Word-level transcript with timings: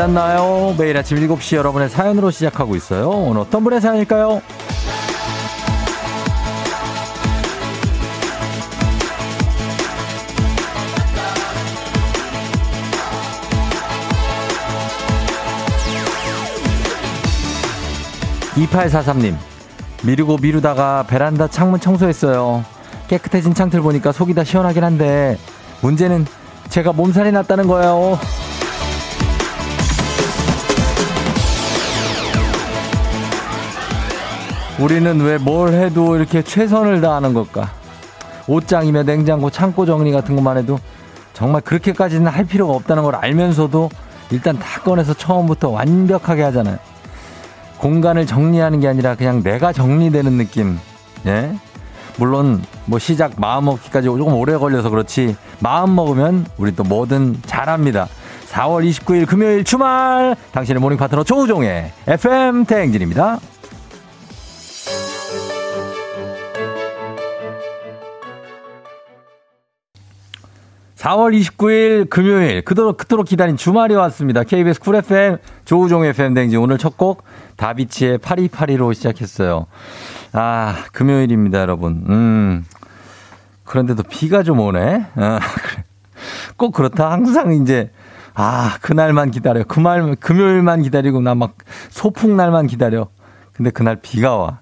잤나요? 0.00 0.74
매일 0.78 0.96
아침 0.96 1.18
7시 1.18 1.56
여러분의 1.56 1.90
사연으로 1.90 2.30
시작하고 2.30 2.74
있어요. 2.74 3.10
오늘 3.10 3.42
어떤 3.42 3.62
분의 3.62 3.82
사연일까요? 3.82 4.40
2843님, 18.54 19.36
미루고 20.02 20.38
미루다가 20.38 21.04
베란다 21.08 21.46
창문 21.48 21.78
청소했어요. 21.78 22.64
깨끗해진 23.08 23.52
창틀 23.52 23.82
보니까 23.82 24.12
속이 24.12 24.32
다 24.32 24.44
시원하긴 24.44 24.82
한데, 24.82 25.36
문제는 25.82 26.24
제가 26.70 26.94
몸살이 26.94 27.32
났다는 27.32 27.66
거예요. 27.66 28.18
우리는 34.80 35.20
왜 35.20 35.38
뭘 35.38 35.72
해도 35.74 36.16
이렇게 36.16 36.42
최선을 36.42 37.00
다하는 37.00 37.34
걸까? 37.34 37.70
옷장이며 38.46 39.02
냉장고, 39.04 39.50
창고 39.50 39.84
정리 39.86 40.10
같은 40.10 40.34
것만 40.34 40.56
해도 40.56 40.78
정말 41.34 41.60
그렇게까지는 41.60 42.26
할 42.26 42.44
필요가 42.44 42.74
없다는 42.74 43.02
걸 43.02 43.14
알면서도 43.14 43.90
일단 44.30 44.58
다 44.58 44.80
꺼내서 44.80 45.14
처음부터 45.14 45.68
완벽하게 45.70 46.42
하잖아요. 46.44 46.78
공간을 47.78 48.26
정리하는 48.26 48.80
게 48.80 48.88
아니라 48.88 49.14
그냥 49.14 49.42
내가 49.42 49.72
정리되는 49.72 50.32
느낌. 50.38 50.78
예? 51.26 51.54
물론 52.16 52.62
뭐 52.86 52.98
시작 52.98 53.32
마음 53.36 53.66
먹기까지 53.66 54.06
조금 54.06 54.34
오래 54.34 54.56
걸려서 54.56 54.90
그렇지 54.90 55.36
마음 55.60 55.94
먹으면 55.94 56.46
우리 56.58 56.74
또 56.74 56.84
뭐든 56.84 57.40
잘합니다. 57.46 58.08
4월 58.50 58.88
29일 58.88 59.26
금요일 59.26 59.64
주말 59.64 60.36
당신의 60.52 60.80
morning 60.80 60.98
파트너 60.98 61.22
조우종의 61.24 61.92
FM 62.06 62.64
대행진입니다. 62.64 63.38
4월 71.00 71.34
29일 71.40 72.10
금요일 72.10 72.62
그토록 72.62 72.98
그토록 72.98 73.26
기다린 73.26 73.56
주말이 73.56 73.94
왔습니다. 73.94 74.44
KBS 74.44 74.80
쿨 74.80 74.96
FM 74.96 75.38
조우종 75.64 76.04
FM 76.04 76.34
대행진 76.34 76.56
오늘 76.58 76.76
첫 76.76 76.98
곡 76.98 77.24
다비치의 77.56 78.18
파리파리로 78.18 78.92
시작했어요. 78.92 79.66
아 80.32 80.84
금요일입니다, 80.92 81.60
여러분. 81.60 82.04
음 82.10 82.66
그런데도 83.64 84.02
비가 84.02 84.42
좀 84.42 84.60
오네. 84.60 85.06
아, 85.14 85.38
그래. 85.40 85.84
꼭 86.58 86.72
그렇다. 86.72 87.10
항상 87.10 87.54
이제 87.54 87.90
아 88.34 88.76
그날만 88.82 89.30
기다려. 89.30 89.64
그말 89.64 90.16
금요일만 90.16 90.82
기다리고 90.82 91.22
나 91.22 91.34
막 91.34 91.54
소풍 91.88 92.36
날만 92.36 92.66
기다려. 92.66 93.08
근데 93.54 93.70
그날 93.70 93.96
비가 93.96 94.36
와. 94.36 94.58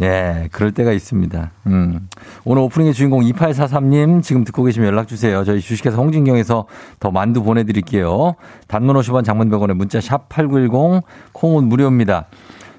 예, 0.00 0.48
그럴 0.52 0.72
때가 0.72 0.92
있습니다. 0.92 1.50
음. 1.66 2.08
오늘 2.44 2.62
오프닝의 2.62 2.94
주인공 2.94 3.20
2843님 3.22 4.22
지금 4.22 4.44
듣고 4.44 4.62
계시면 4.62 4.88
연락 4.88 5.08
주세요. 5.08 5.44
저희 5.44 5.60
주식회사 5.60 5.96
홍진경에서 5.96 6.66
더 7.00 7.10
만두 7.10 7.42
보내드릴게요. 7.42 8.36
단문 8.68 8.96
50원 8.96 9.24
장문 9.24 9.50
100원에 9.50 9.74
문자 9.74 10.00
샵 10.00 10.28
8910 10.28 11.02
콩은 11.32 11.64
무료입니다. 11.64 12.26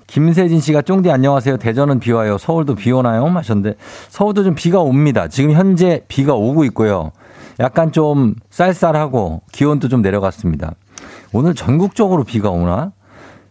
김세진 0.07 0.59
씨가 0.59 0.81
쫑디 0.81 1.11
안녕하세요. 1.11 1.57
대전은 1.57 1.99
비 1.99 2.11
와요. 2.13 2.37
서울도 2.37 2.75
비 2.75 2.91
오나요? 2.91 3.25
하셨는데 3.25 3.75
서울도 4.07 4.43
좀 4.43 4.55
비가 4.55 4.79
옵니다. 4.79 5.27
지금 5.27 5.51
현재 5.51 6.01
비가 6.07 6.33
오고 6.33 6.63
있고요. 6.65 7.11
약간 7.59 7.91
좀 7.91 8.35
쌀쌀하고 8.49 9.41
기온도 9.51 9.87
좀 9.87 10.01
내려갔습니다. 10.01 10.73
오늘 11.33 11.53
전국적으로 11.53 12.23
비가 12.23 12.49
오나? 12.49 12.91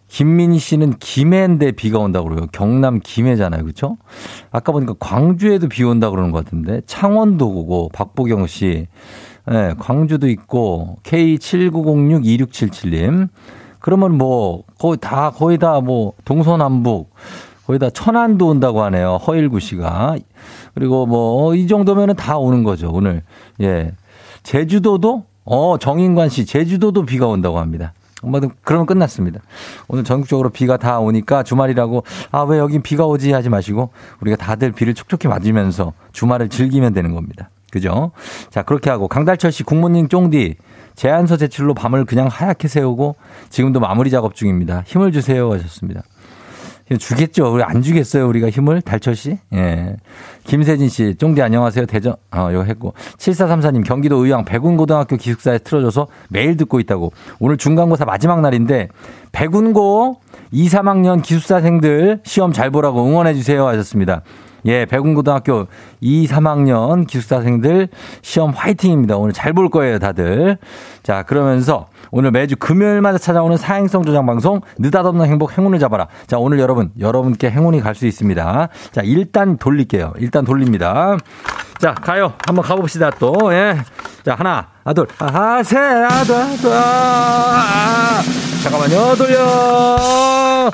김민희 0.08 0.58
씨는 0.58 0.94
김해인데 0.98 1.72
비가 1.72 1.98
온다고 1.98 2.28
그래요. 2.28 2.46
경남 2.52 3.00
김해잖아요. 3.02 3.62
그렇죠? 3.62 3.96
아까 4.50 4.72
보니까 4.72 4.94
광주에도 4.98 5.68
비 5.68 5.84
온다 5.84 6.10
그러는 6.10 6.30
것 6.32 6.44
같은데 6.44 6.80
창원도 6.86 7.46
오고 7.48 7.90
박보경 7.92 8.46
씨. 8.46 8.86
네, 9.46 9.74
광주도 9.78 10.28
있고 10.28 10.96
K79062677님. 11.04 13.28
그러면 13.80 14.16
뭐 14.18 14.64
거의 14.78 14.98
다 15.00 15.30
거의 15.30 15.56
다 15.58 15.80
뭐 15.80 16.12
동서남북 16.24 17.10
거의 17.66 17.78
다 17.78 17.90
천안도 17.90 18.48
온다고 18.48 18.82
하네요. 18.84 19.16
허일구 19.26 19.60
씨가. 19.60 20.16
그리고 20.74 21.06
뭐 21.06 21.54
이 21.54 21.66
정도면은 21.66 22.14
다 22.16 22.38
오는 22.38 22.64
거죠. 22.64 22.90
오늘. 22.92 23.22
예. 23.60 23.92
제주도도 24.42 25.24
어 25.44 25.76
정인관 25.78 26.28
씨 26.30 26.46
제주도도 26.46 27.04
비가 27.04 27.26
온다고 27.26 27.58
합니다. 27.58 27.92
뭐 28.22 28.40
그러면 28.62 28.86
끝났습니다. 28.86 29.40
오늘 29.86 30.04
전국적으로 30.04 30.50
비가 30.50 30.76
다 30.76 30.98
오니까 30.98 31.42
주말이라고 31.42 32.04
아 32.32 32.42
왜 32.42 32.58
여긴 32.58 32.82
비가 32.82 33.04
오지 33.06 33.32
하지 33.32 33.48
마시고 33.48 33.90
우리가 34.20 34.36
다들 34.36 34.72
비를 34.72 34.94
촉촉히 34.94 35.28
맞으면서 35.28 35.92
주말을 36.12 36.48
즐기면 36.48 36.94
되는 36.94 37.14
겁니다. 37.14 37.50
그죠? 37.70 38.12
자 38.50 38.62
그렇게 38.62 38.88
하고 38.88 39.08
강달철 39.08 39.52
씨 39.52 39.62
국모님 39.62 40.08
쫑디 40.08 40.56
제안서 40.94 41.36
제출로 41.36 41.74
밤을 41.74 42.06
그냥 42.06 42.26
하얗게 42.28 42.66
세우고 42.66 43.16
지금도 43.50 43.78
마무리 43.80 44.10
작업 44.10 44.34
중입니다. 44.34 44.82
힘을 44.86 45.12
주세요 45.12 45.52
하셨습니다. 45.52 46.02
주겠죠. 46.96 47.52
우리 47.52 47.62
안 47.62 47.82
주겠어요. 47.82 48.26
우리가 48.28 48.48
힘을. 48.48 48.80
달철 48.80 49.14
씨. 49.14 49.38
예. 49.52 49.96
김세진 50.44 50.88
씨. 50.88 51.14
쫑디 51.16 51.42
안녕하세요. 51.42 51.84
대전. 51.86 52.14
어, 52.30 52.50
이거 52.50 52.62
했고. 52.62 52.94
7434님. 53.18 53.84
경기도 53.84 54.24
의왕 54.24 54.44
백운고등학교 54.46 55.16
기숙사에 55.16 55.58
틀어줘서 55.58 56.06
매일 56.30 56.56
듣고 56.56 56.80
있다고. 56.80 57.12
오늘 57.40 57.56
중간고사 57.58 58.04
마지막 58.06 58.40
날인데 58.40 58.88
백운고 59.32 60.20
2, 60.50 60.68
3학년 60.68 61.22
기숙사생들 61.22 62.20
시험 62.24 62.52
잘 62.52 62.70
보라고 62.70 63.04
응원해 63.06 63.34
주세요 63.34 63.66
하셨습니다. 63.66 64.22
예, 64.66 64.86
백운고등학교 64.86 65.66
2, 66.00 66.26
3학년 66.26 67.06
기숙사생들 67.06 67.88
시험 68.22 68.50
화이팅입니다. 68.50 69.16
오늘 69.16 69.32
잘 69.32 69.52
볼 69.52 69.68
거예요, 69.68 69.98
다들. 69.98 70.56
자, 71.02 71.22
그러면서 71.24 71.86
오늘 72.10 72.30
매주 72.30 72.56
금요일마다 72.56 73.18
찾아오는 73.18 73.56
사행성 73.56 74.04
조장 74.04 74.24
방송 74.26 74.60
느닷없는 74.78 75.26
행복 75.26 75.56
행운을 75.56 75.78
잡아라. 75.78 76.08
자, 76.26 76.38
오늘 76.38 76.58
여러분, 76.58 76.90
여러분께 76.98 77.50
행운이 77.50 77.80
갈 77.80 77.94
수 77.98 78.06
있습니다. 78.06 78.68
자, 78.92 79.00
일단 79.02 79.56
돌릴게요. 79.58 80.12
일단 80.18 80.44
돌립니다. 80.44 81.16
자, 81.78 81.94
가요. 81.94 82.34
한번 82.46 82.64
가봅시다, 82.64 83.10
또. 83.18 83.52
예. 83.52 83.76
자, 84.24 84.34
하나, 84.36 84.68
아, 84.84 84.92
둘, 84.92 85.06
아, 85.18 85.62
셋, 85.64 85.78
아, 85.78 86.22
둘, 86.24 86.36
아, 86.36 86.56
둘, 86.60 86.72
아, 86.72 88.20
잠깐만요, 88.62 89.16
돌려. 89.16 90.70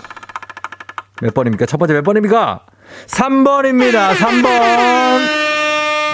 몇 1.22 1.32
번입니까? 1.32 1.64
첫 1.66 1.78
번째 1.78 1.94
몇 1.94 2.02
번입니까? 2.04 2.60
3번입니다. 3.06 4.12
3번. 4.14 5.43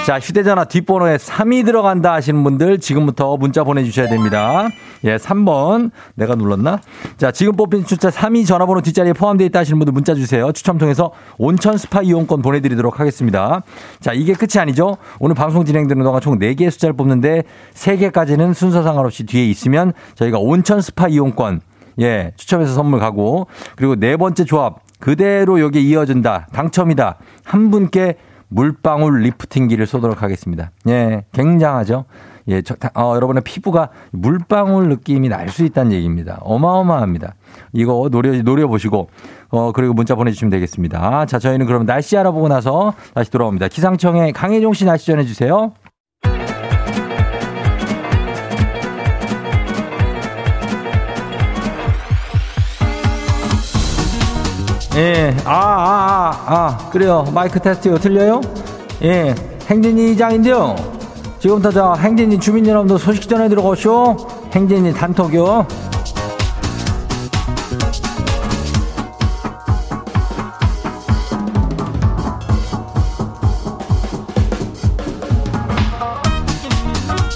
자, 0.06 0.18
휴대전화 0.18 0.64
뒷번호에 0.64 1.18
3이 1.18 1.64
들어간다 1.64 2.14
하시는 2.14 2.42
분들 2.42 2.78
지금부터 2.80 3.36
문자 3.36 3.64
보내주셔야 3.64 4.08
됩니다. 4.08 4.66
예, 5.04 5.16
3번. 5.16 5.90
내가 6.14 6.34
눌렀나? 6.34 6.80
자, 7.18 7.30
지금 7.30 7.54
뽑힌 7.54 7.84
숫자 7.84 8.08
3이 8.08 8.46
전화번호 8.46 8.80
뒷자리에 8.80 9.12
포함되어 9.12 9.46
있다 9.48 9.60
하시는 9.60 9.78
분들 9.78 9.92
문자 9.92 10.14
주세요. 10.14 10.50
추첨 10.52 10.78
통해서 10.78 11.12
온천 11.38 11.76
스파 11.76 12.00
이용권 12.00 12.40
보내드리도록 12.40 12.98
하겠습니다. 12.98 13.62
자, 14.00 14.12
이게 14.12 14.32
끝이 14.32 14.58
아니죠. 14.58 14.96
오늘 15.20 15.34
방송 15.34 15.64
진행되는 15.66 16.02
동안 16.02 16.20
총 16.22 16.38
4개의 16.38 16.70
숫자를 16.70 16.94
뽑는데 16.96 17.42
3개까지는 17.74 18.54
순서 18.54 18.82
상관없이 18.82 19.26
뒤에 19.26 19.44
있으면 19.44 19.92
저희가 20.14 20.38
온천 20.38 20.80
스파 20.80 21.08
이용권 21.08 21.60
예, 22.00 22.32
추첨해서 22.36 22.72
선물 22.72 23.00
가고 23.00 23.48
그리고 23.76 23.96
네 23.96 24.16
번째 24.16 24.44
조합 24.44 24.78
그대로 24.98 25.60
여기에 25.60 25.82
이어진다. 25.82 26.48
당첨이다. 26.52 27.16
한 27.44 27.70
분께 27.70 28.16
물방울 28.50 29.22
리프팅기를 29.22 29.86
쏘도록 29.86 30.22
하겠습니다. 30.22 30.70
예, 30.88 31.24
굉장하죠? 31.32 32.04
예, 32.48 32.62
저, 32.62 32.74
어, 32.94 33.12
여러분의 33.14 33.42
피부가 33.44 33.90
물방울 34.12 34.88
느낌이 34.88 35.28
날 35.28 35.48
수 35.50 35.64
있다는 35.64 35.92
얘기입니다. 35.92 36.38
어마어마합니다. 36.42 37.34
이거 37.72 38.08
노려, 38.10 38.32
노려보시고, 38.42 39.08
어, 39.50 39.72
그리고 39.72 39.94
문자 39.94 40.14
보내주시면 40.14 40.50
되겠습니다. 40.50 41.26
자, 41.26 41.38
저희는 41.38 41.66
그럼 41.66 41.86
날씨 41.86 42.16
알아보고 42.16 42.48
나서 42.48 42.94
다시 43.14 43.30
돌아옵니다. 43.30 43.68
기상청에 43.68 44.32
강혜종 44.32 44.72
씨 44.74 44.84
날씨 44.84 45.06
전해주세요. 45.06 45.72
예, 55.00 55.34
아, 55.46 55.50
아, 55.50 56.30
아, 56.46 56.54
아, 56.54 56.90
그래요. 56.90 57.24
마이크 57.32 57.58
테스트요. 57.58 57.96
들려요? 57.96 58.42
예, 59.02 59.34
행진이 59.66 60.12
이장인데요. 60.12 60.76
지금부터 61.38 61.70
저 61.70 61.94
행진이 61.94 62.38
주민 62.38 62.66
여러분들 62.66 62.98
소식 62.98 63.26
전해 63.26 63.48
들어오쇼. 63.48 64.18
행진이 64.52 64.92
단톡요. 64.92 65.66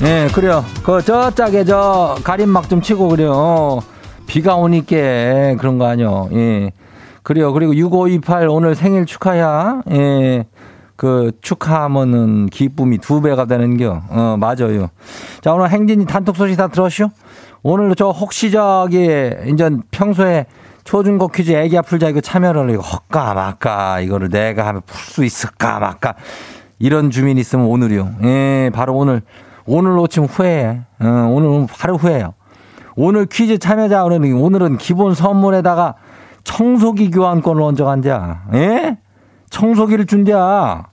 예, 0.03 0.29
그래요. 0.35 0.63
그, 0.83 1.03
저 1.03 1.31
짝에 1.31 1.65
저 1.65 2.15
가림막 2.23 2.69
좀 2.69 2.83
치고 2.83 3.09
그래요. 3.09 3.81
비가 4.27 4.55
오니까 4.57 5.55
그런 5.59 5.79
거 5.79 5.87
아니요. 5.87 6.29
예. 6.35 6.71
그래요. 7.25 7.53
그리고 7.55 7.75
6528 7.75 8.49
오늘 8.49 8.75
생일 8.75 9.07
축하야. 9.07 9.83
예. 9.91 10.45
그 10.95 11.33
축하하면은 11.41 12.47
기쁨이 12.47 12.99
두 12.99 13.21
배가 13.21 13.47
되는겨. 13.47 14.03
어, 14.11 14.37
맞아요. 14.39 14.91
자, 15.41 15.53
오늘 15.55 15.71
행진이 15.71 16.07
단톡 16.07 16.37
소식 16.37 16.57
다 16.57 16.69
들었슈? 16.69 17.09
오늘 17.63 17.95
저 17.97 18.11
혹시 18.11 18.51
저기 18.51 19.31
이제 19.49 19.71
평소에 19.91 20.45
초중고 20.85 21.29
퀴즈 21.29 21.51
애기 21.53 21.79
아플자 21.79 22.11
이거 22.11 22.21
참여를 22.21 22.71
이거 22.71 22.83
헛까 22.83 23.33
말까 23.33 24.01
이거를 24.01 24.29
내가 24.29 24.67
하면 24.67 24.83
풀 24.85 25.01
수 25.01 25.25
있을까 25.25 25.79
말까 25.79 26.15
이런 26.79 27.11
주민 27.11 27.39
있으면 27.39 27.67
오늘이요. 27.67 28.17
예, 28.25 28.71
바로 28.75 28.95
오늘 28.95 29.23
오늘 29.65 29.95
놓치면 29.95 30.29
후회해. 30.29 30.81
어, 31.01 31.07
오늘 31.33 31.67
바로 31.73 31.97
후회해요. 31.97 32.35
오늘 32.97 33.25
퀴즈 33.27 33.59
참여자 33.59 34.05
오늘은 34.05 34.35
오늘은 34.35 34.77
기본 34.77 35.15
선물에다가 35.15 35.95
청소기 36.45 37.11
교환권을 37.11 37.63
얹어 37.63 37.85
간대야. 37.85 38.43
예? 38.55 38.99
청소기를 39.51 40.07
준대야. 40.07 40.87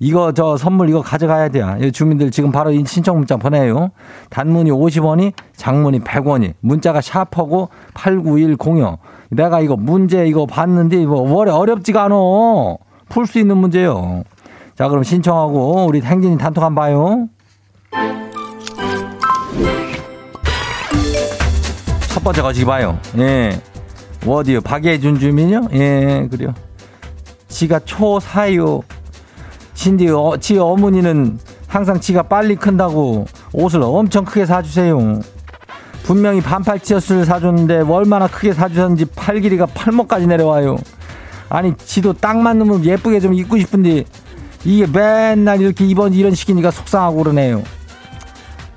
이거 0.00 0.32
저 0.32 0.56
선물 0.56 0.90
이거 0.90 1.00
가져가야 1.00 1.48
돼요. 1.48 1.90
주민들 1.92 2.30
지금 2.30 2.50
바로 2.52 2.72
신청 2.84 3.18
문자 3.18 3.36
보내요. 3.36 3.90
단문이 4.30 4.70
50원이, 4.70 5.32
장문이 5.56 6.00
100원이. 6.00 6.54
문자가 6.60 7.00
샤퍼고 7.00 7.68
89106. 7.94 8.98
내가 9.30 9.60
이거 9.60 9.76
문제 9.76 10.26
이거 10.26 10.46
봤는데 10.46 11.06
뭐 11.06 11.40
어렵지가 11.40 12.04
않아. 12.04 12.14
풀 13.08 13.26
수 13.26 13.38
있는 13.38 13.56
문제요. 13.58 14.24
자, 14.74 14.88
그럼 14.88 15.04
신청하고 15.04 15.86
우리 15.86 16.00
행진이 16.00 16.36
단톡 16.38 16.64
한번 16.64 16.82
봐요. 16.84 17.28
첫 22.12 22.22
번째 22.22 22.42
거시기 22.42 22.66
봐요. 22.66 22.98
예. 23.18 23.50
어디요? 24.26 24.60
박예준 24.62 25.18
주민요? 25.18 25.68
예, 25.72 26.26
그래요. 26.30 26.54
지가 27.48 27.80
초사요. 27.80 28.82
신디, 29.74 30.08
어, 30.08 30.36
지 30.40 30.58
어머니는 30.58 31.38
항상 31.66 32.00
지가 32.00 32.24
빨리 32.24 32.56
큰다고 32.56 33.26
옷을 33.52 33.82
엄청 33.82 34.24
크게 34.24 34.46
사주세요. 34.46 35.20
분명히 36.04 36.40
반팔 36.40 36.80
티셔츠를 36.80 37.24
사줬는데 37.24 37.80
얼마나 37.80 38.26
크게 38.26 38.52
사주셨는지 38.52 39.06
팔 39.16 39.40
길이가 39.40 39.66
팔목까지 39.66 40.26
내려와요. 40.26 40.76
아니, 41.48 41.74
지도 41.76 42.12
딱 42.12 42.38
맞는 42.38 42.84
예쁘게 42.84 43.20
좀 43.20 43.34
입고 43.34 43.58
싶은데 43.58 44.04
이게 44.64 44.86
맨날 44.86 45.60
이렇게 45.60 45.84
입은 45.84 46.14
이런 46.14 46.34
식이니까 46.34 46.70
속상하고 46.70 47.18
그러네요. 47.18 47.62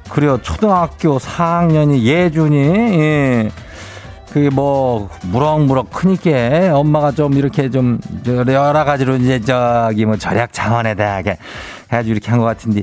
그래요. 0.09 0.39
초등학교 0.41 1.17
4학년이 1.17 2.01
예준이, 2.03 2.57
예. 2.57 3.51
그게 4.31 4.49
뭐, 4.49 5.09
무럭무럭 5.23 5.89
크니까 5.91 6.77
엄마가 6.77 7.11
좀 7.11 7.33
이렇게 7.33 7.69
좀 7.69 7.99
여러 8.27 8.83
가지로 8.85 9.15
이제 9.15 9.39
저기 9.39 10.05
뭐 10.05 10.17
절약 10.17 10.53
차원에 10.53 10.95
대하게 10.95 11.37
해가지고 11.91 12.11
이렇게 12.13 12.29
한 12.31 12.39
것 12.39 12.45
같은데 12.45 12.81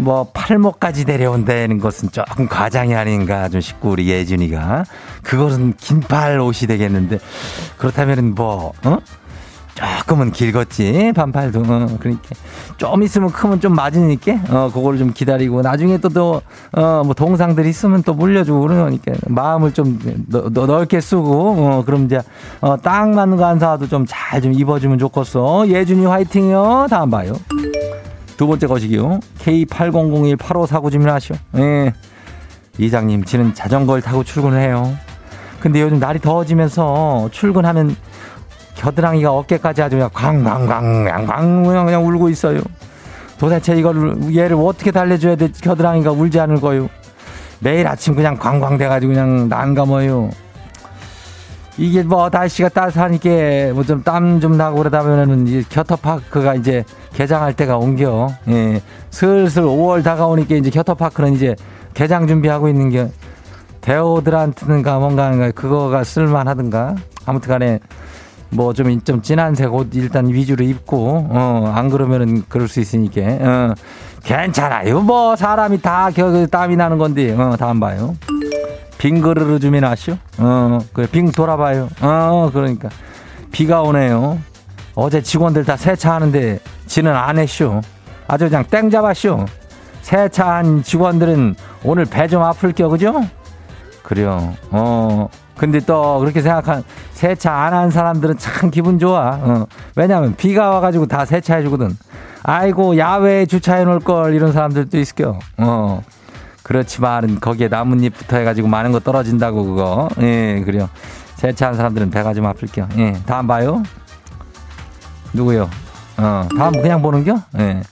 뭐 0.00 0.28
팔목까지 0.32 1.04
내려온다는 1.04 1.78
것은 1.78 2.10
조금 2.12 2.46
과장이 2.46 2.94
아닌가 2.94 3.48
좀 3.48 3.60
싶고 3.60 3.90
우리 3.90 4.08
예준이가 4.08 4.84
그것은 5.24 5.74
긴팔 5.76 6.38
옷이 6.38 6.68
되겠는데 6.68 7.18
그렇다면은 7.78 8.34
뭐, 8.36 8.72
어? 8.84 8.98
조금은 9.78 10.32
길겠지 10.32 11.12
반팔도. 11.14 11.60
어, 11.60 11.96
그러니까 12.00 12.28
좀 12.76 13.02
있으면 13.02 13.30
크면 13.30 13.60
좀 13.60 13.74
맞으니까 13.74 14.32
어 14.50 14.70
그거를 14.72 14.98
좀 14.98 15.12
기다리고 15.12 15.62
나중에 15.62 15.98
또 15.98 16.08
또어뭐 16.08 17.14
동상들 17.14 17.64
있으면 17.66 18.02
또 18.02 18.14
물려주고 18.14 18.60
그러니까 18.60 19.12
마음을 19.28 19.72
좀 19.72 19.98
너, 20.28 20.48
너, 20.50 20.66
넓게 20.66 21.00
쓰고 21.00 21.56
어 21.58 21.84
그럼 21.84 22.06
이제 22.06 22.20
어딱 22.60 23.10
맞는 23.10 23.36
거 23.36 23.48
안 23.48 23.58
사도 23.58 23.88
좀 23.88 24.04
잘좀 24.06 24.48
좀 24.48 24.52
입어주면 24.52 24.98
좋겠어. 24.98 25.68
예준이 25.68 26.06
화이팅이요. 26.06 26.86
다음 26.90 27.10
봐요. 27.10 27.32
두 28.36 28.46
번째 28.46 28.66
거시기요. 28.66 29.20
K80018549 29.38 30.90
주문하시오. 30.92 31.36
예. 31.56 31.92
이장님 32.78 33.24
지는 33.24 33.54
자전거를 33.54 34.02
타고 34.02 34.22
출근을 34.22 34.60
해요. 34.60 34.96
근데 35.60 35.82
요즘 35.82 35.98
날이 35.98 36.20
더워지면서 36.20 37.30
출근하면 37.32 37.96
겨드랑이가 38.78 39.30
어깨까지 39.32 39.82
아주 39.82 39.96
그냥 39.96 40.08
광광광 40.12 41.04
광광 41.26 41.84
그냥 41.84 42.06
울고 42.06 42.28
있어요. 42.30 42.60
도대체 43.38 43.76
이걸 43.76 44.34
얘를 44.34 44.56
어떻게 44.56 44.90
달래줘야 44.90 45.36
돼? 45.36 45.48
겨드랑이가 45.60 46.12
울지 46.12 46.38
않을 46.40 46.60
거요. 46.60 46.88
매일 47.60 47.86
아침 47.88 48.14
그냥 48.14 48.36
광광 48.36 48.78
돼가지고 48.78 49.12
그냥 49.12 49.48
난감해요. 49.48 50.30
이게 51.76 52.02
뭐 52.02 52.28
날씨가 52.32 52.68
따뜻하니까 52.70 53.72
뭐 53.74 53.84
좀 53.84 54.02
땀 54.02 54.40
좀 54.40 54.56
나고 54.56 54.78
그러다 54.78 55.02
보면은 55.02 55.46
이 55.46 55.62
겨터파크가 55.68 56.54
이제 56.54 56.84
개장할 57.14 57.54
때가 57.54 57.78
옮겨. 57.78 58.28
예. 58.48 58.80
슬슬 59.10 59.62
5월 59.62 60.02
다가오니까 60.04 60.56
이제 60.56 60.70
겨터파크는 60.70 61.34
이제 61.34 61.54
개장 61.94 62.26
준비하고 62.26 62.68
있는 62.68 62.90
게 62.90 63.08
대호들한테는가 63.80 64.98
뭔가 64.98 65.50
그거가 65.52 66.02
쓸만하든가 66.04 66.96
아무튼 67.26 67.48
간에 67.48 67.78
뭐좀 68.50 69.00
좀 69.02 69.20
진한 69.22 69.54
색 69.54 69.72
옷 69.72 69.88
일단 69.94 70.26
위주로 70.28 70.64
입고 70.64 71.28
어 71.30 71.72
안 71.74 71.90
그러면은 71.90 72.44
그럴 72.48 72.68
수 72.68 72.80
있으니까 72.80 73.20
어. 73.22 73.74
괜찮아요. 74.24 75.00
뭐 75.00 75.36
사람이 75.36 75.80
다 75.80 76.10
겨, 76.10 76.46
땀이 76.46 76.76
나는 76.76 76.98
건데 76.98 77.34
어 77.34 77.56
다음 77.56 77.78
봐요. 77.80 78.16
빙 78.98 79.20
그르르 79.20 79.58
주민 79.60 79.84
아시오? 79.84 80.16
어 80.38 80.78
그래 80.92 81.06
빙 81.10 81.30
돌아봐요. 81.30 81.88
어 82.00 82.50
그러니까. 82.52 82.88
비가 83.52 83.82
오네요. 83.82 84.38
어제 84.94 85.22
직원들 85.22 85.64
다 85.64 85.76
세차하는데 85.76 86.58
지는 86.86 87.14
안 87.14 87.38
했쇼. 87.38 87.80
아주 88.26 88.48
그냥 88.48 88.64
땡 88.64 88.90
잡았쇼. 88.90 89.44
세차한 90.02 90.82
직원들은 90.82 91.54
오늘 91.84 92.04
배 92.06 92.26
좀 92.28 92.42
아플 92.42 92.72
겨 92.72 92.88
그죠? 92.88 93.22
그래요. 94.02 94.54
어 94.70 95.28
근데 95.58 95.80
또 95.80 96.18
그렇게 96.20 96.40
생각한 96.40 96.84
세차 97.12 97.52
안 97.52 97.74
한 97.74 97.90
사람들은 97.90 98.38
참 98.38 98.70
기분 98.70 98.98
좋아. 98.98 99.38
어. 99.42 99.66
왜냐면 99.96 100.34
비가 100.36 100.70
와가지고 100.70 101.06
다 101.06 101.24
세차해 101.24 101.62
주거든. 101.62 101.96
아이고 102.44 102.96
야외에 102.96 103.44
주차해 103.46 103.84
놓을 103.84 104.00
걸 104.00 104.34
이런 104.34 104.52
사람들도 104.52 104.98
있을게요. 104.98 105.38
어. 105.58 106.02
그렇지만 106.62 107.40
거기에 107.40 107.68
나뭇잎부터 107.68 108.36
해가지고 108.38 108.68
많은 108.68 108.92
거 108.92 109.00
떨어진다고 109.00 109.64
그거. 109.64 110.08
예, 110.20 110.62
그래요. 110.64 110.88
세차한 111.36 111.74
사람들은 111.76 112.10
배가 112.10 112.34
좀 112.34 112.46
아플게요. 112.46 112.88
예, 112.98 113.14
다음 113.26 113.46
봐요. 113.46 113.82
누구요? 115.32 115.68
어, 116.18 116.48
다음 116.56 116.72
그냥 116.72 117.00
보는겨? 117.02 117.36
예. 117.58 117.82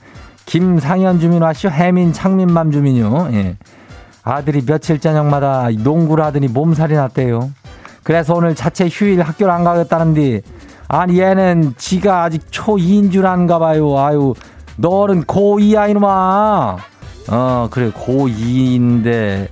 김상현 0.46 1.20
주민 1.20 1.42
와시오. 1.42 1.70
해민 1.70 2.12
창민맘 2.12 2.70
주민요. 2.70 3.28
예. 3.32 3.56
아들이 4.26 4.60
며칠 4.66 4.98
저녁마다 4.98 5.68
농구를 5.70 6.24
하더니 6.24 6.48
몸살이 6.48 6.94
났대요. 6.94 7.52
그래서 8.02 8.34
오늘 8.34 8.56
자체 8.56 8.88
휴일 8.88 9.22
학교를 9.22 9.52
안 9.52 9.62
가겠다는데 9.62 10.42
아니 10.88 11.20
얘는 11.20 11.74
지가 11.78 12.24
아직 12.24 12.50
초2인 12.50 13.12
줄 13.12 13.24
아는가 13.24 13.60
봐요. 13.60 13.96
아유 13.96 14.34
너는 14.78 15.24
고2 15.24 15.78
아이놈아. 15.78 16.76
어 17.28 17.68
그래 17.70 17.92
고2인데 17.92 19.46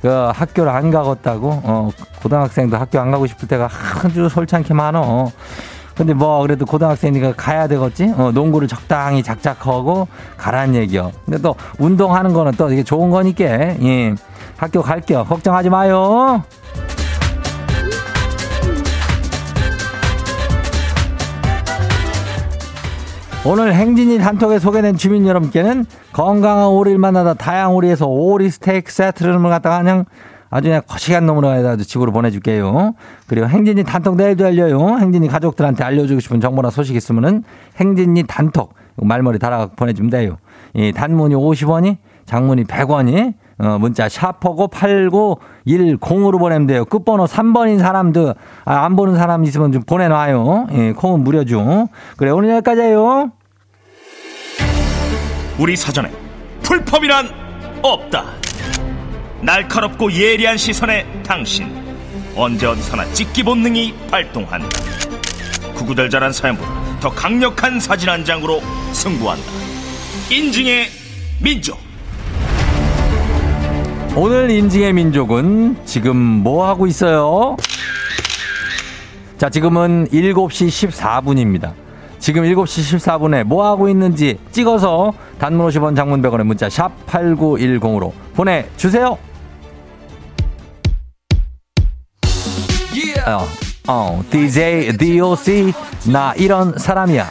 그 0.00 0.08
학교를 0.08 0.70
안 0.70 0.92
가겠다고. 0.92 1.62
어 1.64 1.90
고등학생도 2.22 2.76
학교 2.76 3.00
안 3.00 3.10
가고 3.10 3.26
싶을 3.26 3.48
때가 3.48 3.68
아주 4.04 4.28
솔찬게 4.28 4.74
많어. 4.74 5.32
근데 6.00 6.14
뭐 6.14 6.40
그래도 6.40 6.64
고등학생이니까 6.64 7.34
가야 7.36 7.66
되겠지? 7.68 8.14
어, 8.16 8.30
농구를 8.32 8.68
적당히 8.68 9.22
작작하고 9.22 10.08
가라는 10.38 10.74
얘기요. 10.76 11.12
근데 11.26 11.38
또 11.42 11.54
운동하는 11.78 12.32
거는 12.32 12.52
또 12.52 12.72
이게 12.72 12.82
좋은 12.82 13.10
거니까 13.10 13.44
예. 13.44 14.14
학교 14.56 14.80
갈게요. 14.80 15.24
걱정하지 15.24 15.68
마요. 15.68 16.42
오늘 23.44 23.74
행진이 23.74 24.20
단톡에 24.20 24.58
소개된 24.58 24.96
주민 24.96 25.26
여러분께는 25.26 25.84
건강한 26.14 26.68
오리를 26.68 26.98
만나다 26.98 27.34
다양 27.34 27.74
오리에서 27.74 28.06
오리 28.06 28.48
스테이크 28.48 28.90
세트를 28.90 29.38
갖다가 29.42 29.78
그냥 29.78 30.06
아주 30.50 30.68
그냥 30.68 30.82
거시기한 30.86 31.26
놈으로 31.26 31.52
해서 31.52 31.76
집으로 31.76 32.12
보내줄게요. 32.12 32.94
그리고 33.28 33.46
행진이 33.46 33.84
단톡 33.84 34.16
내일도 34.16 34.46
알려요. 34.46 34.98
행진이 34.98 35.28
가족들한테 35.28 35.84
알려주고 35.84 36.20
싶은 36.20 36.40
정보나 36.40 36.70
소식 36.70 36.96
있으면은 36.96 37.44
행진이 37.76 38.24
단톡 38.24 38.74
말머리 38.96 39.38
달아 39.38 39.68
보내주면 39.76 40.10
돼요. 40.10 40.36
이 40.74 40.92
단문이 40.92 41.34
50원이 41.34 41.96
장문이 42.26 42.64
100원이 42.64 43.34
어, 43.58 43.78
문자 43.78 44.08
샤퍼고 44.08 44.68
8910으로 44.68 46.38
보내면 46.38 46.66
돼요. 46.66 46.84
끝번호 46.86 47.26
3번인 47.26 47.78
사람들, 47.78 48.34
아, 48.64 48.84
안 48.84 48.96
보는 48.96 49.16
사람 49.16 49.44
있으면 49.44 49.70
좀 49.70 49.82
보내놔요. 49.82 50.68
예, 50.72 50.92
콩은 50.92 51.22
무료죠. 51.22 51.88
그래, 52.16 52.30
오늘 52.30 52.50
여기까지예요 52.50 53.32
우리 55.58 55.76
사전에 55.76 56.10
풀펌이란 56.62 57.28
없다. 57.82 58.39
날카롭고 59.42 60.12
예리한 60.12 60.56
시선에 60.56 61.06
당신 61.22 61.74
언제 62.36 62.66
어디서나 62.66 63.10
찍기 63.12 63.42
본능이 63.42 63.94
발동한다. 64.10 64.68
구구절절한 65.74 66.32
사연보다 66.32 67.00
더 67.00 67.10
강력한 67.10 67.80
사진 67.80 68.10
한 68.10 68.24
장으로 68.24 68.60
승부한다. 68.92 69.44
인증의 70.30 70.88
민족. 71.42 71.78
오늘 74.14 74.50
인증의 74.50 74.92
민족은 74.92 75.76
지금 75.86 76.16
뭐 76.16 76.66
하고 76.68 76.86
있어요? 76.86 77.56
자, 79.38 79.48
지금은 79.48 80.08
7시 80.08 80.90
14분입니다. 80.90 81.72
지금 82.18 82.42
7시 82.42 82.98
14분에 82.98 83.44
뭐 83.44 83.66
하고 83.66 83.88
있는지 83.88 84.38
찍어서 84.52 85.14
단문 85.38 85.68
50원 85.68 85.96
장문 85.96 86.20
100원의 86.20 86.44
문자 86.44 86.68
샵 86.68 86.90
8910으로 87.06 88.12
보내주세요. 88.34 89.16
어, 93.26 93.46
어, 93.88 94.22
DJ 94.30 94.96
DOC 94.96 95.72
나 96.12 96.32
이런 96.36 96.78
사람이야. 96.78 97.28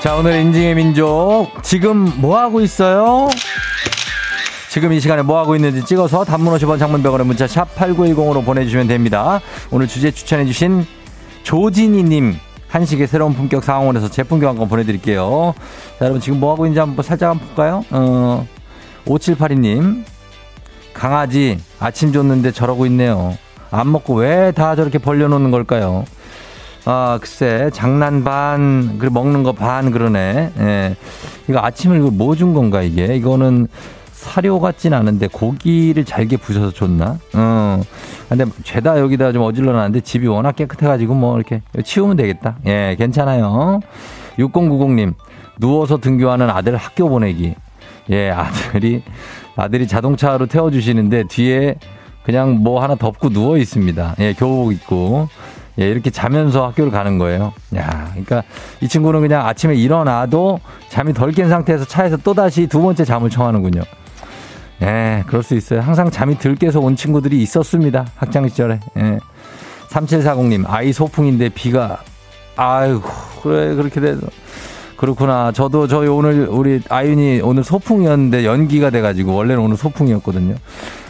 자, 0.00 0.16
오늘 0.16 0.34
인증의 0.40 0.74
민족. 0.74 1.48
지금 1.62 2.12
뭐 2.16 2.38
하고 2.38 2.60
있어요? 2.60 3.28
지금 4.68 4.92
이 4.92 5.00
시간에 5.00 5.22
뭐 5.22 5.38
하고 5.38 5.54
있는지 5.54 5.84
찍어서 5.84 6.24
단문 6.24 6.54
50원 6.58 6.78
장문 6.78 7.02
100원의 7.02 7.24
문자 7.24 7.46
샵 7.46 7.74
8910으로 7.76 8.44
보내주시면 8.44 8.88
됩니다. 8.88 9.40
오늘 9.70 9.86
주제 9.86 10.10
추천해주신 10.10 10.86
조진희님 11.44 12.34
한식의 12.72 13.06
새로운 13.06 13.34
품격 13.34 13.62
상황원에서 13.62 14.08
제품 14.08 14.40
교환권 14.40 14.66
보내드릴게요. 14.68 15.54
자, 15.98 16.04
여러분 16.06 16.20
지금 16.22 16.40
뭐 16.40 16.52
하고 16.52 16.64
있는지 16.64 16.80
한번 16.80 17.04
살짝 17.04 17.30
한번 17.30 17.46
볼까요? 17.48 17.84
어, 17.90 18.46
5782님. 19.04 20.04
강아지 20.94 21.58
아침 21.78 22.12
줬는데 22.12 22.50
저러고 22.52 22.86
있네요. 22.86 23.36
안 23.70 23.92
먹고 23.92 24.14
왜 24.14 24.52
다 24.52 24.74
저렇게 24.74 24.98
벌려놓는 24.98 25.50
걸까요? 25.50 26.04
아, 26.84 27.18
글쎄, 27.20 27.70
장난 27.72 28.24
반, 28.24 28.96
그리고 28.98 29.14
먹는 29.14 29.42
거 29.44 29.52
반 29.52 29.90
그러네. 29.90 30.52
예. 30.58 30.96
이거 31.48 31.60
아침을 31.62 32.00
뭐 32.00 32.34
준 32.34 32.54
건가, 32.54 32.82
이게? 32.82 33.14
이거는 33.16 33.68
사료 34.22 34.60
같진 34.60 34.94
않은데 34.94 35.26
고기를 35.26 36.04
잘게 36.04 36.36
부셔서 36.36 36.70
줬나? 36.70 37.18
어. 37.34 37.82
근데 38.28 38.44
죄다 38.62 39.00
여기다 39.00 39.32
좀 39.32 39.42
어질러 39.42 39.72
놨는데 39.72 40.00
집이 40.00 40.28
워낙 40.28 40.54
깨끗해가지고 40.54 41.14
뭐 41.14 41.36
이렇게 41.36 41.60
치우면 41.84 42.16
되겠다. 42.16 42.56
예, 42.66 42.94
괜찮아요. 42.96 43.80
6090님, 44.38 45.14
누워서 45.58 45.98
등교하는 45.98 46.48
아들 46.48 46.76
학교 46.76 47.08
보내기. 47.08 47.54
예, 48.10 48.30
아들이, 48.30 49.02
아들이 49.56 49.88
자동차로 49.88 50.46
태워주시는데 50.46 51.24
뒤에 51.24 51.74
그냥 52.22 52.58
뭐 52.62 52.80
하나 52.80 52.94
덮고 52.94 53.28
누워 53.28 53.58
있습니다. 53.58 54.14
예, 54.20 54.34
교복 54.34 54.72
입고. 54.72 55.28
예, 55.80 55.88
이렇게 55.90 56.10
자면서 56.10 56.66
학교를 56.68 56.92
가는 56.92 57.18
거예요. 57.18 57.52
야, 57.76 58.08
그러니까 58.10 58.44
이 58.80 58.88
친구는 58.88 59.20
그냥 59.20 59.46
아침에 59.46 59.74
일어나도 59.74 60.60
잠이 60.90 61.12
덜 61.12 61.32
깬 61.32 61.48
상태에서 61.48 61.84
차에서 61.86 62.18
또다시 62.18 62.68
두 62.68 62.80
번째 62.80 63.04
잠을 63.04 63.30
청하는군요. 63.30 63.82
예, 64.80 65.22
그럴 65.26 65.42
수 65.42 65.54
있어요. 65.54 65.80
항상 65.80 66.10
잠이 66.10 66.38
덜 66.38 66.54
깨서 66.54 66.80
온 66.80 66.96
친구들이 66.96 67.40
있었습니다. 67.42 68.06
학창 68.16 68.48
시절에. 68.48 68.80
예. 68.98 69.18
3740님, 69.88 70.64
아이 70.66 70.92
소풍인데 70.92 71.50
비가, 71.50 71.98
아이고, 72.56 73.02
그래, 73.42 73.74
그렇게 73.74 74.00
돼서. 74.00 74.26
그렇구나. 74.96 75.50
저도 75.52 75.88
저희 75.88 76.06
오늘 76.06 76.46
우리 76.48 76.80
아윤이 76.88 77.40
오늘 77.42 77.64
소풍이었는데 77.64 78.44
연기가 78.44 78.90
돼가지고 78.90 79.34
원래는 79.34 79.60
오늘 79.62 79.76
소풍이었거든요. 79.76 80.54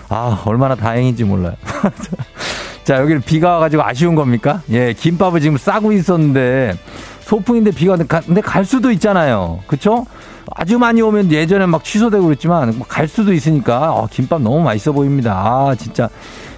아, 0.08 0.42
얼마나 0.46 0.74
다행인지 0.74 1.24
몰라요. 1.24 1.54
자, 2.84 2.96
여기를 2.98 3.20
비가 3.20 3.52
와가지고 3.52 3.82
아쉬운 3.82 4.14
겁니까? 4.14 4.62
예, 4.70 4.92
김밥을 4.94 5.40
지금 5.40 5.56
싸고 5.58 5.92
있었는데 5.92 6.74
소풍인데 7.20 7.70
비가 7.72 7.96
근데 7.96 8.40
갈 8.40 8.64
수도 8.64 8.90
있잖아요. 8.90 9.60
그쵸? 9.66 10.06
아주 10.50 10.78
많이 10.78 11.00
오면 11.00 11.30
예전에 11.30 11.66
막 11.66 11.84
취소되고 11.84 12.24
그랬지만 12.24 12.76
뭐갈 12.76 13.08
수도 13.08 13.32
있으니까 13.32 13.92
어, 13.92 14.08
김밥 14.10 14.42
너무 14.42 14.60
맛있어 14.62 14.92
보입니다. 14.92 15.32
아, 15.34 15.74
진짜. 15.74 16.08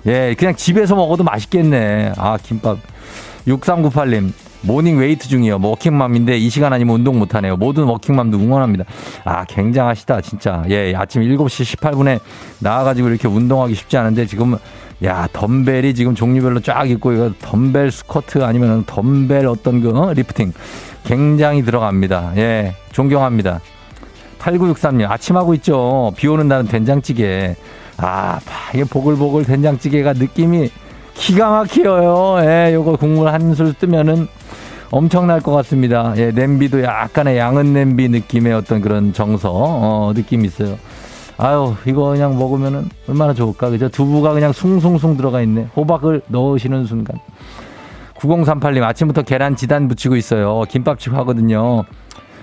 예, 0.06 0.34
그냥 0.38 0.54
집에서 0.54 0.94
먹어도 0.94 1.24
맛있겠네. 1.24 2.12
아, 2.16 2.38
김밥. 2.42 2.78
6398님. 3.46 4.32
morning 4.66 4.98
weight 4.98 5.28
중이요. 5.28 5.58
뭐 5.58 5.70
워킹맘인데 5.70 6.36
이 6.38 6.48
시간 6.48 6.72
아니면 6.72 6.96
운동 6.96 7.18
못하네요. 7.18 7.56
모든 7.56 7.84
워킹맘도 7.84 8.38
응원합니다. 8.38 8.84
아, 9.24 9.44
굉장하시다, 9.44 10.20
진짜. 10.22 10.64
예, 10.70 10.94
아침 10.96 11.22
7시 11.22 11.76
18분에 11.76 12.20
나와가지고 12.60 13.08
이렇게 13.08 13.28
운동하기 13.28 13.74
쉽지 13.74 13.96
않은데 13.96 14.26
지금 14.26 14.56
야, 15.04 15.28
덤벨이 15.32 15.94
지금 15.94 16.14
종류별로 16.14 16.60
쫙 16.60 16.88
있고, 16.90 17.12
이거 17.12 17.32
덤벨 17.42 17.90
스쿼트 17.90 18.42
아니면 18.42 18.84
덤벨 18.86 19.46
어떤 19.46 19.82
그, 19.82 19.90
어? 19.90 20.12
리프팅. 20.14 20.52
굉장히 21.04 21.62
들어갑니다. 21.62 22.32
예, 22.36 22.74
존경합니다. 22.92 23.60
8963님, 24.38 25.10
아침하고 25.10 25.52
있죠. 25.54 26.12
비 26.16 26.28
오는 26.28 26.48
날은 26.48 26.68
된장찌개. 26.68 27.56
아, 27.96 28.40
이게 28.74 28.84
보글보글 28.84 29.44
된장찌개가 29.44 30.14
느낌이 30.14 30.70
기가 31.14 31.50
막혀요. 31.50 32.38
예, 32.48 32.72
요거 32.74 32.96
국물 32.96 33.28
한 33.28 33.54
술 33.54 33.72
뜨면은 33.74 34.28
엄청날 34.94 35.40
것 35.40 35.50
같습니다. 35.50 36.14
예, 36.18 36.30
냄비도 36.30 36.84
약간의 36.84 37.36
양은 37.36 37.72
냄비 37.72 38.08
느낌의 38.08 38.52
어떤 38.52 38.80
그런 38.80 39.12
정서, 39.12 39.50
어, 39.52 40.12
느낌이 40.14 40.44
있어요. 40.46 40.78
아유, 41.36 41.74
이거 41.84 42.10
그냥 42.10 42.38
먹으면은 42.38 42.88
얼마나 43.08 43.34
좋을까. 43.34 43.70
그죠? 43.70 43.88
두부가 43.88 44.32
그냥 44.34 44.52
숭숭숭 44.52 45.16
들어가 45.16 45.40
있네. 45.42 45.66
호박을 45.74 46.22
넣으시는 46.28 46.84
순간. 46.86 47.18
9038님, 48.18 48.84
아침부터 48.84 49.22
계란 49.22 49.56
지단 49.56 49.88
붙이고 49.88 50.14
있어요. 50.14 50.62
김밥집 50.68 51.12
하거든요. 51.14 51.82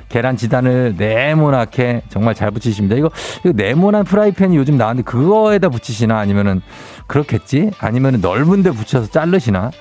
계란 0.09 0.35
지단을 0.35 0.95
네모나게 0.97 2.01
정말 2.09 2.35
잘 2.35 2.51
붙이십니다. 2.51 2.97
이거, 2.97 3.09
이거 3.45 3.53
네모난 3.55 4.03
프라이팬이 4.03 4.57
요즘 4.57 4.75
나왔는데 4.75 5.09
그거에다 5.09 5.69
붙이시나 5.69 6.19
아니면은 6.19 6.61
그렇겠지? 7.07 7.71
아니면은 7.79 8.19
넓은 8.19 8.61
데 8.61 8.71
붙여서 8.71 9.07
자르시나? 9.09 9.71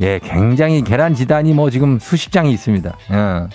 예, 0.00 0.18
굉장히 0.22 0.82
계란 0.82 1.14
지단이 1.14 1.52
뭐 1.54 1.70
지금 1.70 1.98
수십 2.00 2.32
장이 2.32 2.50
있습니다. 2.52 2.96
예. 3.12 3.46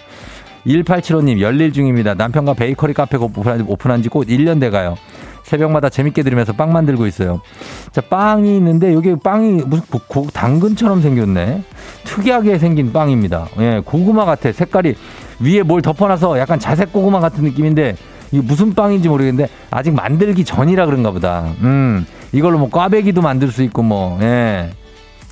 1875님 0.72 1.40
열일 1.42 1.74
중입니다. 1.74 2.14
남편과 2.16 2.54
베이커리 2.56 2.94
카페 2.94 3.18
오픈한 3.18 4.02
지 4.02 4.10
곧 4.10 4.28
1년 4.28 4.60
돼가요. 4.60 4.96
새벽마다 5.44 5.90
재밌게 5.90 6.24
들으면서 6.24 6.54
빵 6.54 6.74
만들고 6.74 7.06
있어요. 7.06 7.40
자, 7.92 8.02
빵이 8.02 8.58
있는데 8.58 8.94
여기 8.96 9.16
빵이 9.16 9.62
무슨 9.68 9.84
고, 10.08 10.28
당근처럼 10.34 11.04
생겼네. 11.04 11.64
특이하게 12.04 12.58
생긴 12.58 12.92
빵입니다. 12.92 13.48
예, 13.60 13.82
고구마 13.86 14.26
같아. 14.26 14.52
색깔이 14.52 14.96
위에 15.42 15.62
뭘 15.62 15.84
덮어놔서 15.84 16.40
약간 16.40 16.60
자색 16.60 16.92
고구마 16.92 17.20
같은 17.20 17.44
느낌인데 17.44 17.96
이게 18.32 18.42
무슨 18.42 18.74
빵인지 18.74 19.08
모르겠는데 19.08 19.52
아직 19.70 19.94
만들기 19.94 20.46
전이라 20.46 20.88
그런가 20.88 21.12
보다. 21.12 21.46
음, 21.62 22.08
이걸로 22.32 22.58
뭐 22.58 22.70
꽈배기도 22.72 23.22
만들 23.22 23.52
수 23.52 23.62
있고 23.64 23.84
뭐, 23.84 24.18
예. 24.24 24.72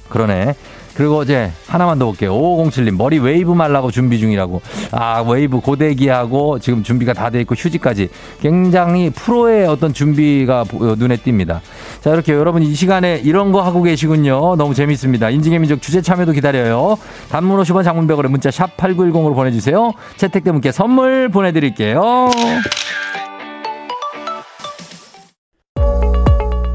그러네. 0.10 0.54
그리고 0.96 1.24
이제 1.24 1.52
하나만 1.68 1.98
더 2.00 2.06
볼게요. 2.06 2.34
5507님 2.34 2.96
머리 2.98 3.20
웨이브 3.20 3.52
말라고 3.52 3.90
준비 3.92 4.20
중이라고. 4.20 4.62
아 4.92 5.22
웨이브 5.22 5.60
고데기하고 5.60 6.60
지금 6.60 6.84
준비가 6.84 7.14
다 7.14 7.30
돼 7.34 7.42
있고 7.42 7.56
휴지까지 7.56 8.10
굉장히 8.42 9.10
프로의 9.10 9.66
어떤 9.66 9.92
준비가 9.94 10.64
눈에 10.72 11.16
띕니다. 11.18 11.62
자 12.02 12.12
이렇게 12.12 12.34
여러분 12.34 12.62
이 12.62 12.76
시간에 12.76 13.20
이런 13.24 13.52
거 13.52 13.62
하고 13.62 13.82
계시군요. 13.82 14.56
너무 14.56 14.76
재밌습니다. 14.76 15.32
인증의 15.32 15.58
민족 15.60 15.82
주제 15.82 16.00
참여도 16.02 16.32
기다려요. 16.34 16.98
단문 17.30 17.60
50원 17.62 17.84
장문백으로 17.84 18.30
문자 18.30 18.52
샵 18.52 18.78
8910으로 18.78 19.34
보내주세요. 19.34 19.94
채택된 20.18 20.54
분께 20.54 20.72
선물 20.72 21.30
보내드릴게요. 21.30 22.30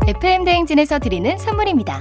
FM 0.08 0.44
대행진에서 0.44 0.98
드리는 0.98 1.36
선물입니다. 1.36 2.00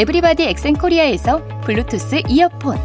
에브리바디 0.00 0.44
엑센코리아에서 0.44 1.42
블루투스 1.60 2.22
이어폰. 2.26 2.78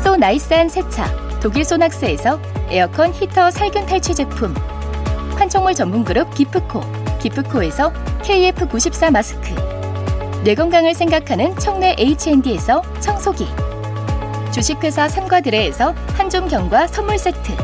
so 0.00 0.16
nice한 0.16 0.68
세차 0.68 1.12
독일 1.40 1.64
소낙스에서 1.64 2.38
에어컨 2.68 3.12
히터 3.12 3.50
살균 3.50 3.84
탈취 3.86 4.14
제품. 4.14 4.54
판촉물 5.36 5.74
전문 5.74 6.04
그룹 6.04 6.32
기프코 6.32 6.82
기프코에서 7.18 7.92
KF94 8.22 9.10
마스크. 9.10 9.52
뇌 10.44 10.54
건강을 10.54 10.94
생각하는 10.94 11.56
청내 11.56 11.96
H&D에서 11.98 12.80
청소기. 13.00 13.48
주식회사 14.52 15.08
삼과드레에서 15.08 15.96
한종경과 16.14 16.86
선물 16.86 17.18
세트. 17.18 17.56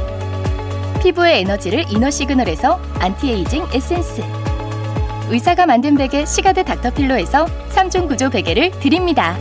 피부의 1.05 1.43
에너지를 1.43 1.85
이너 1.89 2.11
시그널에서 2.11 2.81
안티에이징 2.99 3.65
에센스 3.73 4.23
의사가 5.31 5.67
만든 5.67 5.97
베개 5.97 6.25
시가드 6.25 6.65
닥터필로에서 6.65 7.47
3중 7.71 8.09
구조 8.09 8.31
베개를 8.31 8.71
드립니다. 8.81 9.37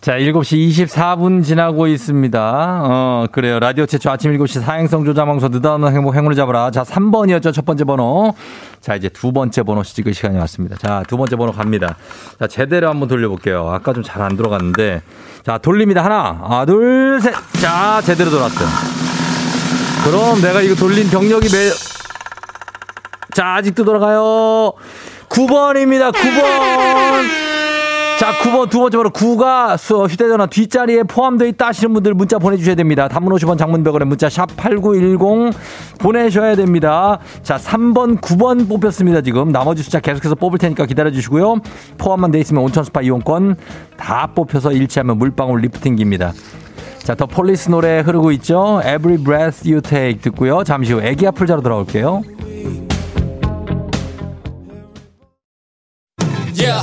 자, 0.00 0.18
7시 0.18 0.68
24분 0.86 1.44
지나고 1.44 1.86
있습니다. 1.86 2.80
어, 2.84 3.26
그래요. 3.30 3.60
라디오 3.60 3.86
최초 3.86 4.10
아침 4.10 4.36
7시 4.36 4.60
사행성 4.60 5.04
조자망소 5.04 5.46
느닷없는 5.48 5.94
행복 5.94 6.16
행운을 6.16 6.34
잡아라. 6.34 6.72
자, 6.72 6.82
3번이었죠. 6.82 7.54
첫 7.54 7.64
번째 7.64 7.84
번호. 7.84 8.34
자, 8.80 8.96
이제 8.96 9.08
두 9.08 9.30
번째 9.30 9.62
번호 9.62 9.84
찍을 9.84 10.12
시간이 10.12 10.36
왔습니다. 10.38 10.74
자, 10.76 11.04
두 11.06 11.16
번째 11.16 11.36
번호 11.36 11.52
갑니다. 11.52 11.96
자, 12.40 12.48
제대로 12.48 12.88
한번 12.88 13.06
돌려볼게요. 13.08 13.68
아까 13.70 13.92
좀 13.92 14.02
잘 14.02 14.22
안 14.22 14.36
들어갔는데. 14.36 15.02
자, 15.46 15.58
돌립니다. 15.58 16.02
하나, 16.04 16.40
아, 16.42 16.64
둘, 16.66 17.20
셋. 17.22 17.32
자, 17.60 18.00
제대로 18.02 18.30
돌았어요. 18.30 19.01
그럼 20.04 20.40
내가 20.40 20.60
이거 20.60 20.74
돌린 20.74 21.08
병력이 21.08 21.48
매, 21.48 21.70
자, 23.34 23.54
아직도 23.54 23.84
돌아가요. 23.84 24.72
9번입니다. 25.28 26.12
9번. 26.12 27.42
자, 28.18 28.32
9번 28.42 28.70
두 28.70 28.78
번째 28.78 28.98
번호 28.98 29.10
9가 29.10 29.76
휴대전화 30.08 30.46
뒷자리에 30.46 31.04
포함되어 31.04 31.48
있다 31.48 31.68
하시는 31.68 31.92
분들 31.94 32.14
문자 32.14 32.38
보내주셔야 32.38 32.74
됩니다. 32.74 33.08
단문 33.08 33.32
50원 33.34 33.58
장문 33.58 33.82
100원에 33.82 34.04
문자 34.04 34.28
샵 34.28 34.54
8910 34.56 35.52
보내셔야 35.98 36.54
됩니다. 36.56 37.18
자, 37.42 37.56
3번, 37.56 38.20
9번 38.20 38.68
뽑혔습니다. 38.68 39.22
지금 39.22 39.50
나머지 39.50 39.82
숫자 39.82 39.98
계속해서 39.98 40.34
뽑을 40.34 40.58
테니까 40.58 40.86
기다려주시고요. 40.86 41.56
포함만 41.98 42.30
돼 42.30 42.38
있으면 42.38 42.62
온천 42.62 42.84
스파 42.84 43.00
이용권 43.00 43.56
다 43.96 44.30
뽑혀서 44.34 44.72
일치하면 44.72 45.18
물방울 45.18 45.60
lifting기입니다. 45.62 46.32
자, 47.04 47.14
더 47.16 47.26
폴리스 47.26 47.68
노래 47.68 48.00
흐르고 48.00 48.30
있죠. 48.32 48.80
Every 48.84 49.18
Breath 49.18 49.68
You 49.68 49.80
Take 49.80 50.20
듣고요. 50.22 50.62
잠시 50.64 50.92
후 50.92 51.00
애기야 51.02 51.26
풀자로 51.26 51.60
돌아올게요. 51.60 52.22
Yeah. 56.54 56.82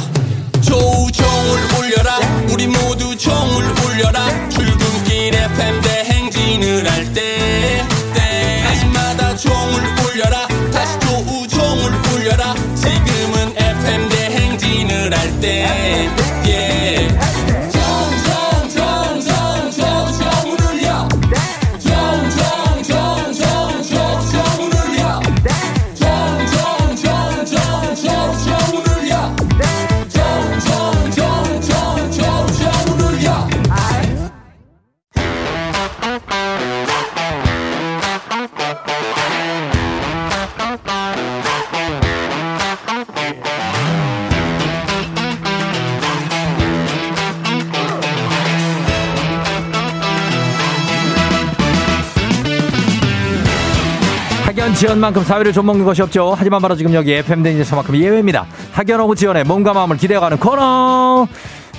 지연만큼 54.90 55.24
사회를 55.24 55.54
좀먹는 55.54 55.86
것이 55.86 56.02
없죠. 56.02 56.34
하지만 56.36 56.60
바로 56.64 56.76
지금 56.76 56.92
여기 56.96 57.14
FM 57.14 57.44
대행진에서만큼 57.44 57.96
예외입니다. 57.96 58.48
학연 58.72 59.00
오브 59.02 59.14
지연의 59.14 59.44
몸과 59.44 59.72
마음을 59.72 59.98
기대어가는 59.98 60.40
코너. 60.40 61.28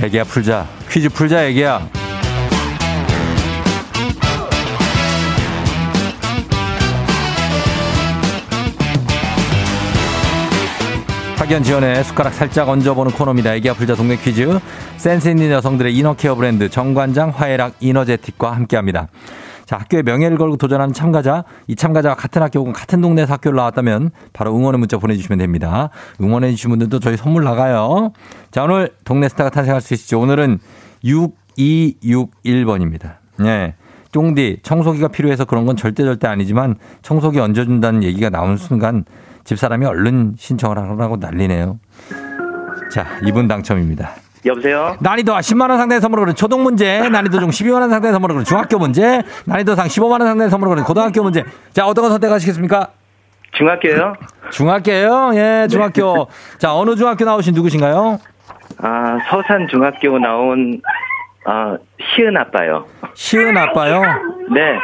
애기야 0.01 0.23
풀자. 0.23 0.69
퀴즈 0.89 1.09
풀자 1.09 1.47
애기야. 1.47 1.89
학연 11.37 11.65
지연의 11.65 12.05
숟가락 12.05 12.33
살짝 12.35 12.69
얹어보는 12.69 13.11
코너입니다. 13.11 13.57
애기야 13.57 13.75
풀자 13.75 13.97
동네 13.97 14.15
퀴즈. 14.19 14.61
센스 14.99 15.29
있는 15.31 15.51
여성들의 15.51 15.97
inner 15.97 16.19
care 16.19 16.37
브랜드 16.37 16.69
정관장 16.69 17.31
화애락 17.31 17.75
이너제틱과 17.81 18.53
함께합니다. 18.53 19.09
자, 19.71 19.79
학교의 19.79 20.03
명예를 20.03 20.37
걸고 20.37 20.57
도전하는 20.57 20.93
참가자, 20.93 21.45
이 21.69 21.77
참가자와 21.77 22.17
같은 22.17 22.43
학교 22.43 22.59
혹은 22.59 22.73
같은 22.73 23.01
동네에서 23.01 23.35
학교를 23.35 23.55
나왔다면 23.55 24.11
바로 24.33 24.53
응원의 24.53 24.81
문자 24.81 24.99
보내주시면 24.99 25.39
됩니다. 25.39 25.91
응원해 26.21 26.51
주신 26.51 26.71
분들도 26.71 26.99
저희 26.99 27.17
선물 27.17 27.45
나가요. 27.45 28.11
자, 28.51 28.65
오늘 28.65 28.91
동네 29.05 29.29
스타가 29.29 29.49
탄생할 29.49 29.81
수 29.81 29.95
있을지 29.95 30.17
오늘은 30.17 30.59
6261번입니다. 31.05 33.19
네. 33.39 33.77
쫑디, 34.11 34.59
청소기가 34.65 35.07
필요해서 35.07 35.45
그런 35.45 35.67
건 35.67 35.77
절대 35.77 36.03
절대 36.03 36.27
아니지만 36.27 36.75
청소기 37.03 37.39
얹어준다는 37.39 38.03
얘기가 38.03 38.29
나온 38.29 38.57
순간 38.57 39.05
집사람이 39.45 39.87
얼른 39.87 40.35
신청을 40.37 40.79
하라고 40.79 41.19
난리네요. 41.19 41.79
자, 42.91 43.07
이분 43.25 43.47
당첨입니다. 43.47 44.17
여보세요? 44.45 44.97
난이도 45.01 45.33
10만원 45.35 45.77
상당의 45.77 46.01
선물을 46.01 46.23
거는 46.23 46.35
초등 46.35 46.63
문제, 46.63 47.09
난이도 47.09 47.41
중 47.41 47.51
12만원 47.51 47.91
상당의 47.91 48.13
선물을 48.13 48.35
거는 48.35 48.45
중학교 48.45 48.79
문제, 48.79 49.23
난이도 49.45 49.75
상 49.75 49.87
15만원 49.87 50.21
상당의 50.21 50.51
선물을 50.51 50.71
거는 50.71 50.85
고등학교 50.85 51.23
문제. 51.23 51.45
자, 51.73 51.87
어떤 51.87 52.05
거 52.05 52.11
선택하시겠습니까? 52.11 52.89
중학교요? 53.53 54.15
중학교요? 54.51 55.33
예, 55.35 55.67
중학교. 55.69 56.29
자, 56.59 56.75
어느 56.75 56.95
중학교 56.97 57.25
나오신 57.25 57.55
누구신가요? 57.55 58.19
아, 58.83 59.19
서산 59.29 59.69
중학교 59.69 60.19
나온, 60.19 60.81
아, 61.45 61.77
시은 62.15 62.37
아빠요. 62.37 62.87
시은 63.15 63.57
아빠요? 63.57 64.03
네. 64.55 64.79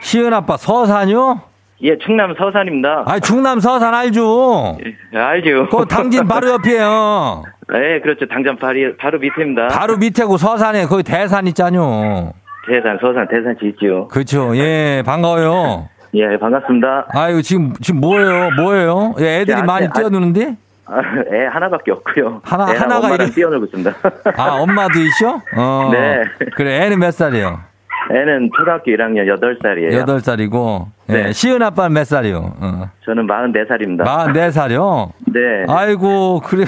시은 0.00 0.32
아빠 0.32 0.56
서산요? 0.56 1.42
예, 1.82 1.96
충남 1.98 2.34
서산입니다. 2.36 3.04
아, 3.06 3.18
충남 3.20 3.58
서산 3.58 3.94
알죠? 3.94 4.76
예, 5.14 5.18
알죠? 5.18 5.68
그 5.70 5.86
당진 5.86 6.26
바로 6.28 6.50
옆이에요. 6.50 7.42
네, 7.72 8.00
그렇죠. 8.00 8.26
당장 8.26 8.56
바로, 8.56 8.78
바로 8.98 9.18
밑입니다. 9.18 9.68
바로 9.68 9.96
밑에고 9.96 10.36
서산에 10.36 10.84
거기 10.86 11.02
대산 11.02 11.46
있잖요. 11.46 12.32
대산, 12.68 12.98
서산, 13.00 13.26
대산 13.28 13.56
짓죠. 13.58 14.08
그렇죠. 14.08 14.54
예, 14.56 15.02
반가워요. 15.06 15.88
예, 16.14 16.36
반갑습니다. 16.38 17.06
아유, 17.14 17.40
지금, 17.42 17.72
지금 17.80 18.00
뭐예요? 18.00 18.50
뭐예요? 18.56 19.14
예, 19.20 19.40
애들이 19.40 19.58
야, 19.58 19.62
많이 19.62 19.86
아, 19.86 19.90
뛰어노는데? 19.90 20.56
아, 20.86 21.00
애 21.32 21.46
하나밖에 21.46 21.92
없고요. 21.92 22.40
하나- 22.42 22.66
하나가 22.66 23.14
이래- 23.14 23.30
뛰어놀고 23.30 23.66
있습니다. 23.66 23.92
아, 24.36 24.56
엄마도 24.60 24.98
있어? 24.98 25.40
어. 25.56 25.88
네. 25.92 26.24
그래, 26.56 26.84
애는 26.84 26.98
몇 26.98 27.12
살이요? 27.12 27.60
애는 28.10 28.50
초등학교 28.56 28.90
1학년 28.90 29.26
8살이에요. 29.28 29.92
여덟 29.94 30.20
살이고, 30.20 30.88
예, 31.10 31.12
네. 31.12 31.32
시은 31.32 31.62
아빠는 31.62 31.92
몇 31.94 32.04
살이요? 32.04 32.54
어. 32.60 32.90
저는 33.04 33.26
44살입니다. 33.26 34.04
44살이요? 34.04 35.10
네. 35.32 35.40
아이고, 35.68 36.40
그래. 36.40 36.64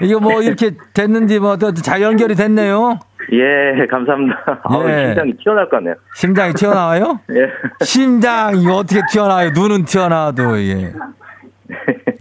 이게 0.00 0.14
뭐 0.14 0.40
이렇게 0.40 0.70
됐는지 0.94 1.38
뭐, 1.40 1.56
또잘 1.56 2.00
연결이 2.00 2.34
됐네요? 2.34 2.98
예, 3.32 3.86
감사합니다. 3.86 4.60
아우, 4.64 4.88
예. 4.88 5.06
심장이 5.08 5.32
튀어나올 5.36 5.68
것 5.68 5.76
같네요. 5.76 5.94
심장이 6.14 6.54
튀어나와요? 6.54 7.20
예. 7.36 7.84
심장, 7.84 8.56
이거 8.56 8.76
어떻게 8.76 9.02
튀어나와요? 9.12 9.50
눈은 9.50 9.84
튀어나와도, 9.84 10.58
예. 10.62 10.92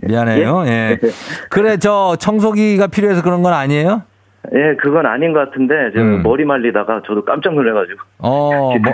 미안해요, 0.01 0.65
예. 0.67 0.99
그래, 1.49 1.77
저 1.77 2.17
청소기가 2.19 2.87
필요해서 2.87 3.21
그런 3.21 3.41
건 3.43 3.53
아니에요? 3.53 4.03
예, 4.53 4.75
그건 4.81 5.05
아닌 5.05 5.33
것 5.33 5.39
같은데, 5.39 5.91
지금 5.91 6.19
음. 6.19 6.23
머리 6.23 6.45
말리다가 6.45 7.01
저도 7.05 7.25
깜짝 7.25 7.53
놀래가지고. 7.53 7.99
어, 8.19 8.71
뭐, 8.77 8.93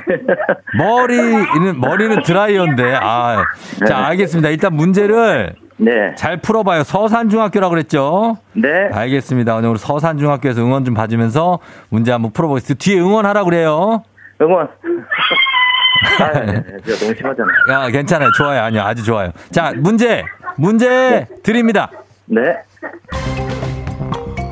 머리는, 0.77 1.79
머리는 1.79 2.23
드라이어인데, 2.23 2.95
아. 2.99 3.43
자, 3.87 4.05
알겠습니다. 4.07 4.49
일단 4.49 4.73
문제를 4.75 5.53
네. 5.77 6.15
잘 6.15 6.37
풀어봐요. 6.37 6.83
서산중학교라고 6.83 7.71
그랬죠? 7.71 8.37
네. 8.53 8.89
알겠습니다. 8.91 9.55
오늘 9.55 9.77
서산중학교에서 9.77 10.61
응원 10.61 10.85
좀 10.85 10.93
봐주면서 10.93 11.59
문제 11.89 12.11
한번 12.11 12.31
풀어보겠습니다. 12.31 12.81
뒤에 12.83 12.99
응원하라 12.99 13.43
그래요. 13.43 14.03
응원. 14.41 14.67
아, 16.19 16.31
예, 16.35 16.47
예, 16.47 16.77
진짜 16.83 17.05
너무 17.05 17.15
심하잖아 17.15 17.47
요. 17.47 17.73
야, 17.73 17.87
괜찮아요. 17.89 18.31
좋아요. 18.37 18.61
아니요. 18.61 18.81
아주 18.81 19.03
좋아요. 19.03 19.31
자, 19.51 19.71
문제, 19.75 20.23
문제 20.57 21.27
드립니다. 21.43 21.89
네. 22.25 22.57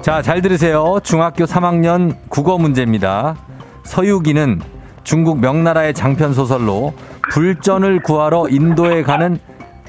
자, 0.01 0.23
잘 0.23 0.41
들으세요. 0.41 0.99
중학교 1.03 1.45
3학년 1.45 2.15
국어 2.27 2.57
문제입니다. 2.57 3.35
서유기는 3.83 4.59
중국 5.03 5.39
명나라의 5.39 5.93
장편 5.93 6.33
소설로 6.33 6.93
불전을 7.31 8.01
구하러 8.01 8.47
인도에 8.49 9.03
가는 9.03 9.37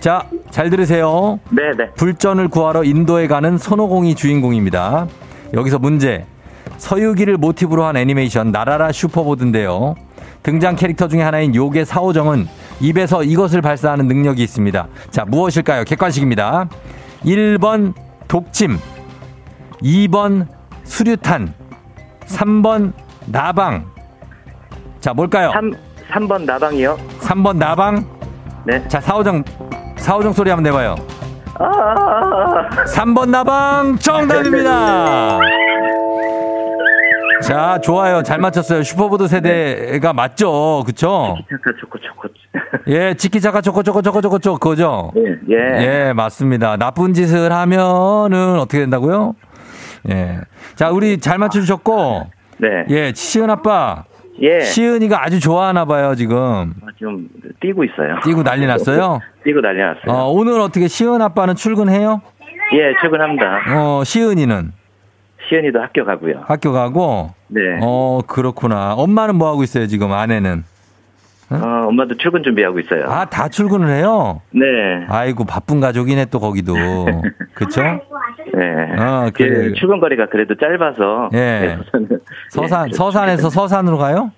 자, 0.00 0.26
잘 0.50 0.68
들으세요. 0.68 1.40
네, 1.50 1.62
네. 1.78 1.90
불전을 1.94 2.48
구하러 2.48 2.84
인도에 2.84 3.26
가는 3.26 3.56
손오공이 3.56 4.14
주인공입니다. 4.14 5.06
여기서 5.54 5.78
문제. 5.78 6.26
서유기를 6.76 7.38
모티브로 7.38 7.84
한 7.84 7.96
애니메이션 7.96 8.52
나라라 8.52 8.92
슈퍼보드인데요. 8.92 9.94
등장 10.42 10.76
캐릭터 10.76 11.08
중에 11.08 11.22
하나인 11.22 11.54
요괴 11.54 11.84
사오정은 11.86 12.48
입에서 12.80 13.22
이것을 13.22 13.62
발사하는 13.62 14.08
능력이 14.08 14.42
있습니다. 14.42 14.88
자, 15.10 15.24
무엇일까요? 15.24 15.84
객관식입니다. 15.84 16.68
1번 17.24 17.94
독침, 18.28 18.78
2번 19.82 20.46
수류탄, 20.84 21.52
3번 22.26 22.92
나방. 23.26 23.84
자, 25.00 25.12
뭘까요? 25.12 25.50
3, 25.52 25.72
3번 26.10 26.44
나방이요. 26.44 26.96
3번 27.20 27.56
나방. 27.56 28.06
네. 28.64 28.86
자, 28.88 29.00
사오정, 29.00 29.42
사오정 29.96 30.32
소리 30.32 30.50
한번 30.50 30.62
내봐요. 30.64 30.94
아, 31.58 32.68
3번 32.86 33.30
나방 33.30 33.98
정답입니다. 33.98 35.40
자, 37.42 37.78
좋아요. 37.82 38.22
잘 38.22 38.38
맞췄어요. 38.38 38.84
슈퍼보드 38.84 39.26
세대가 39.26 40.12
맞죠? 40.12 40.84
그쵸? 40.86 41.36
잠깐, 41.50 41.74
초코, 41.80 41.98
초코. 41.98 42.28
예, 42.86 43.14
치키차카 43.14 43.60
초코 43.60 43.82
초코 43.82 44.00
초코 44.02 44.20
초코 44.20 44.38
그거죠? 44.58 45.12
예, 45.16 45.54
예. 45.54 46.06
예, 46.08 46.12
맞습니다. 46.12 46.76
나쁜 46.76 47.12
짓을 47.14 47.52
하면은 47.52 48.58
어떻게 48.58 48.78
된다고요? 48.78 49.34
예. 50.10 50.40
자, 50.74 50.90
우리 50.90 51.18
잘 51.18 51.38
맞춰주셨고, 51.38 52.26
네. 52.58 52.68
예, 52.90 53.12
시은 53.14 53.50
아빠. 53.50 54.04
예. 54.40 54.60
시은이가 54.60 55.22
아주 55.24 55.40
좋아하나 55.40 55.84
봐요, 55.84 56.14
지금. 56.14 56.72
아, 56.82 56.86
지금 56.98 57.28
뛰고 57.60 57.84
있어요. 57.84 58.18
뛰고 58.24 58.42
난리 58.42 58.66
났어요? 58.66 59.20
뛰고 59.44 59.60
난리 59.60 59.78
났어요. 59.80 60.06
어, 60.08 60.30
오늘 60.32 60.60
어떻게 60.60 60.88
시은 60.88 61.20
아빠는 61.22 61.54
출근해요? 61.54 62.22
예, 62.74 62.94
출근합니다. 63.00 63.60
어, 63.76 64.02
시은이는 64.04 64.72
시은이도 65.48 65.80
학교 65.80 66.04
가고요. 66.04 66.44
학교 66.46 66.72
가고, 66.72 67.30
네. 67.48 67.60
어, 67.82 68.20
그렇구나. 68.26 68.94
엄마는 68.94 69.36
뭐 69.36 69.48
하고 69.50 69.62
있어요, 69.62 69.86
지금 69.86 70.12
아내는? 70.12 70.64
어, 71.56 71.86
엄마도 71.88 72.16
출근 72.16 72.42
준비하고 72.42 72.80
있어요. 72.80 73.04
아, 73.10 73.24
다 73.24 73.48
출근을 73.48 73.88
해요? 73.88 74.40
네. 74.50 74.62
아이고, 75.08 75.44
바쁜 75.44 75.80
가족이네, 75.80 76.26
또 76.26 76.40
거기도. 76.40 76.74
그쵸? 77.54 77.82
네. 77.82 79.02
어, 79.02 79.30
그 79.34 79.44
그래. 79.44 79.72
출근 79.74 80.00
거리가 80.00 80.26
그래도 80.26 80.54
짧아서. 80.56 81.30
예. 81.34 81.36
네, 81.36 81.78
우선은. 81.80 82.08
서산, 82.50 82.88
예, 82.88 82.92
서산에서 82.94 83.50
서산으로 83.50 83.98
가요? 83.98 84.30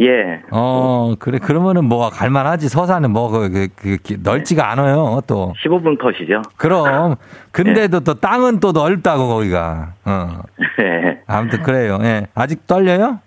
예. 0.00 0.42
어, 0.52 1.14
그래, 1.18 1.38
그러면은 1.38 1.84
뭐, 1.84 2.08
갈만하지. 2.08 2.68
서산은 2.68 3.10
뭐, 3.10 3.28
그, 3.30 3.48
그, 3.50 3.68
그, 3.74 3.96
그 4.06 4.16
넓지가 4.22 4.70
않아요, 4.70 5.20
또. 5.26 5.54
15분 5.64 5.98
컷이죠. 5.98 6.42
그럼. 6.56 7.16
근데도 7.50 8.00
또 8.00 8.14
땅은 8.14 8.60
또 8.60 8.70
넓다고, 8.70 9.26
거기가. 9.28 9.94
어. 10.04 10.28
네. 10.78 11.20
아무튼 11.26 11.62
그래요. 11.64 11.98
예. 12.02 12.26
아직 12.34 12.64
떨려요? 12.68 13.18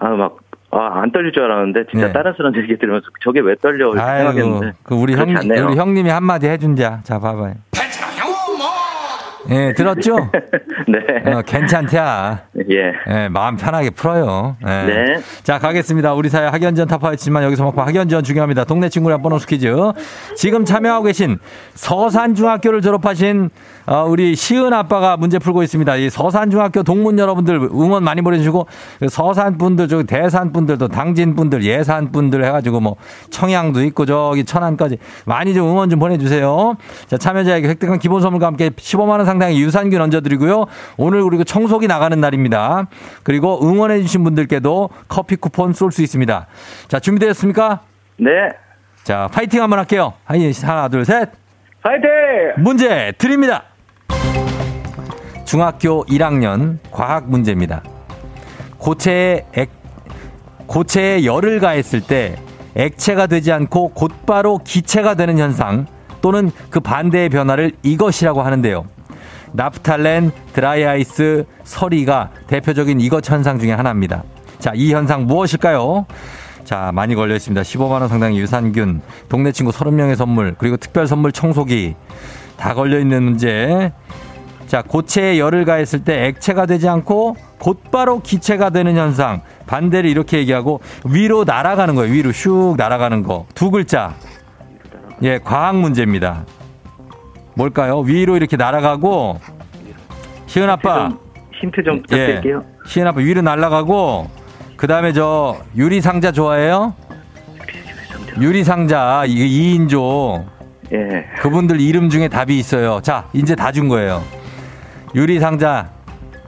아, 0.00 0.08
막, 0.08 0.36
아, 0.72 1.00
안 1.02 1.10
떨릴 1.10 1.32
줄 1.32 1.42
알았는데, 1.44 1.86
진짜 1.90 2.06
네. 2.06 2.12
다른 2.12 2.32
사람 2.36 2.54
얘기 2.56 2.78
들으면서 2.78 3.06
저게 3.22 3.40
왜 3.40 3.54
떨려? 3.56 3.92
아이고. 3.98 4.32
생각했는데. 4.32 4.72
그 4.84 4.94
우리 4.94 5.14
형. 5.14 5.28
우리 5.28 5.76
형님이 5.76 6.10
한마디 6.10 6.46
해준 6.48 6.76
자. 6.76 7.00
자, 7.02 7.18
봐봐요. 7.18 7.54
예, 9.50 9.72
들었죠? 9.72 10.30
네. 10.86 11.32
어, 11.32 11.42
괜찮대야. 11.42 12.42
예. 12.70 12.92
예, 13.08 13.28
마음 13.28 13.56
편하게 13.56 13.90
풀어요. 13.90 14.56
예. 14.64 14.86
네. 14.86 15.04
자, 15.42 15.58
가겠습니다. 15.58 16.14
우리 16.14 16.28
사회 16.28 16.46
학연지원 16.46 16.88
타파했지만 16.88 17.42
여기서 17.44 17.64
먹고 17.64 17.82
학연지원 17.82 18.22
중요합니다. 18.22 18.64
동네 18.64 18.88
친구랑 18.88 19.22
보너스 19.22 19.46
퀴즈. 19.46 19.74
지금 20.36 20.64
참여하고 20.64 21.04
계신 21.04 21.38
서산중학교를 21.74 22.80
졸업하신 22.80 23.50
어, 23.86 24.04
우리 24.08 24.36
시은 24.36 24.72
아빠가 24.72 25.16
문제 25.16 25.40
풀고 25.40 25.64
있습니다. 25.64 25.96
이 25.96 26.10
서산중학교 26.10 26.84
동문 26.84 27.18
여러분들 27.18 27.56
응원 27.72 28.04
많이 28.04 28.22
보내주시고 28.22 28.66
그 29.00 29.08
서산 29.08 29.58
분들, 29.58 29.88
저기 29.88 30.04
대산 30.04 30.52
분들도 30.52 30.86
당진 30.88 31.34
분들, 31.34 31.64
예산 31.64 32.12
분들 32.12 32.44
해가지고 32.44 32.78
뭐 32.78 32.94
청양도 33.30 33.82
있고 33.86 34.06
저기 34.06 34.44
천안까지 34.44 34.98
많이 35.24 35.54
좀 35.54 35.68
응원 35.68 35.90
좀 35.90 35.98
보내주세요. 35.98 36.76
자, 37.08 37.18
참여자에게 37.18 37.66
획득한 37.66 37.98
기본 37.98 38.20
선물과 38.20 38.46
함께 38.46 38.70
15만 38.70 39.08
원 39.08 39.24
상당 39.24 39.39
의 39.48 39.60
유산균 39.60 40.00
얹어드리고요. 40.00 40.66
오늘 40.96 41.22
그리고 41.24 41.44
청소기 41.44 41.86
나가는 41.86 42.18
날입니다. 42.20 42.86
그리고 43.22 43.60
응원해주신 43.62 44.24
분들께도 44.24 44.90
커피 45.08 45.36
쿠폰 45.36 45.72
쏠 45.72 45.92
수 45.92 46.02
있습니다. 46.02 46.46
자, 46.88 47.00
준비되셨습니까? 47.00 47.80
네. 48.18 48.30
자, 49.02 49.28
파이팅 49.32 49.62
한번 49.62 49.78
할게요. 49.78 50.14
하나, 50.24 50.88
둘, 50.88 51.04
셋. 51.04 51.30
파이팅! 51.82 52.10
문제 52.58 53.12
드립니다. 53.18 53.64
중학교 55.44 56.04
1학년 56.04 56.78
과학 56.92 57.28
문제입니다. 57.28 57.82
고체에 58.78 59.46
액, 59.54 59.70
고체에 60.66 61.24
열을 61.24 61.58
가했을 61.58 62.00
때 62.00 62.36
액체가 62.76 63.26
되지 63.26 63.50
않고 63.50 63.88
곧바로 63.88 64.58
기체가 64.58 65.14
되는 65.14 65.38
현상 65.38 65.86
또는 66.22 66.50
그 66.70 66.80
반대의 66.80 67.30
변화를 67.30 67.72
이것이라고 67.82 68.42
하는데요. 68.42 68.84
나프탈렌, 69.52 70.30
드라이아이스, 70.52 71.44
서리가 71.64 72.30
대표적인 72.46 73.00
이것 73.00 73.28
현상 73.28 73.58
중에 73.58 73.72
하나입니다. 73.72 74.22
자, 74.58 74.72
이 74.74 74.92
현상 74.92 75.26
무엇일까요? 75.26 76.06
자, 76.64 76.90
많이 76.94 77.14
걸려 77.14 77.34
있습니다. 77.34 77.62
15만원 77.62 78.08
상당의 78.08 78.38
유산균, 78.38 79.00
동네 79.28 79.52
친구 79.52 79.72
30명의 79.72 80.14
선물, 80.16 80.54
그리고 80.56 80.76
특별 80.76 81.06
선물 81.06 81.32
청소기. 81.32 81.96
다 82.56 82.74
걸려 82.74 83.00
있는 83.00 83.22
문제. 83.22 83.92
자, 84.66 84.82
고체에 84.82 85.38
열을 85.38 85.64
가했을 85.64 86.04
때 86.04 86.26
액체가 86.26 86.66
되지 86.66 86.88
않고 86.88 87.34
곧바로 87.58 88.20
기체가 88.20 88.70
되는 88.70 88.96
현상. 88.96 89.40
반대를 89.66 90.08
이렇게 90.08 90.38
얘기하고 90.38 90.80
위로 91.04 91.44
날아가는 91.44 91.94
거예요. 91.96 92.12
위로 92.12 92.30
슉 92.30 92.76
날아가는 92.76 93.24
거. 93.24 93.46
두 93.54 93.70
글자. 93.70 94.14
예, 95.22 95.38
과학 95.38 95.76
문제입니다. 95.76 96.44
뭘까요? 97.54 97.98
위로 98.00 98.36
이렇게 98.36 98.56
날아가고 98.56 99.40
시은 100.46 100.68
아빠. 100.70 101.08
좀 101.08 101.18
힌트 101.60 101.82
좀 101.84 101.96
예. 101.96 102.02
부탁드릴게요. 102.02 102.64
시은 102.86 103.06
아빠 103.06 103.20
위로 103.20 103.42
날아가고 103.42 104.30
그 104.76 104.86
다음에 104.86 105.12
저 105.12 105.58
유리 105.76 106.00
상자 106.00 106.32
좋아해요? 106.32 106.94
유리 108.40 108.64
상자 108.64 109.24
이게 109.26 109.44
2인조 109.46 110.44
예. 110.92 111.24
그분들 111.40 111.80
이름 111.80 112.08
중에 112.08 112.28
답이 112.28 112.58
있어요. 112.58 113.00
자, 113.02 113.24
이제 113.32 113.54
다 113.54 113.70
준 113.72 113.88
거예요. 113.88 114.22
유리 115.14 115.38
상자 115.38 115.90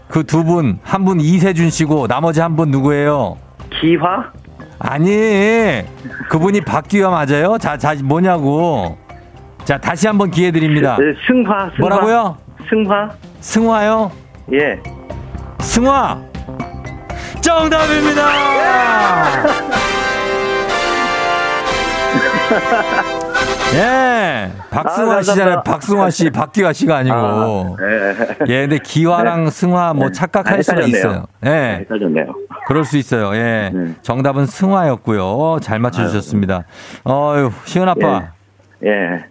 그 0.08 0.24
두 0.24 0.44
분, 0.44 0.78
한 0.84 1.04
분 1.04 1.20
이세준 1.20 1.70
씨고 1.70 2.06
나머지 2.06 2.40
한 2.40 2.56
분 2.56 2.70
누구예요? 2.70 3.36
기화? 3.80 4.30
아니, 4.78 5.82
그분이 6.28 6.60
박기화 6.62 7.08
맞아요? 7.10 7.56
자, 7.58 7.76
자, 7.78 7.94
뭐냐고. 8.02 8.98
자, 9.64 9.78
다시 9.78 10.06
한번 10.06 10.30
기회 10.30 10.50
드립니다. 10.50 10.96
네, 10.98 11.14
승화, 11.26 11.70
승화. 11.76 11.78
뭐라고요? 11.78 12.36
승화? 12.68 13.10
승화요? 13.40 14.10
예. 14.52 14.78
승화! 15.60 16.20
정답입니다! 17.40 18.22
예, 23.74 24.50
박승화 24.70 25.16
아, 25.16 25.22
씨잖아요. 25.22 25.62
박승화 25.64 26.10
씨, 26.10 26.28
박기화 26.30 26.72
씨가 26.74 26.96
아니고. 26.98 27.16
아, 27.16 27.76
예. 27.80 28.14
예, 28.48 28.60
근데 28.62 28.78
기화랑 28.78 29.48
승화 29.48 29.94
뭐 29.94 30.10
착각할 30.10 30.58
아, 30.58 30.62
수가. 30.62 30.82
있어요. 30.82 31.24
예. 31.46 31.78
헷갈렸네요. 31.80 32.26
그럴 32.66 32.84
수 32.84 32.98
있어요. 32.98 33.34
예. 33.34 33.70
네. 33.72 33.94
정답은 34.02 34.44
승화였고요. 34.46 35.58
잘 35.62 35.78
맞춰 35.78 36.06
주셨습니다. 36.06 36.64
어유 37.08 37.50
시은 37.64 37.88
아빠. 37.88 38.22
예. 38.24 38.28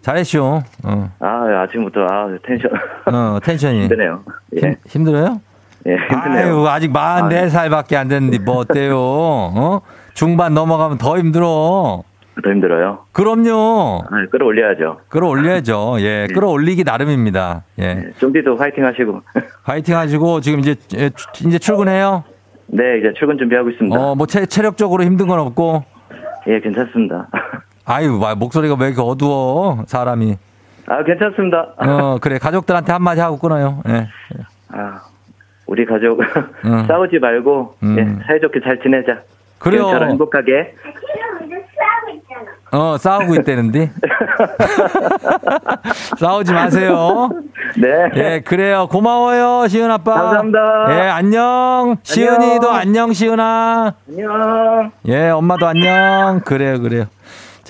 잘했쇼. 0.02 0.62
어, 0.84 1.10
아, 1.20 1.64
아침부터, 1.64 2.06
아, 2.10 2.30
텐션. 2.44 2.72
어, 3.06 3.40
텐션이. 3.44 3.82
힘드네요. 3.84 4.24
예. 4.56 4.60
힘, 4.62 4.76
힘들어요? 4.88 5.42
예, 5.88 5.96
힘드네요. 5.96 6.48
아유, 6.48 6.68
아직 6.68 6.92
44살밖에 6.92 7.96
안 7.96 8.08
됐는데 8.08 8.40
뭐 8.40 8.58
어때요? 8.58 8.98
어? 8.98 9.82
중반 10.14 10.54
넘어가면 10.54 10.98
더 10.98 11.18
힘들어. 11.18 12.04
더 12.44 12.50
힘들어요. 12.50 13.00
그럼요. 13.12 14.04
아, 14.10 14.26
끌어올려야죠. 14.32 15.02
끌어올려야죠. 15.10 15.98
예, 16.00 16.28
끌어올리기 16.34 16.84
나름입니다. 16.84 17.64
예. 17.80 17.84
예. 17.84 18.12
좀비도 18.20 18.56
화이팅 18.56 18.86
하시고. 18.86 19.22
화이팅 19.64 19.98
하시고 19.98 20.42
지금 20.42 20.60
이제, 20.60 20.76
예, 20.96 21.10
이제 21.46 21.60
출근해요? 21.60 22.24
네, 22.68 23.00
이제 23.00 23.12
출근 23.18 23.38
준비하고 23.38 23.70
있습니다. 23.72 24.00
어, 24.00 24.16
뭐 24.16 24.26
체, 24.28 24.46
체력적으로 24.46 25.04
힘든 25.04 25.28
건 25.28 25.40
없고. 25.40 25.84
예, 26.48 26.60
괜찮습니다. 26.62 27.28
아유, 27.92 28.20
와, 28.22 28.36
목소리가 28.36 28.76
왜 28.80 28.88
이렇게 28.88 29.02
어두워, 29.02 29.84
사람이. 29.88 30.38
아, 30.88 31.04
괜찮습니다. 31.04 31.74
어, 31.78 32.18
그래. 32.22 32.38
가족들한테 32.40 32.92
한마디 32.94 33.20
하고 33.22 33.38
끊어요. 33.38 33.82
예. 33.90 34.08
아, 34.70 35.02
우리 35.68 35.86
가족 35.86 36.20
응. 36.66 36.86
싸우지 36.88 37.20
말고 37.20 37.76
음. 37.84 37.98
예, 38.00 38.26
사이좋게 38.28 38.62
잘 38.64 38.80
지내자. 38.82 39.20
그래요. 39.60 39.82
지금처럼 39.86 40.10
행복하게. 40.12 40.74
어, 42.72 42.98
싸우고 42.98 43.36
있다는데. 43.36 43.92
싸우지 46.18 46.54
마세요. 46.54 47.30
네. 47.78 47.88
예, 48.16 48.40
그래요. 48.44 48.88
고마워요, 48.90 49.68
시은 49.68 49.92
아빠. 49.92 50.14
감사합니다. 50.16 50.86
예, 50.90 51.02
안녕. 51.10 51.98
시은이도 52.02 52.72
안녕, 52.72 53.12
시은아. 53.14 53.94
안녕. 54.10 54.92
예, 55.08 55.30
엄마도 55.30 55.68
안녕. 55.68 56.40
그래요, 56.46 56.82
그래요. 56.82 57.06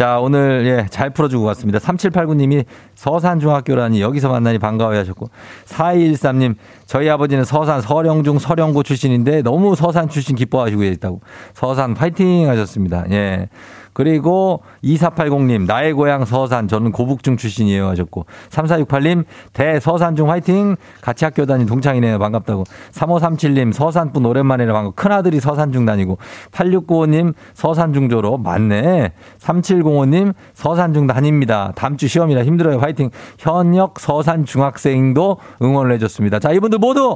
자, 0.01 0.17
오늘, 0.19 0.65
예, 0.65 0.87
잘 0.89 1.11
풀어주고 1.11 1.45
갔습니다. 1.45 1.77
3789님이 1.77 2.65
서산중학교라니 2.95 4.01
여기서 4.01 4.29
만나니 4.29 4.57
반가워요 4.57 4.97
하셨고, 4.97 5.29
4213님, 5.65 6.55
저희 6.87 7.07
아버지는 7.07 7.45
서산 7.45 7.81
서령중 7.81 8.39
서령고 8.39 8.81
출신인데 8.81 9.43
너무 9.43 9.75
서산 9.75 10.09
출신 10.09 10.35
기뻐하시고 10.35 10.83
있다고. 10.85 11.21
서산 11.53 11.93
파이팅 11.93 12.49
하셨습니다. 12.49 13.05
예. 13.11 13.49
그리고 13.93 14.61
2480님, 14.83 15.65
나의 15.65 15.93
고향 15.93 16.25
서산, 16.25 16.67
저는 16.67 16.91
고북중 16.91 17.37
출신이에요 17.37 17.87
하셨고, 17.89 18.25
3468님, 18.49 19.25
대서산 19.53 20.15
중 20.15 20.29
화이팅! 20.29 20.77
같이 21.01 21.25
학교 21.25 21.45
다닌 21.45 21.65
동창이네요. 21.65 22.17
반갑다고. 22.19 22.63
3537님, 22.93 23.73
서산분 23.73 24.25
오랜만이라 24.25 24.71
반갑고, 24.73 24.95
큰아들이 24.95 25.39
서산 25.39 25.71
중 25.71 25.85
다니고, 25.85 26.17
8695님, 26.51 27.33
서산 27.53 27.93
중 27.93 28.09
졸업. 28.09 28.41
맞네. 28.41 29.11
3705님, 29.39 30.33
서산 30.53 30.93
중 30.93 31.07
다닙니다. 31.07 31.73
다음 31.75 31.97
주 31.97 32.07
시험이라 32.07 32.43
힘들어요. 32.43 32.79
화이팅! 32.79 33.09
현역 33.37 33.99
서산 33.99 34.45
중학생도 34.45 35.37
응원을 35.61 35.93
해줬습니다. 35.93 36.39
자, 36.39 36.51
이분들 36.51 36.79
모두 36.79 37.13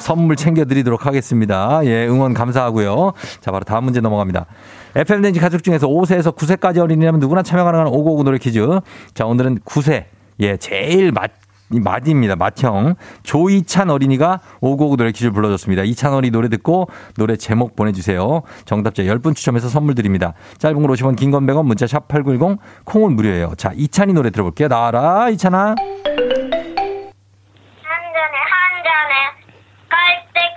선물 0.00 0.36
챙겨드리도록 0.36 1.06
하겠습니다. 1.06 1.80
예, 1.84 2.06
응원 2.06 2.34
감사하고요. 2.34 3.12
자, 3.40 3.50
바로 3.50 3.64
다음 3.64 3.84
문제 3.84 4.00
넘 4.00 4.09
어갑니다. 4.12 4.46
FMden지 4.94 5.40
가족 5.40 5.62
중에서 5.62 5.86
5세에서 5.88 6.34
9세까지 6.36 6.78
어린이라면 6.78 7.20
누구나 7.20 7.42
참여 7.42 7.64
가능한 7.64 7.86
555 7.88 8.24
노래 8.24 8.38
퀴즈. 8.38 8.66
자, 9.14 9.26
오늘은 9.26 9.60
9세. 9.60 10.04
예, 10.40 10.56
제일 10.56 11.12
맛, 11.12 11.30
이 11.72 11.78
맛입니다. 11.78 12.34
맏형. 12.34 12.96
조이찬 13.22 13.90
어린이가 13.90 14.40
555 14.60 14.96
노래 14.96 15.12
퀴즈를 15.12 15.30
불러줬습니다. 15.32 15.84
이찬 15.84 16.12
어린이 16.12 16.32
노래 16.32 16.48
듣고 16.48 16.88
노래 17.16 17.36
제목 17.36 17.76
보내주세요. 17.76 18.42
정답자 18.64 19.04
10분 19.04 19.36
추첨해서 19.36 19.68
선물 19.68 19.94
드립니다. 19.94 20.34
짧은 20.58 20.82
걸 20.82 20.90
50원, 20.96 21.14
긴 21.14 21.30
건 21.30 21.46
100원, 21.46 21.66
문자 21.66 21.86
샵 21.86 22.08
8910, 22.08 22.58
콩은 22.84 23.14
무료예요. 23.14 23.52
자, 23.56 23.72
이찬이 23.76 24.12
노래 24.12 24.30
들어볼게요. 24.30 24.66
나와라, 24.66 25.28
이찬아. 25.30 25.76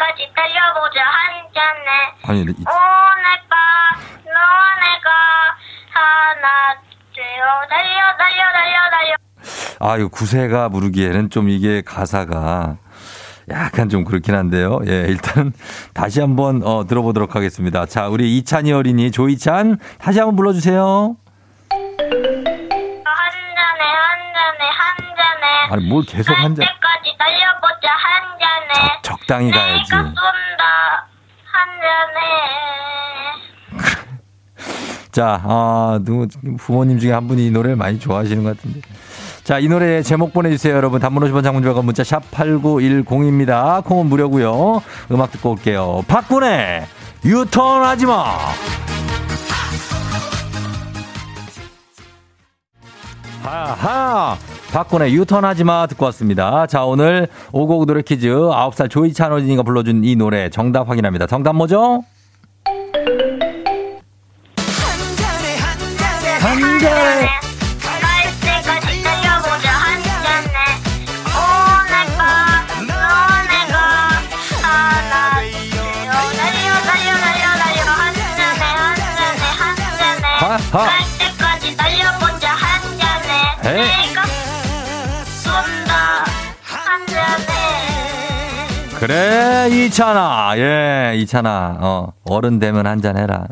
갈 0.04 0.14
때까지 0.16 0.32
달려보자 0.36 1.02
한 1.02 1.48
잔에 1.54 1.90
아니, 2.28 2.40
이- 2.42 2.44
오늘과 2.44 3.56
너와 4.26 4.76
내가 4.84 5.10
하나 5.94 6.76
되어 7.16 7.46
달려 7.70 7.96
달려 8.18 8.44
달려 8.52 8.76
달려 8.92 9.16
아, 9.80 9.96
이거 9.98 10.08
구세가 10.10 10.68
부르기에는 10.70 11.30
좀 11.30 11.48
이게 11.50 11.82
가사가 11.86 12.78
약간 13.50 13.88
좀 13.90 14.04
그렇긴 14.06 14.36
한데요. 14.36 14.80
예, 14.88 15.06
일단 15.10 15.52
다시 15.94 16.22
한번 16.22 16.64
어, 16.64 16.86
들어보도록 16.88 17.36
하겠습니다. 17.36 17.86
자, 17.86 18.08
우리 18.08 18.38
이찬이 18.38 18.72
어린이 18.74 19.12
조이찬 19.12 19.78
다시 20.00 20.20
한번 20.20 20.36
불러주세요. 20.38 21.16
한 21.70 21.80
잔에 21.80 21.84
한 23.84 24.20
잔에 24.34 24.70
한 24.70 24.98
잔에 25.18 25.46
아니 25.74 25.86
뭘 25.90 26.06
계속 26.06 26.34
갈한 26.34 26.56
잔. 26.56 26.66
때까지 26.66 26.93
달려보자 27.18 27.90
한 27.92 28.40
잔에 28.40 29.00
적, 29.02 29.18
적당히 29.18 29.52
가야지. 29.52 29.92
내가 29.92 30.04
쏜다 30.04 31.08
한 31.46 31.70
잔에 31.82 32.24
자, 35.12 35.42
아, 35.44 36.00
누구 36.04 36.28
부모님 36.58 37.00
중에 37.00 37.12
한 37.12 37.28
분이 37.28 37.48
이 37.48 37.52
노래를 37.52 37.76
많이 37.76 38.00
좋아하시는 38.00 38.44
것 38.44 38.58
같은데. 38.58 38.82
자, 39.44 39.60
이 39.60 39.68
노래 39.68 40.02
제목 40.02 40.32
보내주세요, 40.34 40.74
여러분. 40.74 41.00
단문 41.02 41.24
50원 41.30 41.44
장문주가 41.44 41.82
문자 41.82 42.04
샵 42.04 42.22
8910입니다. 42.32 43.84
콩은 43.84 44.06
무료고요 44.08 44.82
음악 45.12 45.32
듣고 45.32 45.52
올게요. 45.52 46.04
박군의 46.08 46.86
유턴 47.26 47.84
하지 47.84 48.06
마! 48.06 48.38
하하! 53.44 54.38
박군의 54.74 55.14
유턴 55.14 55.46
하지 55.46 55.64
마 55.64 55.86
듣고 55.86 56.06
왔습니다. 56.06 56.66
자, 56.66 56.84
오늘 56.84 57.28
오곡 57.52 57.86
노래 57.86 58.02
퀴즈 58.02 58.28
9살 58.28 58.90
조이찬 58.90 59.32
어린이가 59.32 59.62
불러준 59.62 60.04
이 60.04 60.16
노래 60.16 60.50
정답 60.50 60.90
확인합니다. 60.90 61.28
정답 61.28 61.54
뭐죠? 61.54 62.04
한 66.40 66.60
잔에 66.80 67.28
갈 67.80 68.26
때까지 68.42 69.04
달려보자 69.04 69.70
한 69.70 70.04
잔에 70.04 70.48
하, 80.40 80.56
하. 80.56 80.86
갈 80.86 81.00
때까지 81.20 81.78
달려보자 81.78 82.50
한에 82.50 84.03
그래 89.04 89.68
이찬아. 89.70 90.54
예 90.58 91.14
이찬아. 91.18 91.78
어 91.82 92.14
어른 92.24 92.58
되면 92.60 92.88
한 92.88 93.02
잔 93.02 93.18
해라. 93.18 93.46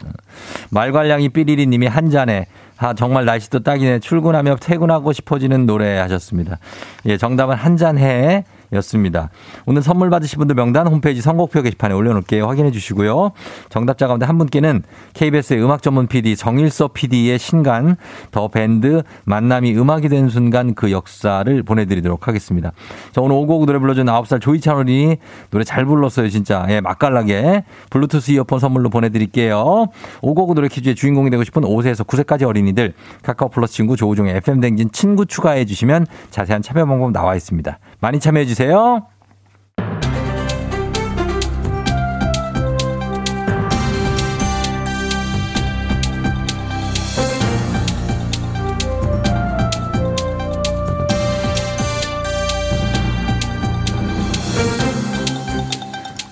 말괄량이 0.70 1.28
삐리리 1.28 1.68
님이 1.68 1.88
한 1.88 2.10
잔에. 2.10 2.46
아 2.78 2.94
정말 2.94 3.26
날씨도 3.26 3.60
딱이네. 3.60 4.00
출근하며 4.00 4.56
퇴근하고 4.62 5.12
싶어지는 5.12 5.66
노래 5.66 5.98
하셨습니다. 5.98 6.58
예 7.06 7.18
정답은 7.18 7.58
한 7.58 7.76
잔 7.76 7.98
해 7.98 8.46
였습니다. 8.74 9.30
오늘 9.66 9.82
선물 9.82 10.10
받으실 10.10 10.38
분들 10.38 10.56
명단 10.56 10.88
홈페이지 10.88 11.22
선곡표 11.22 11.62
게시판에 11.62 11.94
올려놓을게요. 11.94 12.48
확인해 12.48 12.72
주시고요. 12.72 13.32
정답자 13.70 14.08
가운데 14.08 14.26
한 14.26 14.38
분께는 14.38 14.84
KBS의 15.14 15.64
음악 15.64 15.82
전문 15.82 16.08
PD 16.08 16.36
정일서 16.36 16.90
PD의 16.90 17.40
신간 17.40 17.98
더 18.32 18.48
밴드 18.48 19.04
만남이 19.26 19.78
음악이 19.78 20.10
된 20.10 20.30
순간 20.30 20.74
그 20.74 20.92
역사를 20.92 21.64
보내드리도록 21.64 22.28
하겠습니다. 22.28 22.72
자, 23.12 23.22
오늘 23.22 23.36
오곡 23.36 23.66
노래 23.66 23.80
불러준 23.80 24.06
9살 24.06 24.42
조이찬 24.42 24.76
어린이 24.76 25.18
노래 25.50 25.64
잘 25.64 25.86
불렀어요, 25.86 26.30
진짜. 26.30 26.66
예, 26.70 26.82
맛깔나게. 26.82 27.64
블루투스 27.90 28.32
이어폰 28.32 28.60
선물로 28.60 28.90
보내드릴게요. 28.90 29.88
오곡 30.22 30.54
노래 30.56 30.68
퀴즈의 30.68 30.96
주인공이 30.96 31.30
되고 31.30 31.44
싶은 31.44 31.64
5세에서 31.64 32.06
9세까지 32.06 32.48
어린이들 32.48 32.94
카카오 33.24 33.50
플러스 33.50 33.74
친구 33.74 33.96
조우종의 33.96 34.36
FM 34.38 34.62
댕진 34.62 34.92
친구 34.92 35.26
추가해 35.26 35.66
주시면 35.66 36.08
자세한 36.30 36.62
참여 36.62 36.86
방법 36.86 37.12
나와 37.12 37.36
있습니다. 37.36 37.80
많이 38.02 38.20
참여해주세요. 38.20 39.08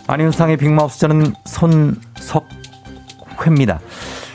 안윤상의 0.08 0.58
빅마우스 0.58 0.99
저는 0.99 1.34
손석회입니다. 1.45 3.79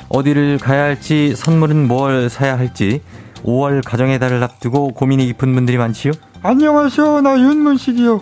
어디를 0.09 0.59
가야 0.59 0.85
할지 0.85 1.35
선물은 1.35 1.89
뭘 1.89 2.31
사야 2.31 2.57
할지 2.57 3.03
5월 3.43 3.85
가정의 3.85 4.21
달을 4.21 4.41
앞두고 4.45 4.93
고민이 4.93 5.27
깊은 5.27 5.53
분들이 5.53 5.77
많지요. 5.77 6.13
안녕하세요. 6.49 7.23
나 7.23 7.39
윤문식이요. 7.39 8.21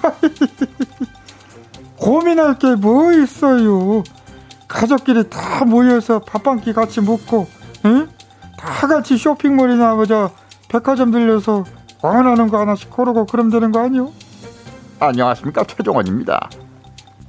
고민할 1.98 2.58
게 2.58 2.74
뭐 2.74 3.12
있어요. 3.12 4.02
가족끼리 4.66 5.28
다 5.28 5.64
모여서 5.66 6.20
밥 6.20 6.46
한 6.48 6.58
끼 6.62 6.72
같이 6.72 7.02
먹고, 7.02 7.46
응? 7.84 8.08
다 8.56 8.86
같이 8.86 9.18
쇼핑몰이나 9.18 9.94
보자. 9.94 10.30
백화점 10.70 11.10
들려서 11.10 11.64
원하는 12.02 12.48
거 12.48 12.58
하나씩 12.60 12.88
고르고 12.90 13.26
그럼 13.26 13.50
되는 13.50 13.70
거 13.72 13.80
아니요? 13.84 14.10
안녕하십니까 14.98 15.64
최종원입니다. 15.64 16.48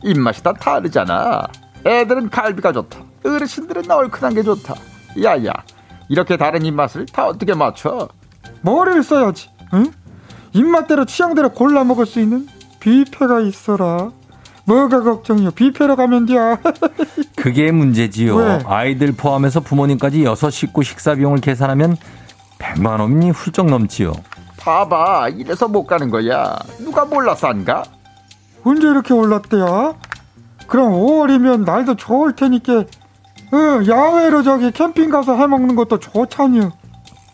입맛이 0.02 0.42
다 0.42 0.54
다르잖아. 0.54 1.46
애들은 1.86 2.30
갈비가 2.30 2.72
좋다. 2.72 3.00
어르신들은 3.26 3.92
얼큰한 3.92 4.34
게 4.34 4.44
좋다. 4.44 4.76
야야, 5.22 5.52
이렇게 6.08 6.38
다른 6.38 6.64
입맛을 6.66 7.06
다 7.08 7.28
어떻게 7.28 7.54
맞춰? 7.54 8.08
뭐를 8.62 9.04
써야지, 9.04 9.50
응? 9.74 9.92
입맛대로 10.56 11.04
취향대로 11.06 11.50
골라 11.50 11.84
먹을 11.84 12.06
수 12.06 12.22
있는 12.22 12.48
뷔페가 12.80 13.42
있어라. 13.42 14.12
뭐가 14.64 15.02
걱정이요? 15.02 15.52
뷔페로 15.52 15.96
가면 15.98 16.26
돼. 16.26 16.36
그게 17.36 17.72
문제지요. 17.72 18.36
왜? 18.36 18.60
아이들 18.66 19.12
포함해서 19.12 19.60
부모님까지 19.60 20.24
여섯 20.24 20.50
식구 20.50 20.82
식사 20.82 21.14
비용을 21.14 21.40
계산하면 21.42 21.98
100만 22.58 23.02
원이 23.02 23.32
훌쩍 23.32 23.66
넘지요. 23.68 24.14
봐봐, 24.58 25.30
이래서 25.36 25.68
못 25.68 25.86
가는 25.86 26.10
거야. 26.10 26.58
누가 26.80 27.04
몰라서 27.06 27.48
안 27.48 27.66
가? 27.66 27.84
언제 28.64 28.88
이렇게 28.88 29.14
올랐대야? 29.14 29.94
그럼 30.68 30.94
5월이면 30.94 31.66
날도 31.66 31.96
좋을 31.98 32.34
테니까 32.36 32.74
어, 33.52 33.88
야외로 33.88 34.42
저기 34.42 34.72
캠핑 34.72 35.10
가서 35.12 35.36
해먹는 35.36 35.76
것도 35.76 36.00
좋잖요. 36.00 36.72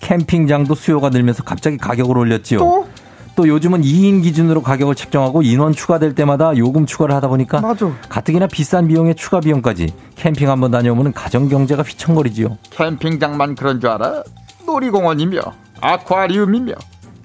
캠핑장도 0.01 0.75
수요가 0.75 1.09
늘면서 1.09 1.43
갑자기 1.43 1.77
가격을 1.77 2.17
올렸지요. 2.17 2.59
또? 2.59 2.87
또 3.35 3.47
요즘은 3.47 3.81
2인 3.81 4.21
기준으로 4.23 4.61
가격을 4.61 4.95
책정하고 4.95 5.41
인원 5.41 5.71
추가될 5.73 6.15
때마다 6.15 6.55
요금 6.57 6.85
추가를 6.85 7.15
하다 7.15 7.29
보니까 7.29 7.61
맞아. 7.61 7.89
가뜩이나 8.09 8.47
비싼 8.47 8.87
비용에 8.87 9.13
추가 9.13 9.39
비용까지 9.39 9.93
캠핑 10.15 10.49
한번 10.49 10.71
다녀오면 10.71 11.13
가정 11.13 11.47
경제가 11.47 11.83
휘청거리지요. 11.83 12.57
캠핑장만 12.71 13.55
그런 13.55 13.79
줄 13.79 13.89
알아? 13.89 14.23
놀이공원이며 14.65 15.39
아쿠아리움이며 15.79 16.73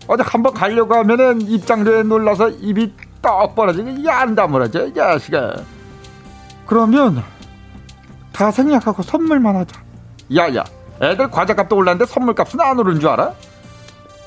어디 0.07 0.23
한번 0.25 0.55
가려고 0.55 0.95
하면은 0.95 1.41
입장료에 1.43 2.05
놀라서 2.05 2.49
입이 2.51 2.93
떡 3.21 3.55
벌어지고 3.57 3.89
이게 3.91 4.09
안 4.09 4.35
다물어져 4.35 4.87
이 4.87 4.95
자식아 4.95 5.55
그러면 6.67 7.23
다 8.33 8.51
생략하고 8.51 9.03
선물만 9.03 9.57
하자. 9.57 9.81
야야 10.35 10.65
애들 11.03 11.31
과자값도 11.31 11.77
올랐는데 11.77 12.07
선물값은 12.11 12.61
안 12.61 12.79
오른 12.79 13.01
줄 13.01 13.09
알아? 13.09 13.33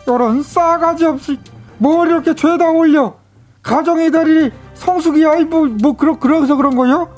이런 0.07 0.43
싸가지 0.43 1.05
없이 1.05 1.39
뭘 1.79 2.09
이렇게 2.09 2.35
죄다 2.35 2.69
올려. 2.69 3.15
가정의 3.63 4.11
달이 4.11 4.51
성수기 4.73 5.25
아이 5.25 5.43
뭐, 5.43 5.65
뭐 5.81 5.95
그러, 5.97 6.17
그래서 6.17 6.55
그런 6.55 6.75
거요? 6.75 7.09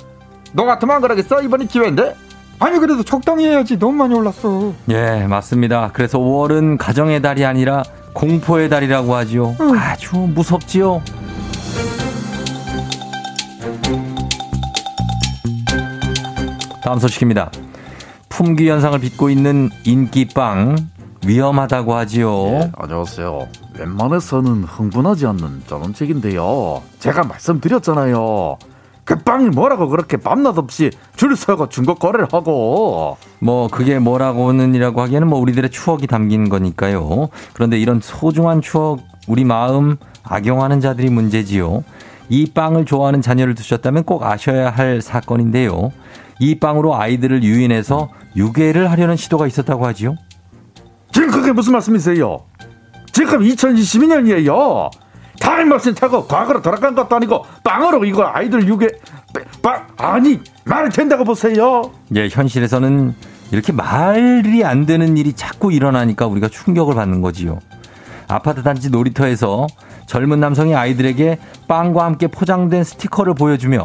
너 0.53 0.65
같으면 0.65 0.95
안 0.95 1.01
그러겠어? 1.01 1.41
이번이 1.41 1.67
기회인데 1.67 2.15
아니 2.59 2.79
그래도 2.79 3.03
적당히 3.03 3.45
해야지 3.47 3.77
너무 3.77 3.93
많이 3.93 4.13
올랐어. 4.13 4.73
예, 4.89 5.25
맞습니다. 5.27 5.91
그래서 5.93 6.19
5월은 6.19 6.77
가정의 6.77 7.21
달이 7.21 7.45
아니라 7.45 7.83
공포의 8.13 8.69
달이라고 8.69 9.15
하지요. 9.15 9.55
응. 9.59 9.77
아주 9.77 10.15
무섭지요. 10.17 11.01
다음 16.83 16.99
소식입니다. 16.99 17.51
품귀 18.29 18.69
현상을 18.69 18.99
빚고 18.99 19.29
있는 19.29 19.69
인기빵 19.85 20.75
위험하다고 21.25 21.93
하지요. 21.95 22.31
예, 22.47 22.71
안녕하세요. 22.75 23.47
웬만해서는 23.79 24.63
흥분하지 24.63 25.27
않는 25.27 25.63
저놈책인데요. 25.67 26.81
제가 26.99 27.23
말씀드렸잖아요. 27.23 28.57
그 29.03 29.15
빵이 29.17 29.49
뭐라고 29.49 29.89
그렇게 29.89 30.17
밤낮 30.17 30.57
없이 30.57 30.91
줄 31.15 31.35
서고 31.35 31.69
중고 31.69 31.95
거래를 31.95 32.27
하고 32.31 33.17
뭐 33.39 33.67
그게 33.67 33.99
뭐라고는이라고 33.99 35.01
하기에는 35.01 35.27
뭐 35.27 35.39
우리들의 35.39 35.69
추억이 35.69 36.07
담긴 36.07 36.49
거니까요. 36.49 37.29
그런데 37.53 37.79
이런 37.79 37.99
소중한 38.01 38.61
추억 38.61 38.99
우리 39.27 39.43
마음 39.43 39.97
악용하는 40.23 40.81
자들이 40.81 41.09
문제지요. 41.09 41.83
이 42.29 42.51
빵을 42.51 42.85
좋아하는 42.85 43.21
자녀를 43.21 43.55
두셨다면 43.55 44.05
꼭 44.05 44.23
아셔야 44.23 44.69
할 44.69 45.01
사건인데요. 45.01 45.91
이 46.39 46.55
빵으로 46.55 46.95
아이들을 46.95 47.43
유인해서 47.43 48.09
유괴를 48.35 48.89
하려는 48.89 49.15
시도가 49.17 49.47
있었다고 49.47 49.85
하지요. 49.85 50.15
지금 51.11 51.31
그게 51.31 51.51
무슨 51.51 51.73
말씀이세요? 51.73 52.39
지금 53.11 53.39
2022년이에요. 53.39 54.89
타임머신 55.39 55.95
타고 55.95 56.27
과거로 56.27 56.61
돌아간 56.61 56.95
것도 56.95 57.15
아니고 57.15 57.45
빵으로 57.63 58.05
이거 58.05 58.23
아이들 58.25 58.67
유괴 58.67 58.87
빵 59.61 59.87
아니 59.97 60.39
말이 60.65 60.89
된다고 60.91 61.23
보세요. 61.23 61.91
예, 62.15 62.27
현실에서는 62.29 63.15
이렇게 63.51 63.73
말이 63.73 64.63
안 64.63 64.85
되는 64.85 65.17
일이 65.17 65.33
자꾸 65.33 65.73
일어나니까 65.73 66.27
우리가 66.27 66.47
충격을 66.47 66.95
받는 66.95 67.21
거지요. 67.21 67.59
아파트 68.27 68.63
단지 68.63 68.89
놀이터에서 68.89 69.67
젊은 70.05 70.39
남성이 70.39 70.75
아이들에게 70.75 71.37
빵과 71.67 72.05
함께 72.05 72.27
포장된 72.27 72.83
스티커를 72.83 73.33
보여주며 73.33 73.83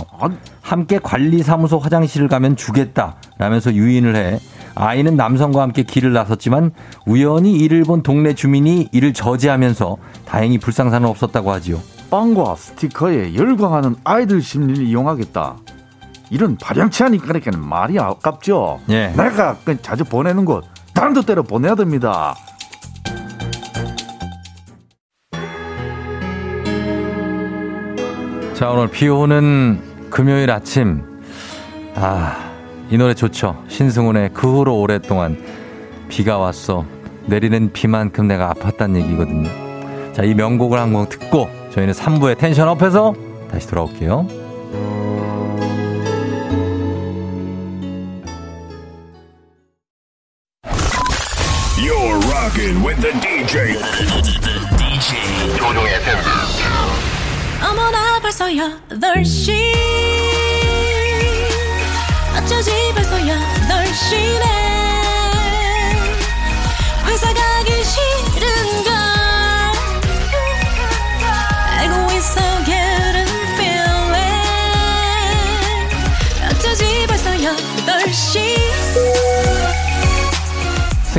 함께 0.61 0.99
관리사무소 1.03 1.79
화장실을 1.79 2.29
가면 2.29 2.57
주겠다 2.57 3.17
라면서 3.39 3.73
유인을 3.73 4.15
해 4.15 4.39
아이는 4.77 5.17
남성과 5.17 5.63
함께 5.63 5.83
길을 5.83 6.13
나섰지만 6.13 6.71
우연히 7.07 7.53
이를 7.55 7.83
본 7.83 8.03
동네 8.03 8.35
주민이 8.35 8.91
이를 8.93 9.13
저지하면서 9.13 9.97
다행히 10.27 10.59
불상사는 10.59 11.09
없었다고 11.09 11.51
하지요. 11.51 11.81
빵과 12.11 12.55
스티커에 12.55 13.35
열광하는 13.35 13.97
아이들 14.05 14.41
심리를 14.41 14.87
이용하겠다. 14.87 15.57
이런 16.31 16.57
발양치 16.57 17.05
않은 17.05 17.19
그러니까 17.19 17.57
말이 17.57 17.99
아깝죠. 17.99 18.81
예. 18.91 19.09
내가 19.09 19.57
그 19.65 19.81
자주 19.81 20.05
보내는 20.05 20.45
곳 20.45 20.65
다른 20.93 21.15
데로 21.23 21.43
보내야 21.43 21.75
됩니다. 21.75 22.35
자, 28.55 28.71
오늘 28.71 28.89
비 28.89 29.09
오는 29.09 29.81
금요일 30.11 30.51
아침. 30.51 31.03
아, 31.95 32.46
이 32.91 32.97
노래 32.97 33.15
좋죠. 33.15 33.63
신승훈의 33.69 34.31
그 34.33 34.59
후로 34.59 34.79
오랫동안 34.79 35.37
비가 36.09 36.39
왔어. 36.39 36.85
내리는 37.27 37.73
비만큼 37.73 38.29
내가 38.29 38.53
아팠단 38.55 38.97
얘기거든요. 38.97 39.49
자, 40.13 40.23
이 40.23 40.35
명곡을 40.35 40.79
한 40.79 40.93
곡 40.93 41.09
듣고 41.09 41.49
저희는 41.73 41.93
3부에 41.93 42.39
텐션 42.39 42.69
업해서 42.69 43.15
다시 43.51 43.67
돌아올게요. 43.69 44.27
You're 51.79 52.19
rocking 52.31 52.83
with 52.85 53.01
the 53.01 53.13
DJ. 53.21 53.77
DJ 54.79 55.57
조종의 55.59 55.93
어머나 57.63 58.19
벌써 58.21 58.47
8시 58.47 59.66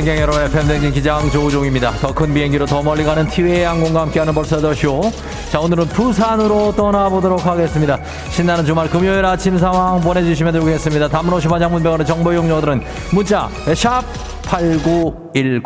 승경 0.08 0.22
여러분의 0.22 0.50
팬댕진 0.50 0.92
기장 0.92 1.30
조우종입니다. 1.30 1.90
더 2.00 2.14
큰 2.14 2.32
비행기로 2.32 2.64
더 2.64 2.82
멀리 2.82 3.04
가는 3.04 3.28
티웨이 3.28 3.62
항공과 3.62 4.00
함께하는 4.02 4.32
벌써 4.32 4.58
더쇼. 4.58 5.02
자, 5.50 5.60
오늘은 5.60 5.84
부산으로 5.88 6.74
떠나보도록 6.74 7.44
하겠습니다. 7.44 7.98
신나는 8.30 8.64
주말 8.64 8.88
금요일 8.88 9.22
아침 9.26 9.58
상황 9.58 10.00
보내주시면 10.00 10.54
되겠습니다. 10.54 11.08
50원 11.08 11.58
장문병원의 11.58 12.06
정보 12.06 12.32
이용료들은 12.32 12.80
문자 13.12 13.50
샵 13.74 14.02
8910 14.46 15.62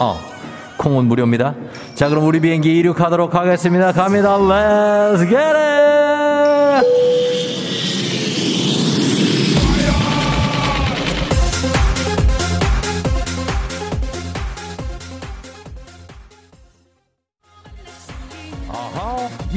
어, 0.00 0.18
콩은 0.78 1.04
무료입니다. 1.04 1.54
자, 1.94 2.08
그럼 2.08 2.24
우리 2.24 2.40
비행기 2.40 2.76
이륙하도록 2.78 3.32
하겠습니다. 3.36 3.92
갑니다. 3.92 4.36
Let's 4.36 5.20
get 5.28 5.36
it! 5.36 7.15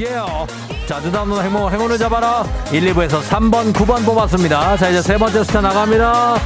예요. 0.00 0.46
자, 0.86 0.98
느닷없는 0.98 1.44
행운, 1.44 1.70
행운을 1.70 1.98
잡아라. 1.98 2.44
1, 2.72 2.94
2부에서 2.94 3.20
3번, 3.22 3.72
9번 3.72 4.04
뽑았습니다. 4.04 4.76
자, 4.78 4.88
이제 4.88 5.02
세 5.02 5.18
번째 5.18 5.44
숫자 5.44 5.60
나갑니다. 5.60 6.36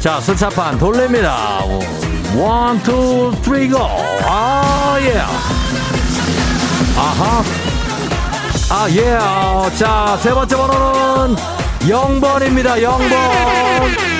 자, 0.00 0.20
숫자판 0.20 0.78
돌립니다. 0.78 1.60
one, 2.36 2.82
two, 2.82 3.32
three, 3.42 3.70
go. 3.70 3.78
아, 4.24 4.96
예. 5.00 5.18
아하. 6.98 7.44
아, 8.70 8.88
예. 8.90 9.18
자, 9.76 10.18
세 10.20 10.34
번째 10.34 10.56
번호는 10.56 11.36
0번입니다. 11.82 12.82
0번. 12.82 14.15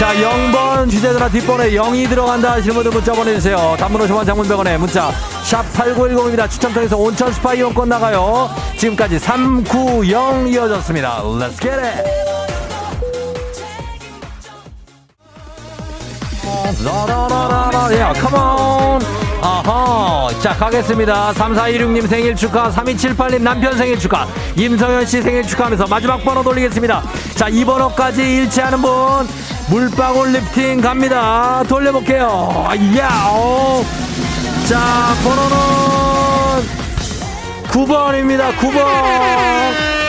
자, 0.00 0.14
0번 0.14 0.90
휴대전화 0.90 1.28
뒷번에 1.28 1.72
0이 1.72 2.08
들어간다 2.08 2.52
하시는 2.52 2.74
분들 2.74 2.90
문자 2.90 3.12
보내주세요. 3.12 3.76
단문 3.78 4.00
50원 4.00 4.24
장문 4.24 4.48
100원에 4.48 4.78
문자 4.78 5.12
샵 5.44 5.62
8910입니다. 5.74 6.48
추첨 6.48 6.72
통해서 6.72 6.96
온천 6.96 7.30
스파 7.30 7.52
이용권 7.52 7.86
나가요. 7.86 8.48
지금까지 8.78 9.18
390 9.18 10.54
이어졌습니다. 10.54 11.22
Let's 11.22 11.60
get 11.60 11.78
it! 11.78 12.02
라라라라라, 16.82 17.98
야, 17.98 18.12
come 18.14 18.80
on! 18.80 19.29
아하, 19.42 20.28
자, 20.40 20.54
가겠습니다. 20.54 21.32
3416님 21.32 22.06
생일 22.06 22.36
축하, 22.36 22.70
3278님 22.70 23.40
남편 23.40 23.76
생일 23.76 23.98
축하, 23.98 24.26
임성현 24.56 25.06
씨 25.06 25.22
생일 25.22 25.42
축하하면서 25.46 25.86
마지막 25.86 26.22
번호 26.22 26.42
돌리겠습니다. 26.42 27.02
자, 27.34 27.48
이 27.48 27.64
번호까지 27.64 28.22
일치하는 28.22 28.82
분, 28.82 28.90
물방울 29.68 30.32
립팅 30.32 30.80
갑니다. 30.80 31.62
돌려볼게요. 31.68 32.66
아, 32.66 32.74
야오. 32.76 33.84
자, 34.68 35.14
번호는 35.24 36.80
9번입니다. 37.70 38.52
9번. 38.56 39.99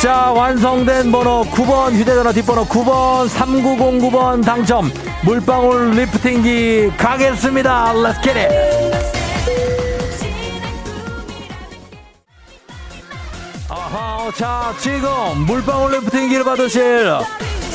자, 0.00 0.30
완성된 0.30 1.10
번호 1.10 1.42
9번, 1.50 1.92
휴대전화 1.92 2.32
뒷번호 2.32 2.64
9번, 2.66 3.28
3909번 3.28 4.44
당첨. 4.44 4.90
물방울 5.24 5.90
리프팅기 5.90 6.92
가겠습니다. 6.96 7.92
Let's 7.94 8.22
get 8.22 8.38
it. 8.38 8.54
아하, 13.68 14.30
자, 14.36 14.72
지금 14.78 15.10
물방울 15.46 15.92
리프팅기를 15.92 16.44
받으실 16.44 17.12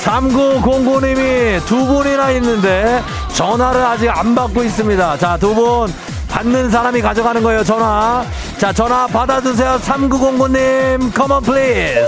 3909님이 0.03 1.65
두 1.65 1.86
분이나 1.86 2.32
있는데 2.32 3.01
전화를 3.34 3.82
아직 3.84 4.09
안 4.09 4.34
받고 4.34 4.63
있습니다. 4.63 5.17
자, 5.17 5.38
두 5.38 5.53
분 5.53 5.93
받는 6.34 6.72
사람이 6.72 7.00
가져가는 7.00 7.44
거예요, 7.44 7.64
전화. 7.64 8.26
자, 8.58 8.74
전화 8.74 9.06
받아주세요. 9.06 9.78
3909님, 9.84 11.14
come 11.16 11.32
on, 11.32 11.44
please. 11.44 12.08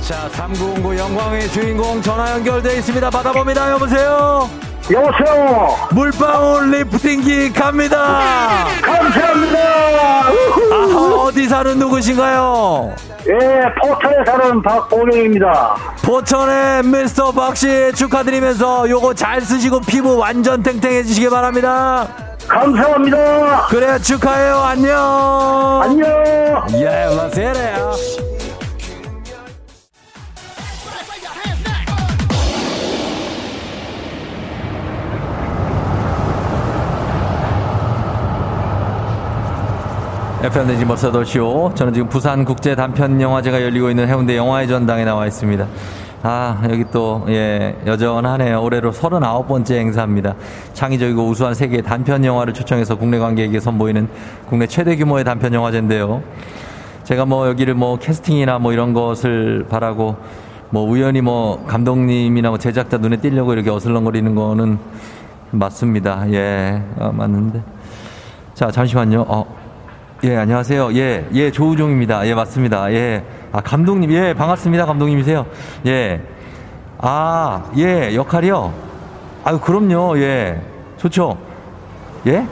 자, 0.00 0.28
3909 0.32 0.96
영광의 0.96 1.48
주인공 1.50 2.00
전화 2.00 2.32
연결돼 2.32 2.78
있습니다. 2.78 3.10
받아봅니다. 3.10 3.70
여보세요? 3.72 4.48
여보세요. 4.90 5.76
물방울 5.92 6.70
리프팅기 6.70 7.52
갑니다. 7.52 8.66
감사합니다. 8.82 9.58
아, 9.60 11.22
어디 11.26 11.46
사는 11.46 11.78
누구신가요? 11.78 12.94
예, 13.28 13.74
포천에 13.80 14.16
사는 14.24 14.62
박보경입니다. 14.62 15.76
포천의 16.02 16.84
미스터 16.84 17.32
박씨 17.32 17.92
축하드리면서 17.94 18.88
요거 18.88 19.14
잘 19.14 19.40
쓰시고 19.42 19.80
피부 19.80 20.16
완전 20.16 20.62
탱탱해지시기 20.62 21.28
바랍니다. 21.28 22.08
감사합니다. 22.48 23.66
그래 23.68 23.98
축하해요. 24.00 24.56
안녕. 24.56 25.80
안녕. 25.82 26.66
예, 26.74 26.84
라세레야. 27.16 28.29
FM 40.42 40.68
대지 40.68 40.86
벌써 40.86 41.12
8시오. 41.12 41.76
저는 41.76 41.92
지금 41.92 42.08
부산 42.08 42.46
국제 42.46 42.74
단편 42.74 43.20
영화제가 43.20 43.62
열리고 43.62 43.90
있는 43.90 44.08
해운대 44.08 44.38
영화의 44.38 44.68
전당에 44.68 45.04
나와 45.04 45.26
있습니다. 45.26 45.66
아, 46.22 46.62
여기 46.70 46.86
또, 46.90 47.26
예, 47.28 47.76
여전하네요. 47.84 48.62
올해로 48.62 48.90
39번째 48.90 49.74
행사입니다. 49.74 50.34
창의적이고 50.72 51.28
우수한 51.28 51.52
세계 51.52 51.82
단편 51.82 52.24
영화를 52.24 52.54
초청해서 52.54 52.96
국내 52.96 53.18
관객에게 53.18 53.60
선보이는 53.60 54.08
국내 54.48 54.66
최대 54.66 54.96
규모의 54.96 55.24
단편 55.24 55.52
영화제인데요. 55.52 56.22
제가 57.04 57.26
뭐 57.26 57.46
여기를 57.46 57.74
뭐 57.74 57.98
캐스팅이나 57.98 58.58
뭐 58.58 58.72
이런 58.72 58.94
것을 58.94 59.66
바라고 59.68 60.16
뭐 60.70 60.88
우연히 60.90 61.20
뭐 61.20 61.62
감독님이나 61.66 62.48
뭐 62.48 62.56
제작자 62.56 62.96
눈에 62.96 63.18
띄려고 63.18 63.52
이렇게 63.52 63.68
어슬렁거리는 63.68 64.34
거는 64.34 64.78
맞습니다. 65.50 66.32
예, 66.32 66.82
아, 66.98 67.12
맞는데. 67.12 67.62
자, 68.54 68.70
잠시만요. 68.70 69.26
어, 69.28 69.59
예, 70.22 70.36
안녕하세요. 70.36 70.94
예, 70.96 71.26
예, 71.32 71.50
조우종입니다. 71.50 72.26
예, 72.26 72.34
맞습니다. 72.34 72.92
예. 72.92 73.24
아, 73.52 73.62
감독님, 73.62 74.12
예, 74.12 74.34
반갑습니다. 74.34 74.84
감독님이세요. 74.84 75.46
예. 75.86 76.20
아, 76.98 77.64
예, 77.78 78.14
역할이요? 78.14 78.70
아유, 79.44 79.58
그럼요. 79.60 80.18
예. 80.18 80.60
좋죠. 80.98 81.38
예? 82.26 82.46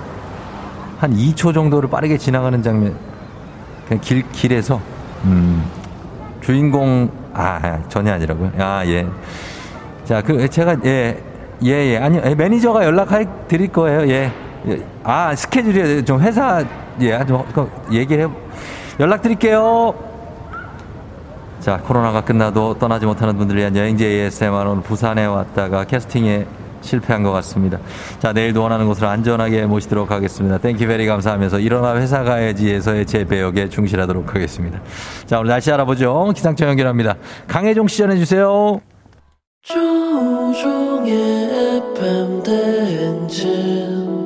한 0.98 1.12
2초 1.14 1.52
정도를 1.52 1.90
빠르게 1.90 2.16
지나가는 2.16 2.62
장면. 2.62 2.96
그냥 3.86 4.00
길, 4.00 4.24
길에서. 4.32 4.80
음. 5.24 5.62
주인공, 6.40 7.10
아, 7.34 7.80
전혀 7.90 8.14
아니라고요. 8.14 8.52
아, 8.58 8.82
예. 8.86 9.06
자, 10.06 10.22
그, 10.22 10.48
제가, 10.48 10.76
예, 10.86 11.22
예, 11.64 11.68
예. 11.68 11.98
아니, 11.98 12.18
예, 12.24 12.34
매니저가 12.34 12.82
연락할 12.82 13.26
드릴 13.46 13.68
거예요. 13.68 14.10
예. 14.10 14.32
예. 14.68 14.86
아, 15.04 15.34
스케줄이 15.34 16.02
좀 16.06 16.18
회사, 16.22 16.64
예, 17.00 17.24
좀, 17.26 17.44
그 17.52 17.70
얘기를 17.92 18.28
해, 18.28 18.30
연락드릴게요. 19.00 19.94
자, 21.60 21.78
코로나가 21.78 22.22
끝나도 22.22 22.78
떠나지 22.78 23.06
못하는 23.06 23.36
분들을 23.36 23.60
위한 23.60 23.76
여행지 23.76 24.06
ASMR 24.06 24.68
오늘 24.68 24.82
부산에 24.82 25.26
왔다가 25.26 25.84
캐스팅에 25.84 26.46
실패한 26.80 27.22
것 27.22 27.32
같습니다. 27.32 27.78
자, 28.20 28.32
내일도 28.32 28.62
원하는 28.62 28.86
곳으로 28.86 29.08
안전하게 29.08 29.66
모시도록 29.66 30.10
하겠습니다. 30.10 30.58
thank 30.58 30.86
you 30.86 30.95
very 30.95 31.06
감사하면서 31.06 31.58
일어나 31.60 31.96
회사 31.96 32.22
가야지에서의 32.22 33.06
제 33.06 33.24
배역에 33.24 33.68
충실하도록 33.68 34.34
하겠습니다. 34.34 34.80
자, 35.26 35.38
오늘 35.40 35.50
날씨 35.50 35.72
알아보죠. 35.72 36.32
기상청 36.34 36.68
연결합니다. 36.68 37.16
강혜종 37.46 37.88
씨 37.88 37.98
전해주세요. 37.98 38.80
조종의 39.62 41.12
FM 41.96 42.42
대행진 42.42 44.17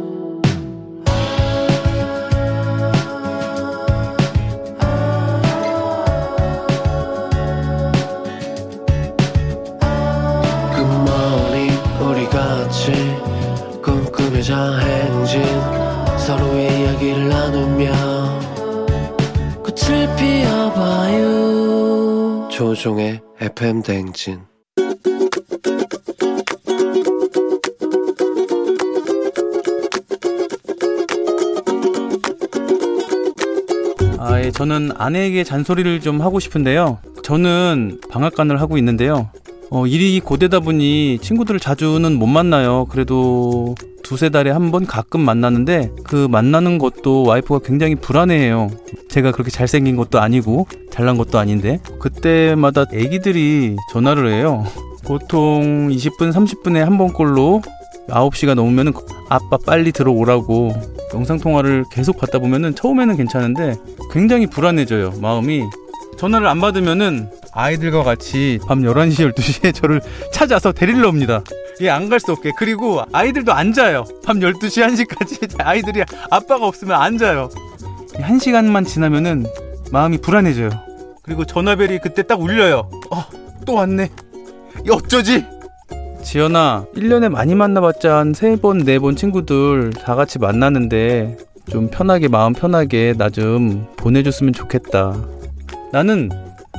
FM 23.63 23.81
대행진 23.85 24.41
아, 34.19 34.41
예, 34.41 34.51
저는 34.51 34.93
아내에게 34.97 35.45
잔소리를 35.45 36.01
좀 36.01 36.21
하고 36.21 36.39
싶은데요. 36.39 36.99
저는 37.23 38.01
방앗간을 38.11 38.61
하고 38.61 38.79
있는데요. 38.79 39.31
어, 39.71 39.87
일이 39.87 40.21
고되다 40.21 40.61
보니 40.61 41.19
친구들을 41.21 41.59
자주는 41.59 42.13
못 42.19 42.27
만나요. 42.27 42.87
그래도 42.91 43.75
두세 44.03 44.29
달에 44.29 44.51
한 44.51 44.71
번 44.71 44.87
가끔 44.87 45.21
만나는데 45.21 45.91
그 46.05 46.29
만나는 46.31 46.79
것도 46.79 47.25
와이프가 47.25 47.61
굉장히 47.65 47.95
불안해해요. 47.95 48.71
제가 49.13 49.31
그렇게 49.31 49.51
잘생긴 49.51 49.97
것도 49.97 50.21
아니고 50.21 50.67
잘난 50.91 51.17
것도 51.19 51.39
아닌데 51.39 51.81
그때마다 52.01 52.87
애기들이 52.93 53.77
전화를 53.93 54.33
해요. 54.33 54.65
보통 55.05 55.89
20분, 55.91 56.33
30분에 56.33 56.79
한 56.79 56.97
번꼴로 56.97 57.63
9시가 58.09 58.55
넘으면 58.55 58.93
아빠 59.29 59.59
빨리 59.65 59.93
들어오라고 59.93 60.73
영상통화를 61.15 61.85
계속 61.93 62.17
받다 62.19 62.39
보면은 62.39 62.75
처음에는 62.75 63.17
괜찮은데 63.17 63.75
굉장히 64.13 64.47
불안해져요 64.47 65.15
마음이 65.21 65.63
전화를 66.17 66.47
안 66.47 66.61
받으면은 66.61 67.29
아이들과 67.53 68.03
같이 68.03 68.59
밤 68.67 68.81
11시, 68.81 69.31
12시에 69.35 69.75
저를 69.75 70.01
찾아서 70.33 70.73
데리러 70.73 71.09
옵니다. 71.09 71.43
예, 71.81 71.91
안 71.91 72.09
갈 72.09 72.21
수 72.21 72.33
없게. 72.33 72.53
그리고 72.57 73.03
아이들도 73.13 73.53
안 73.53 73.73
자요. 73.73 74.05
밤 74.25 74.39
12시, 74.39 75.07
1시까지 75.07 75.55
아이들이 75.59 76.03
아빠가 76.31 76.67
없으면 76.67 76.99
안 77.01 77.19
자요. 77.19 77.51
한 78.23 78.39
시간만 78.39 78.85
지나면은 78.85 79.45
마음이 79.91 80.18
불안해져요. 80.18 80.70
그리고 81.23 81.45
전화벨이 81.45 81.99
그때 82.03 82.23
딱 82.23 82.41
울려요. 82.41 82.89
어, 83.11 83.25
또 83.66 83.75
왔네. 83.75 84.09
이 84.87 84.91
어쩌지? 84.91 85.45
지연아, 86.23 86.87
1년에 86.95 87.29
많이 87.29 87.55
만나봤자 87.55 88.16
한 88.16 88.33
3번, 88.33 88.85
4번 88.85 89.16
친구들 89.16 89.91
다 89.91 90.14
같이 90.14 90.39
만나는데 90.39 91.37
좀 91.68 91.89
편하게, 91.91 92.29
마음 92.29 92.53
편하게 92.53 93.14
나 93.16 93.29
좀 93.29 93.87
보내줬으면 93.97 94.53
좋겠다. 94.53 95.14
나는 95.93 96.31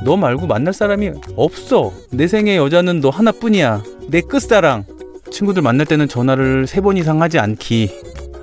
너 0.04 0.16
말고 0.16 0.46
만날 0.46 0.72
사람이 0.74 1.12
없어. 1.36 1.92
내 2.10 2.26
생의 2.26 2.56
여자는 2.56 3.00
너 3.00 3.10
하나뿐이야. 3.10 3.82
내 4.08 4.20
끝사랑. 4.20 4.84
친구들 5.30 5.62
만날 5.62 5.86
때는 5.86 6.08
전화를 6.08 6.66
3번 6.66 6.98
이상 6.98 7.22
하지 7.22 7.38
않기. 7.38 7.90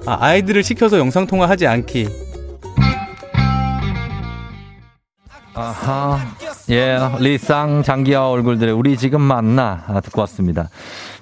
아, 0.05 0.17
아이들을 0.19 0.63
시켜서 0.63 0.97
영상통화 0.97 1.47
하지 1.47 1.67
않기. 1.67 2.07
아하, 5.61 6.17
예, 6.71 6.97
리쌍 7.19 7.83
장기와 7.83 8.29
얼굴들의 8.31 8.73
우리 8.73 8.97
지금 8.97 9.21
만나 9.21 9.83
아, 9.87 9.99
듣고 9.99 10.21
왔습니다. 10.21 10.69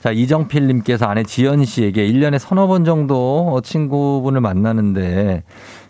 자, 0.02 0.12
이정필님께서 0.12 1.06
아내 1.08 1.24
지연 1.24 1.66
씨에게 1.66 2.08
1년에 2.08 2.40
서너 2.40 2.68
번 2.68 2.86
정도 2.86 3.60
친구분을 3.62 4.40
만나는데 4.40 5.44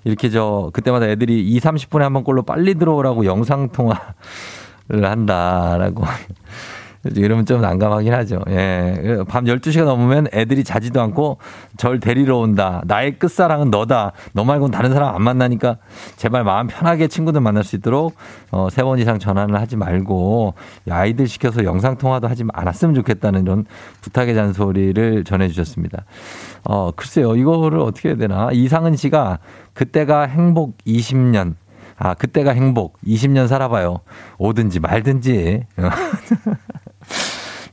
이렇게 0.04 0.32
저 0.32 0.72
그때마다 0.74 1.08
애들이 1.08 1.42
2, 1.48 1.60
30분에 1.60 2.00
한 2.00 2.14
번 2.14 2.24
꼴로 2.24 2.42
빨리 2.42 2.74
들어오라고 2.74 3.26
영상통화를 3.26 4.00
한다라고. 5.04 6.06
이러면 7.16 7.46
좀 7.46 7.62
난감하긴 7.62 8.14
하죠. 8.14 8.40
예. 8.50 9.20
밤 9.28 9.46
12시가 9.46 9.86
넘으면 9.86 10.28
애들이 10.34 10.64
자지도 10.66 11.02
않고 11.02 11.38
절 11.78 12.00
데리러 12.00 12.38
온다. 12.38 12.82
나의 12.86 13.18
끝사랑은 13.18 13.70
너다. 13.72 14.12
너 14.34 14.44
말고는 14.44 14.72
다른 14.72 14.92
사람 14.92 15.16
안 15.16 15.22
만나니까 15.24 15.78
제발 16.18 16.44
마음 16.44 16.68
편하게 16.68 17.08
친구들 17.08 17.40
만날 17.42 17.64
수 17.64 17.76
있도록 17.78 18.16
어, 18.52 18.68
세 18.70 18.84
번 18.84 19.00
이상 19.00 19.20
전화를 19.20 19.60
하지 19.60 19.78
말고 19.78 20.56
아이들 20.90 21.28
시켜서 21.28 21.64
영상통화도 21.64 22.28
하지 22.28 22.44
않았으면 22.52 22.96
좋겠다는 22.96 23.44
이런 23.44 23.66
부탁의 24.02 24.36
잔소리를 24.36 25.24
전해주셨습니다. 25.24 26.04
어, 26.66 26.92
글쎄요. 26.96 27.36
이거를 27.36 27.80
어떻게 27.80 28.10
해야 28.10 28.18
되나. 28.18 28.50
이상은 28.52 28.96
씨가 28.96 29.40
그때가 29.74 30.24
행복 30.24 30.78
20년. 30.86 31.56
아, 32.02 32.14
그때가 32.14 32.52
행복. 32.52 32.98
20년 33.06 33.48
살아봐요. 33.48 34.00
오든지 34.38 34.80
말든지. 34.80 35.66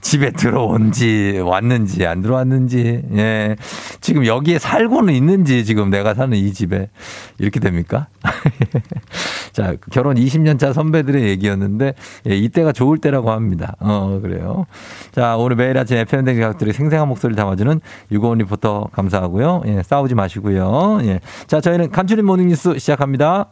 집에 0.06 0.30
들어온지 0.30 1.42
왔는지 1.44 2.06
안 2.06 2.22
들어왔는지 2.22 3.02
예 3.16 3.56
지금 4.00 4.24
여기에 4.24 4.60
살고는 4.60 5.12
있는지 5.12 5.64
지금 5.64 5.90
내가 5.90 6.14
사는 6.14 6.36
이 6.38 6.52
집에 6.52 6.88
이렇게 7.38 7.58
됩니까? 7.58 8.06
자 9.52 9.74
결혼 9.90 10.14
20년 10.14 10.60
차 10.60 10.72
선배들의 10.72 11.24
얘기였는데 11.24 11.94
예, 12.28 12.36
이때가 12.36 12.70
좋을 12.70 12.98
때라고 12.98 13.32
합니다. 13.32 13.74
어 13.80 14.20
그래요. 14.22 14.66
자 15.10 15.36
오늘 15.36 15.56
매일 15.56 15.76
아침 15.76 15.96
FM 15.96 16.24
댕 16.24 16.38
가족들이 16.38 16.72
생생한 16.72 17.08
목소리를 17.08 17.34
담아주는 17.34 17.80
유고원 18.12 18.38
리포터 18.38 18.90
감사하고요. 18.92 19.62
예 19.66 19.82
싸우지 19.82 20.14
마시고요. 20.14 21.00
예자 21.02 21.60
저희는 21.60 21.90
간추린 21.90 22.24
모닝뉴스 22.24 22.78
시작합니다. 22.78 23.48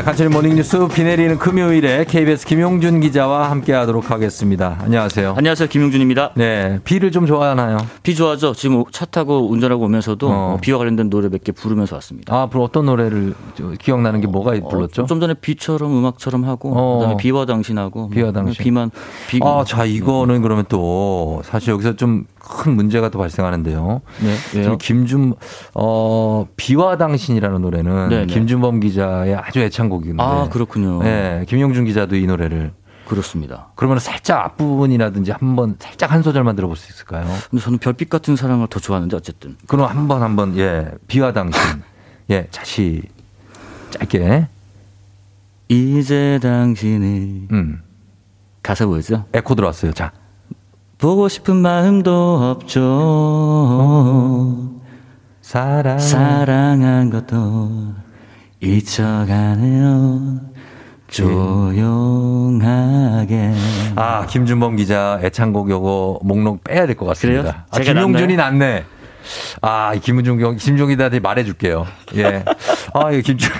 자, 0.00 0.04
간추린 0.04 0.32
모닝뉴스 0.32 0.88
비 0.88 1.04
내리는 1.04 1.36
금요일에 1.36 2.06
KBS 2.06 2.46
김용준 2.46 3.00
기자와 3.00 3.50
함께 3.50 3.74
하도록 3.74 4.10
하겠습니다. 4.10 4.78
안녕하세요. 4.80 5.34
안녕하세요. 5.36 5.68
김용준입니다. 5.68 6.30
네. 6.36 6.78
비를 6.84 7.10
좀 7.12 7.26
좋아하나요? 7.26 7.76
비 8.02 8.14
좋아하죠. 8.14 8.54
지금 8.54 8.82
차 8.92 9.04
타고 9.04 9.50
운전하고 9.50 9.84
오면서도 9.84 10.28
어. 10.30 10.58
비와 10.62 10.78
관련된 10.78 11.10
노래 11.10 11.28
몇 11.28 11.40
개 11.44 11.52
부르면서 11.52 11.96
왔습니다. 11.96 12.34
아, 12.34 12.42
앞으로 12.44 12.64
어떤 12.64 12.86
노래를 12.86 13.34
저 13.54 13.72
기억나는 13.78 14.22
게 14.22 14.26
뭐가 14.26 14.52
불렀죠? 14.70 15.02
어, 15.02 15.06
좀 15.06 15.20
전에 15.20 15.34
비처럼 15.34 15.92
음악처럼 15.98 16.44
하고 16.44 16.72
어. 16.74 16.98
그다음에 17.00 17.16
비와 17.18 17.44
당신하고 17.44 18.08
비와 18.08 18.24
뭐 18.30 18.32
당신. 18.32 18.62
비만 18.62 18.90
비 19.28 19.38
아, 19.42 19.64
자, 19.66 19.84
이거는 19.84 20.40
그러면 20.40 20.64
또 20.70 21.42
사실 21.44 21.74
여기서 21.74 21.96
좀 21.96 22.24
큰 22.50 22.72
문제가 22.74 23.08
또 23.10 23.18
발생하는데요. 23.18 24.00
네? 24.22 24.36
지금 24.52 24.76
김준 24.78 25.34
어 25.74 26.46
비와 26.56 26.96
당신이라는 26.98 27.62
노래는 27.62 28.08
네, 28.08 28.20
네. 28.20 28.26
김준범 28.26 28.80
기자의 28.80 29.36
아주 29.36 29.60
애창곡인데. 29.60 30.22
아, 30.22 30.48
그렇군요. 30.50 31.02
네, 31.02 31.44
김용준 31.48 31.84
기자도 31.86 32.16
이 32.16 32.26
노래를 32.26 32.72
그렇습니다. 33.06 33.68
그러면 33.74 33.98
살짝 33.98 34.44
앞부분이라든지 34.44 35.32
한번 35.32 35.76
살짝 35.78 36.12
한 36.12 36.22
소절만 36.22 36.54
들어볼 36.56 36.76
수 36.76 36.92
있을까요? 36.92 37.24
근데 37.50 37.62
저는 37.64 37.78
별빛 37.78 38.08
같은 38.10 38.36
사랑을 38.36 38.66
더 38.68 38.78
좋아하는데 38.80 39.16
어쨌든 39.16 39.56
그럼 39.66 39.86
한 39.88 40.06
번 40.08 40.22
한 40.22 40.36
번 40.36 40.56
예 40.58 40.90
비와 41.08 41.32
당신 41.32 41.60
예 42.30 42.46
자시 42.50 43.02
짧게 43.90 44.46
이제 45.68 46.38
당신이 46.42 47.48
음 47.52 47.82
가사 48.62 48.86
뭐였죠? 48.86 49.24
에코 49.32 49.54
들어왔어요. 49.54 49.92
자 49.92 50.12
보고 51.00 51.28
싶은 51.28 51.56
마음도 51.56 52.50
없죠. 52.50 52.80
사랑 55.40 55.98
사랑한 55.98 57.08
것도 57.10 57.94
잊혀가네요. 58.60 60.40
조용하게. 61.08 62.60
아 63.96 64.26
김준범 64.26 64.76
기자 64.76 65.18
애창곡 65.22 65.70
요거 65.70 66.20
목록 66.22 66.62
빼야 66.64 66.86
될 66.86 66.94
것 66.96 67.06
같습니다. 67.06 67.42
그래요? 67.42 67.54
아, 67.70 67.80
김용준이 67.80 68.36
낫네. 68.36 68.84
아 69.62 69.94
김준경 70.00 70.56
김종기 70.56 70.94
기자한테 70.94 71.20
말해줄게요. 71.20 71.86
예. 72.16 72.44
아 72.94 73.10
이거 73.10 73.22
김준 73.22 73.50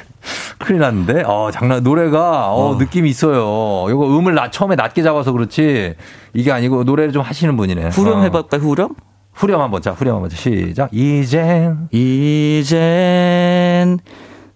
큰일 0.60 0.80
났는데. 0.80 1.22
어 1.26 1.50
장난 1.52 1.82
노래가 1.82 2.52
어, 2.52 2.76
느낌이 2.78 3.08
있어요. 3.10 3.86
이거 3.90 4.18
음을 4.18 4.34
나, 4.34 4.50
처음에 4.50 4.76
낮게 4.76 5.02
잡아서 5.02 5.32
그렇지 5.32 5.94
이게 6.34 6.52
아니고 6.52 6.84
노래를 6.84 7.12
좀 7.12 7.22
하시는 7.22 7.56
분이네. 7.56 7.88
후렴 7.88 8.20
어. 8.20 8.22
해볼까요? 8.22 8.60
후렴? 8.60 8.90
후렴 9.32 9.60
한번 9.60 9.82
자 9.82 9.90
후렴 9.92 10.14
한번 10.14 10.30
시작. 10.30 10.90
이젠 10.92 11.88
이젠 11.90 13.98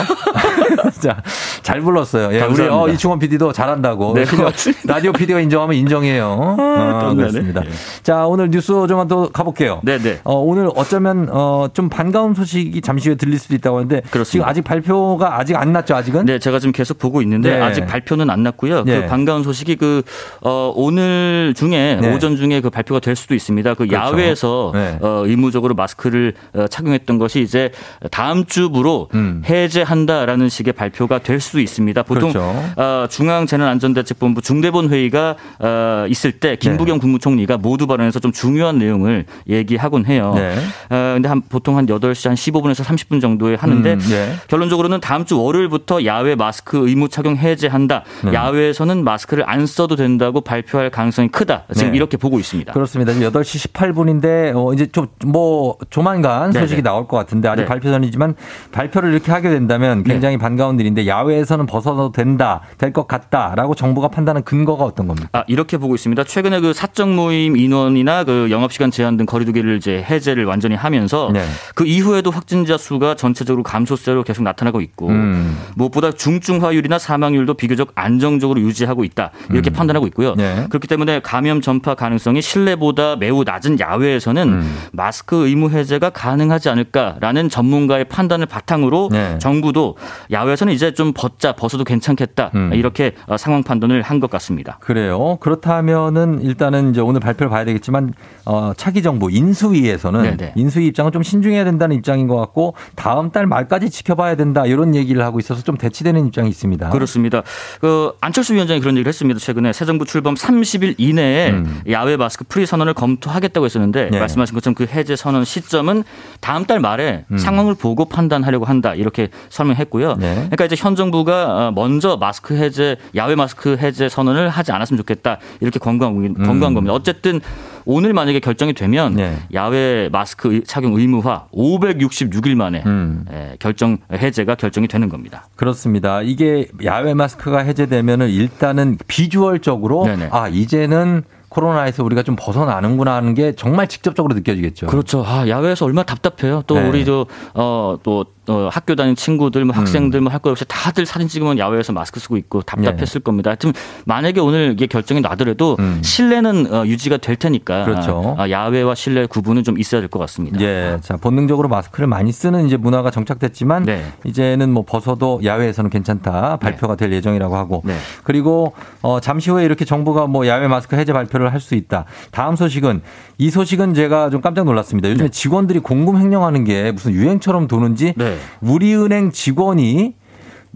자, 1.00 1.22
잘 1.62 1.80
불렀어요. 1.80 2.28
예, 2.34 2.42
우리. 2.42 2.62
어, 2.68 2.88
이충원 2.88 3.18
PD도 3.18 3.52
잘한다고. 3.52 4.12
네, 4.12 4.26
실력. 4.26 4.52
라디오 4.84 5.12
PD가 5.12 5.40
인정하면 5.40 5.76
인정해요. 5.76 6.26
어, 6.26 6.56
땀나네. 6.58 7.14
그렇습니다. 7.16 7.62
예. 7.64 7.70
자, 8.02 8.26
오늘 8.26 8.50
뉴스 8.50 8.66
좀만 8.66 9.08
더 9.08 9.28
가볼게요. 9.28 9.80
네, 9.82 9.98
네. 9.98 10.20
어, 10.24 10.34
오늘 10.34 10.68
어쩌면 10.74 11.28
어, 11.30 11.68
좀 11.72 11.88
반가운 11.88 12.34
소식이 12.34 12.82
잠시 12.82 13.08
후에 13.08 13.16
들릴 13.16 13.38
수도 13.38 13.54
있다고 13.54 13.78
하는데 13.78 14.02
지금 14.24 14.46
아직 14.46 14.62
발표가 14.62 15.38
아직 15.38 15.56
안 15.56 15.72
났죠, 15.72 15.94
아직은? 15.94 16.26
네, 16.26 16.38
제가 16.38 16.58
지금 16.58 16.72
계속 16.72 16.98
보고 16.98 17.22
있는데 17.22 17.56
네. 17.56 17.62
아직 17.62 17.86
발표는 17.86 18.28
안 18.28 18.42
났고요. 18.42 18.84
네. 18.84 19.00
그 19.00 19.06
반가운 19.06 19.42
소식이 19.42 19.76
그 19.76 20.02
어, 20.42 20.72
오늘 20.76 21.54
중에 21.56 21.98
네. 22.00 22.14
오전 22.14 22.36
중에 22.36 22.60
그 22.60 22.68
발표가 22.68 23.00
될 23.00 23.16
수도 23.16 23.34
있습니다. 23.34 23.74
그 23.74 23.85
그렇죠. 23.88 24.06
야외에서 24.06 24.70
네. 24.74 24.98
어, 25.00 25.22
의무적으로 25.24 25.74
마스크를 25.74 26.34
어, 26.54 26.66
착용했던 26.66 27.18
것이 27.18 27.40
이제 27.40 27.70
다음 28.10 28.44
주부로 28.44 29.08
음. 29.14 29.42
해제한다라는 29.48 30.48
식의 30.48 30.72
발표가 30.74 31.18
될 31.20 31.36
수 31.46 31.60
있습니다. 31.60 32.02
보통 32.02 32.32
그렇죠. 32.32 32.64
어, 32.76 33.06
중앙재난안전대책본부 33.08 34.42
중대본 34.42 34.90
회의가 34.90 35.36
어, 35.60 36.06
있을 36.08 36.32
때 36.32 36.56
김부겸 36.56 36.98
국무총리가 36.98 37.56
모두 37.58 37.86
발언해서 37.86 38.18
좀 38.18 38.32
중요한 38.32 38.78
내용을 38.78 39.26
얘기하곤 39.48 40.06
해요. 40.06 40.32
네. 40.34 40.56
어, 40.90 41.12
근데 41.14 41.28
한 41.28 41.42
보통 41.48 41.76
한 41.76 41.86
8시 41.86 42.28
한 42.28 42.36
15분에서 42.36 42.84
30분 42.84 43.20
정도에 43.20 43.54
하는데 43.54 43.92
음, 43.92 43.98
네. 43.98 44.34
결론적으로는 44.48 45.00
다음 45.00 45.24
주 45.24 45.40
월요일부터 45.40 46.04
야외 46.04 46.34
마스크 46.34 46.78
의무 46.88 47.08
착용 47.08 47.36
해제한다. 47.36 48.04
네. 48.24 48.32
야외에서는 48.32 49.04
마스크를 49.04 49.48
안 49.48 49.66
써도 49.66 49.96
된다고 49.96 50.40
발표할 50.40 50.90
가능성이 50.90 51.28
크다. 51.28 51.64
지금 51.74 51.90
네. 51.92 51.96
이렇게 51.96 52.16
보고 52.16 52.38
있습니다. 52.38 52.72
그렇습니다. 52.72 53.12
지금 53.12 53.30
8시 53.30 53.72
58분인데 53.80 54.52
어 54.54 54.72
이제 54.72 54.86
좀 54.86 55.06
뭐 55.24 55.76
조만간 55.90 56.50
네네. 56.50 56.64
소식이 56.66 56.82
나올 56.82 57.08
것 57.08 57.16
같은데 57.16 57.48
아직 57.48 57.62
네. 57.62 57.66
발표 57.66 57.90
전이지만 57.90 58.34
발표를 58.72 59.12
이렇게 59.12 59.32
하게 59.32 59.48
된다면 59.50 60.04
굉장히 60.04 60.36
반가운 60.36 60.78
일인데 60.78 61.06
야외에서는 61.06 61.66
벗어도 61.66 62.12
된다 62.12 62.60
될 62.78 62.92
것 62.92 63.08
같다라고 63.08 63.74
정부가 63.74 64.08
판단한 64.08 64.42
근거가 64.44 64.84
어떤 64.84 65.08
겁니까? 65.08 65.28
아, 65.32 65.44
이렇게 65.48 65.76
보고 65.76 65.94
있습니다. 65.94 66.22
최근에 66.24 66.60
그 66.60 66.72
사적 66.72 67.10
모임 67.10 67.56
인원이나 67.56 68.24
그 68.24 68.48
영업 68.50 68.72
시간 68.72 68.90
제한 68.90 69.16
등 69.16 69.26
거리두기를 69.26 69.76
이제 69.76 70.02
해제를 70.08 70.44
완전히 70.44 70.76
하면서 70.76 71.30
네. 71.32 71.44
그 71.74 71.84
이후에도 71.84 72.30
확진자 72.30 72.78
수가 72.78 73.16
전체적으로 73.16 73.62
감소세로 73.62 74.22
계속 74.22 74.44
나타나고 74.44 74.80
있고 74.80 75.08
음. 75.08 75.58
무엇보다 75.74 76.12
중증화율이나 76.12 76.98
사망률도 76.98 77.54
비교적 77.54 77.92
안정적으로 77.96 78.60
유지하고 78.60 79.04
있다 79.04 79.30
이렇게 79.50 79.70
판단하고 79.70 80.06
있고요. 80.08 80.34
네. 80.36 80.66
그렇기 80.70 80.86
때문에 80.88 81.20
감염 81.20 81.60
전파 81.60 81.94
가능성이 81.94 82.40
실내보다 82.40 83.16
매우 83.16 83.44
낮은 83.66 83.80
야외에서는 83.80 84.48
음. 84.48 84.76
마스크 84.92 85.46
의무 85.46 85.70
해제가 85.70 86.10
가능하지 86.10 86.68
않을까라는 86.68 87.48
전문가의 87.48 88.04
판단을 88.04 88.46
바탕으로 88.46 89.08
네. 89.12 89.38
정부도 89.38 89.96
야외에서는 90.30 90.72
이제 90.72 90.94
좀 90.94 91.12
벗자 91.12 91.52
벗어도 91.52 91.84
괜찮겠다 91.84 92.52
음. 92.54 92.70
이렇게 92.72 93.12
어, 93.26 93.36
상황 93.36 93.62
판단을 93.62 94.02
한 94.02 94.16
것 94.16 94.30
같습니다. 94.30 94.78
그래요. 94.80 95.36
그렇다면은 95.40 96.40
일단은 96.40 96.90
이제 96.92 97.02
오늘 97.02 97.20
발표를 97.20 97.50
봐야 97.50 97.66
되겠지만 97.66 98.14
어, 98.46 98.72
차기 98.74 99.02
정부 99.02 99.30
인수위에서는 99.30 100.22
네네. 100.22 100.52
인수위 100.56 100.86
입장은 100.86 101.12
좀 101.12 101.22
신중해야 101.22 101.64
된다는 101.64 101.96
입장인 101.96 102.28
것 102.28 102.36
같고 102.36 102.72
다음 102.94 103.30
달 103.30 103.46
말까지 103.46 103.90
지켜봐야 103.90 104.36
된다 104.36 104.64
이런 104.64 104.94
얘기를 104.94 105.22
하고 105.22 105.38
있어서 105.38 105.62
좀 105.62 105.76
대치되는 105.76 106.26
입장이 106.28 106.48
있습니다. 106.48 106.88
그렇습니다. 106.88 107.42
그 107.82 108.14
안철수 108.22 108.54
위원장이 108.54 108.80
그런 108.80 108.94
얘기를 108.96 109.06
했습니다. 109.10 109.38
최근에 109.38 109.74
새 109.74 109.84
정부 109.84 110.06
출범 110.06 110.34
30일 110.34 110.94
이내에 110.96 111.50
음. 111.50 111.82
야외 111.90 112.16
마스크 112.16 112.46
free 112.48 112.64
선언을 112.64 112.94
검토하겠다 112.94 113.55
고 113.60 113.64
했었는데 113.64 114.10
네. 114.10 114.18
말씀하신 114.18 114.54
것처럼 114.54 114.74
그 114.74 114.86
해제 114.92 115.16
선언 115.16 115.44
시점은 115.44 116.04
다음 116.40 116.64
달 116.66 116.80
말에 116.80 117.24
음. 117.30 117.38
상황을 117.38 117.74
보고 117.74 118.04
판단하려고 118.04 118.64
한다 118.64 118.94
이렇게 118.94 119.28
설명했고요. 119.48 120.16
네. 120.16 120.34
그러니까 120.34 120.64
이제 120.66 120.76
현 120.78 120.94
정부가 120.96 121.68
어, 121.68 121.72
먼저 121.72 122.16
마스크 122.16 122.56
해제 122.56 122.96
야외 123.14 123.34
마스크 123.34 123.76
해제 123.80 124.08
선언을 124.08 124.48
하지 124.48 124.72
않았으면 124.72 124.98
좋겠다 124.98 125.38
이렇게 125.60 125.78
권고한, 125.78 126.34
권고한 126.34 126.74
겁니다. 126.74 126.92
어쨌든 126.94 127.40
오늘 127.88 128.12
만약에 128.12 128.40
결정이 128.40 128.72
되면 128.72 129.12
음. 129.12 129.16
네. 129.16 129.36
야외 129.54 130.08
마스크 130.10 130.52
의- 130.52 130.62
착용 130.64 130.94
의무화 130.98 131.46
566일 131.54 132.54
만에 132.56 132.82
음. 132.84 133.24
예, 133.32 133.56
결정 133.60 133.98
해제가 134.12 134.56
결정이 134.56 134.88
되는 134.88 135.08
겁니다. 135.08 135.46
그렇습니다. 135.56 136.20
이게 136.22 136.66
야외 136.84 137.14
마스크가 137.14 137.60
해제되면은 137.60 138.28
일단은 138.28 138.98
비주얼적으로 139.06 140.04
네네. 140.06 140.28
아 140.32 140.48
이제는 140.48 141.22
코로나에서 141.56 142.04
우리가 142.04 142.22
좀 142.22 142.36
벗어나는구나 142.38 143.14
하는 143.14 143.32
게 143.32 143.52
정말 143.52 143.88
직접적으로 143.88 144.34
느껴지겠죠. 144.34 144.88
그렇죠. 144.88 145.24
아, 145.26 145.48
야외에서 145.48 145.86
얼마나 145.86 146.04
답답해요. 146.04 146.62
또 146.66 146.74
네. 146.74 146.86
우리 146.86 147.04
저, 147.06 147.26
어, 147.54 147.96
또, 148.02 148.26
어, 148.48 148.68
학교 148.70 148.94
다니는 148.94 149.16
친구들, 149.16 149.64
뭐 149.64 149.74
학생들, 149.74 150.20
뭐 150.20 150.30
할 150.32 150.40
거 150.40 150.50
없이 150.50 150.64
다들 150.68 151.06
사진 151.06 151.28
찍으면 151.28 151.58
야외에서 151.58 151.92
마스크 151.92 152.20
쓰고 152.20 152.36
있고 152.36 152.62
답답했을 152.62 153.20
겁니다. 153.22 153.50
하여튼 153.50 153.72
만약에 154.04 154.40
오늘 154.40 154.72
이게 154.72 154.86
결정이 154.86 155.20
나더라도 155.20 155.76
실내는 156.02 156.72
어, 156.72 156.84
유지가 156.86 157.16
될 157.16 157.36
테니까. 157.36 157.80
음. 157.80 157.84
그렇죠. 157.86 158.34
아, 158.38 158.48
야외와 158.50 158.94
실내 158.94 159.26
구분은 159.26 159.64
좀 159.64 159.78
있어야 159.78 160.00
될 160.00 160.08
것 160.08 160.18
같습니다. 160.20 160.60
예, 160.60 160.98
자 161.02 161.16
본능적으로 161.16 161.68
마스크를 161.68 162.06
많이 162.06 162.30
쓰는 162.32 162.66
이제 162.66 162.76
문화가 162.76 163.10
정착됐지만 163.10 163.84
네. 163.84 164.04
이제는 164.24 164.70
뭐 164.72 164.84
벗어도 164.86 165.40
야외에서는 165.42 165.90
괜찮다 165.90 166.58
발표가 166.58 166.94
될 166.96 167.12
예정이라고 167.12 167.56
하고 167.56 167.82
네. 167.84 167.96
그리고 168.22 168.72
어 169.02 169.18
잠시 169.20 169.50
후에 169.50 169.64
이렇게 169.64 169.84
정부가 169.84 170.26
뭐 170.26 170.46
야외 170.46 170.68
마스크 170.68 170.96
해제 170.96 171.12
발표를 171.12 171.52
할 171.52 171.60
수 171.60 171.74
있다. 171.74 172.04
다음 172.30 172.54
소식은 172.54 173.00
이 173.38 173.50
소식은 173.50 173.94
제가 173.94 174.30
좀 174.30 174.40
깜짝 174.40 174.64
놀랐습니다. 174.66 175.10
요즘에 175.10 175.30
직원들이 175.30 175.80
공금 175.80 176.18
횡령하는 176.20 176.62
게 176.64 176.92
무슨 176.92 177.12
유행처럼 177.12 177.66
도는지 177.66 178.14
네. 178.36 178.68
우리은행 178.72 179.30
직원이 179.32 180.14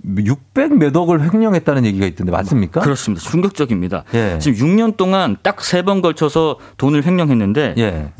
600몇 0.06 0.96
억을 0.96 1.22
횡령했다는 1.32 1.84
얘기가 1.84 2.06
있던데 2.06 2.32
맞습니까? 2.32 2.80
그렇습니다. 2.80 3.22
충격적입니다. 3.28 4.04
예. 4.14 4.38
지금 4.38 4.66
6년 4.66 4.96
동안 4.96 5.36
딱 5.42 5.58
세 5.62 5.82
번 5.82 6.00
걸쳐서 6.00 6.56
돈을 6.78 7.04
횡령했는데 7.04 7.74
예. 7.76 8.12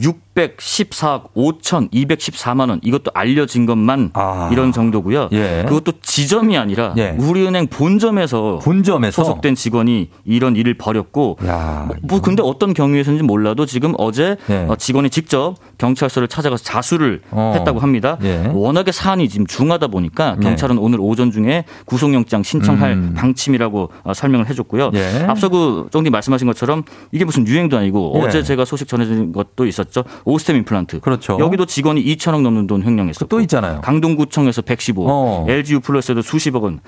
614억 0.49 1.32
5천 1.34 1.91
214만 1.93 2.70
원 2.70 2.80
이것도 2.82 3.11
알려진 3.14 3.66
것만 3.66 4.12
이런 4.51 4.72
정도고요. 4.72 5.22
아. 5.22 5.28
예. 5.32 5.64
그것도 5.66 5.93
지점이 6.03 6.57
아니라 6.57 6.95
예. 6.97 7.16
우리은행 7.18 7.66
본점에서 7.68 8.61
본점에서 8.62 9.22
소속된 9.22 9.55
직원이 9.55 10.11
이런 10.24 10.57
일을 10.57 10.74
벌였고 10.74 11.38
야, 11.47 11.88
뭐 12.03 12.20
근데 12.20 12.43
어떤 12.43 12.74
경위에서인지 12.74 13.24
몰라도 13.24 13.66
지금 13.66 13.95
어제 13.99 14.36
예. 14.49 14.66
어, 14.68 14.76
직원이 14.76 15.11
직접 15.11 15.57
경찰서를 15.78 16.28
찾아가서 16.28 16.62
자수를 16.64 17.22
어. 17.30 17.53
했다고 17.57 17.80
합니다. 17.80 18.18
예. 18.22 18.51
워낙에 18.53 18.93
사안이 18.93 19.28
지금 19.28 19.47
중하다 19.47 19.88
보니까 19.88 20.36
예. 20.38 20.43
경찰은 20.43 20.78
오늘 20.78 21.01
오전 21.01 21.30
중에 21.30 21.64
구속영장 21.86 22.43
신청할 22.43 22.93
음. 22.93 23.14
방침이라고 23.16 23.91
어, 24.05 24.14
설명을 24.14 24.49
해줬고요. 24.49 24.91
예. 24.95 25.24
앞서 25.28 25.49
그 25.49 25.88
쫑디 25.91 26.11
말씀하신 26.11 26.47
것처럼 26.47 26.84
이게 27.12 27.24
무슨 27.24 27.47
유행도 27.47 27.76
아니고 27.76 28.12
예. 28.16 28.20
어제 28.20 28.43
제가 28.43 28.64
소식 28.64 28.88
전해진 28.88 29.32
것도 29.32 29.66
있었죠. 29.66 30.05
오스템 30.30 30.56
임플란트. 30.56 31.00
그렇죠. 31.00 31.38
여기도 31.40 31.66
직원이 31.66 32.04
2천억 32.04 32.42
넘는 32.42 32.66
돈 32.66 32.82
횡령했었고 32.82 33.28
또 33.28 33.40
있잖아요. 33.40 33.80
강동구청에서 33.82 34.62
115억, 34.62 35.06
어. 35.08 35.46
LG 35.48 35.74
유플러스에도 35.74 36.22
수십억 36.22 36.64
원. 36.64 36.80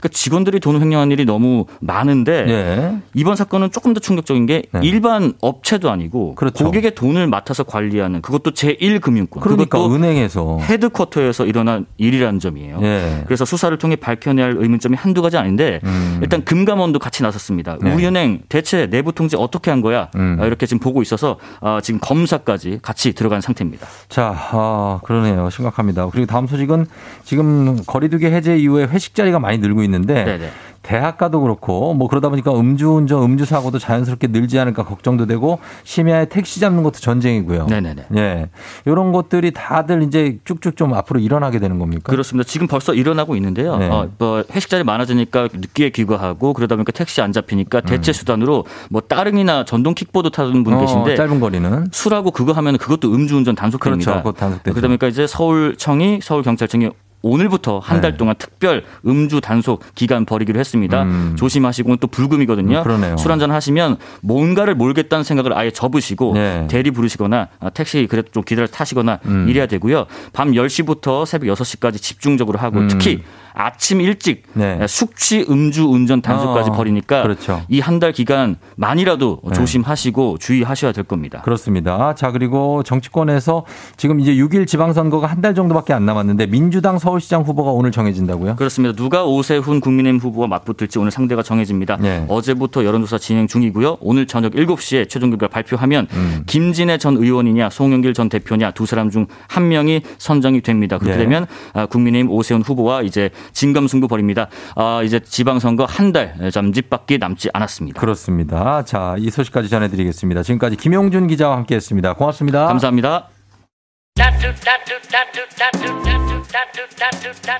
그러니까 0.00 0.08
직원들이 0.08 0.60
돈을 0.60 0.80
횡령한 0.80 1.10
일이 1.10 1.24
너무 1.24 1.66
많은데 1.80 2.46
예. 2.48 2.98
이번 3.14 3.36
사건은 3.36 3.70
조금 3.70 3.92
더 3.92 4.00
충격적인 4.00 4.46
게 4.46 4.62
네. 4.72 4.80
일반 4.82 5.34
업체도 5.40 5.90
아니고 5.90 6.34
그렇죠. 6.34 6.64
고객의 6.64 6.94
돈을 6.94 7.26
맡아서 7.26 7.64
관리하는 7.64 8.22
그것도 8.22 8.52
제1금융권. 8.52 9.40
그러니까 9.40 9.78
그것도 9.78 9.94
은행에서 9.94 10.58
헤드쿼터에서 10.60 11.44
일어난 11.46 11.86
일이라는 11.98 12.40
점이에요. 12.40 12.78
예. 12.82 13.22
그래서 13.26 13.44
수사를 13.44 13.76
통해 13.78 13.96
밝혀내야 13.96 14.46
할 14.46 14.56
의문점이 14.56 14.96
한두 14.96 15.20
가지 15.20 15.36
아닌데 15.36 15.80
음. 15.84 16.18
일단 16.22 16.44
금감원도 16.44 16.98
같이 16.98 17.22
나섰습니다. 17.22 17.76
네. 17.80 17.92
우리은행 17.92 18.42
대체 18.48 18.86
내부 18.88 19.12
통제 19.12 19.36
어떻게 19.38 19.70
한 19.70 19.82
거야? 19.82 20.08
음. 20.16 20.38
아, 20.40 20.46
이렇게 20.46 20.64
지금 20.66 20.80
보고 20.80 21.02
있어서 21.02 21.36
아, 21.60 21.80
지금 21.82 22.00
검사까지 22.00 22.78
같이 22.80 23.12
들어간 23.12 23.40
상태입니다. 23.40 23.86
자, 24.08 24.34
아, 24.52 25.00
그러네요. 25.04 25.50
심각합니다. 25.50 26.08
그리고 26.08 26.26
다음 26.26 26.46
소식은 26.46 26.86
지금 27.24 27.82
거리두기 27.86 28.26
해제 28.26 28.56
이후에 28.56 28.84
회식 28.84 29.14
자리가 29.14 29.38
많이 29.38 29.58
늘고 29.58 29.82
있는 29.82 29.89
데 30.06 30.24
네네. 30.24 30.50
대학가도 30.82 31.42
그렇고 31.42 31.92
뭐 31.94 32.08
그러다 32.08 32.30
보니까 32.30 32.52
음주운전, 32.58 33.22
음주사고도 33.22 33.78
자연스럽게 33.78 34.28
늘지 34.28 34.58
않을까 34.58 34.84
걱정도 34.84 35.26
되고 35.26 35.58
심야에 35.84 36.26
택시 36.26 36.58
잡는 36.58 36.82
것도 36.82 37.00
전쟁이고요. 37.00 37.66
네네네. 37.66 38.06
예. 38.16 38.48
이런 38.86 39.12
것들이 39.12 39.50
다들 39.50 40.02
이제 40.02 40.38
쭉쭉 40.44 40.76
좀 40.76 40.94
앞으로 40.94 41.20
일어나게 41.20 41.58
되는 41.58 41.78
겁니까? 41.78 42.10
그렇습니다. 42.10 42.48
지금 42.48 42.66
벌써 42.66 42.94
일어나고 42.94 43.36
있는데요. 43.36 43.76
네. 43.76 43.88
어, 43.88 44.08
뭐 44.18 44.42
회식 44.52 44.70
자리 44.70 44.82
많아지니까 44.82 45.48
늦게 45.52 45.90
귀가하고 45.90 46.54
그러다 46.54 46.76
보니까 46.76 46.92
택시 46.92 47.20
안 47.20 47.32
잡히니까 47.32 47.82
대체 47.82 48.12
수단으로 48.12 48.64
뭐 48.88 49.02
따릉이나 49.02 49.64
전동 49.66 49.94
킥보드 49.94 50.30
타는 50.30 50.64
분 50.64 50.72
음. 50.72 50.78
어, 50.78 50.80
계신데 50.80 51.16
짧은 51.16 51.40
거리는 51.40 51.88
술하고 51.92 52.30
그거 52.30 52.52
하면 52.52 52.78
그것도 52.78 53.12
음주운전 53.12 53.54
단속됩니다. 53.54 54.12
그렇죠. 54.12 54.22
그거 54.22 54.32
단속되죠. 54.32 54.72
그러다 54.72 54.88
보니까 54.88 55.08
이제 55.08 55.26
서울청이 55.26 56.20
서울경찰청이 56.22 56.90
오늘부터 57.22 57.78
한달 57.78 58.12
네. 58.12 58.16
동안 58.16 58.34
특별 58.38 58.84
음주 59.06 59.40
단속 59.40 59.82
기간 59.94 60.24
벌이기로 60.24 60.58
했습니다. 60.58 61.02
음. 61.02 61.36
조심하시고 61.36 61.96
또 61.96 62.06
불금이거든요. 62.06 62.78
음, 62.78 62.82
그러네요. 62.82 63.16
술 63.16 63.32
한잔 63.32 63.50
하시면 63.50 63.96
뭔가를 64.22 64.74
몰겠다는 64.74 65.24
생각을 65.24 65.56
아예 65.56 65.70
접으시고 65.70 66.34
네. 66.34 66.66
대리 66.68 66.90
부르시거나 66.90 67.48
아, 67.60 67.70
택시 67.70 68.06
그래도 68.08 68.30
좀 68.32 68.42
기다려 68.42 68.66
타시거나 68.66 69.20
음. 69.26 69.46
이래야 69.48 69.66
되고요. 69.66 70.06
밤 70.32 70.52
10시부터 70.52 71.26
새벽 71.26 71.54
6시까지 71.54 72.00
집중적으로 72.00 72.58
하고 72.58 72.80
음. 72.80 72.88
특히 72.88 73.22
아침 73.60 74.00
일찍 74.00 74.42
네. 74.54 74.84
숙취 74.88 75.44
음주 75.48 75.86
운전 75.88 76.22
단속까지 76.22 76.70
어, 76.70 76.72
벌이니까 76.72 77.22
그렇죠. 77.22 77.62
이 77.68 77.80
한 77.80 78.00
달 78.00 78.12
기간 78.12 78.56
만이라도 78.76 79.40
네. 79.44 79.52
조심하시고 79.54 80.38
주의하셔야 80.38 80.92
될 80.92 81.04
겁니다. 81.04 81.42
그렇습니다. 81.42 82.14
자, 82.14 82.30
그리고 82.32 82.82
정치권에서 82.82 83.66
지금 83.96 84.20
이제 84.20 84.34
6일 84.34 84.66
지방선거가 84.66 85.26
한 85.26 85.40
달 85.40 85.54
정도밖에 85.54 85.94
안 85.94 86.04
남았는데 86.04 86.46
민주당 86.48 86.98
서울시장 86.98 87.42
후보가 87.42 87.70
오늘 87.70 87.90
정해진다고요? 87.92 88.56
그렇습니다. 88.56 88.94
누가 88.94 89.24
오세훈 89.24 89.80
국민의힘 89.80 90.20
후보와 90.20 90.46
맞붙을지 90.48 90.98
오늘 90.98 91.10
상대가 91.10 91.42
정해집니다. 91.42 91.96
네. 91.96 92.24
어제부터 92.28 92.84
여론조사 92.84 93.16
진행 93.18 93.46
중이고요. 93.46 93.96
오늘 94.00 94.26
저녁 94.26 94.52
7시에 94.52 95.08
최종 95.08 95.30
결과 95.30 95.48
발표하면 95.48 96.06
음. 96.12 96.42
김진애 96.46 96.98
전 96.98 97.16
의원이냐 97.16 97.70
송영길 97.70 98.12
전 98.14 98.28
대표냐 98.28 98.72
두 98.72 98.84
사람 98.86 99.10
중 99.10 99.26
한 99.48 99.68
명이 99.68 100.02
선정이 100.18 100.60
됩니다. 100.60 100.98
그렇게 100.98 101.16
네. 101.16 101.24
되면 101.24 101.46
아, 101.72 101.86
국민의힘 101.86 102.30
오세훈 102.30 102.62
후보와 102.62 103.02
이제 103.02 103.30
진검승부 103.52 104.08
벌입니다. 104.08 104.48
아, 104.76 105.02
이제 105.04 105.20
지방선거 105.20 105.84
한 105.84 106.10
달 106.10 106.50
잠집밖에 106.50 107.18
남지 107.18 107.50
않았습니다. 107.52 108.00
그렇습니다. 108.00 108.84
자, 108.84 109.14
이 109.18 109.30
소식까지 109.30 109.68
전해드리겠습니다. 109.68 110.42
지금까지 110.42 110.76
김용준 110.76 111.28
기자와 111.28 111.56
함께했습니다. 111.58 112.14
고맙습니다. 112.14 112.66
감사합니다. 112.66 113.28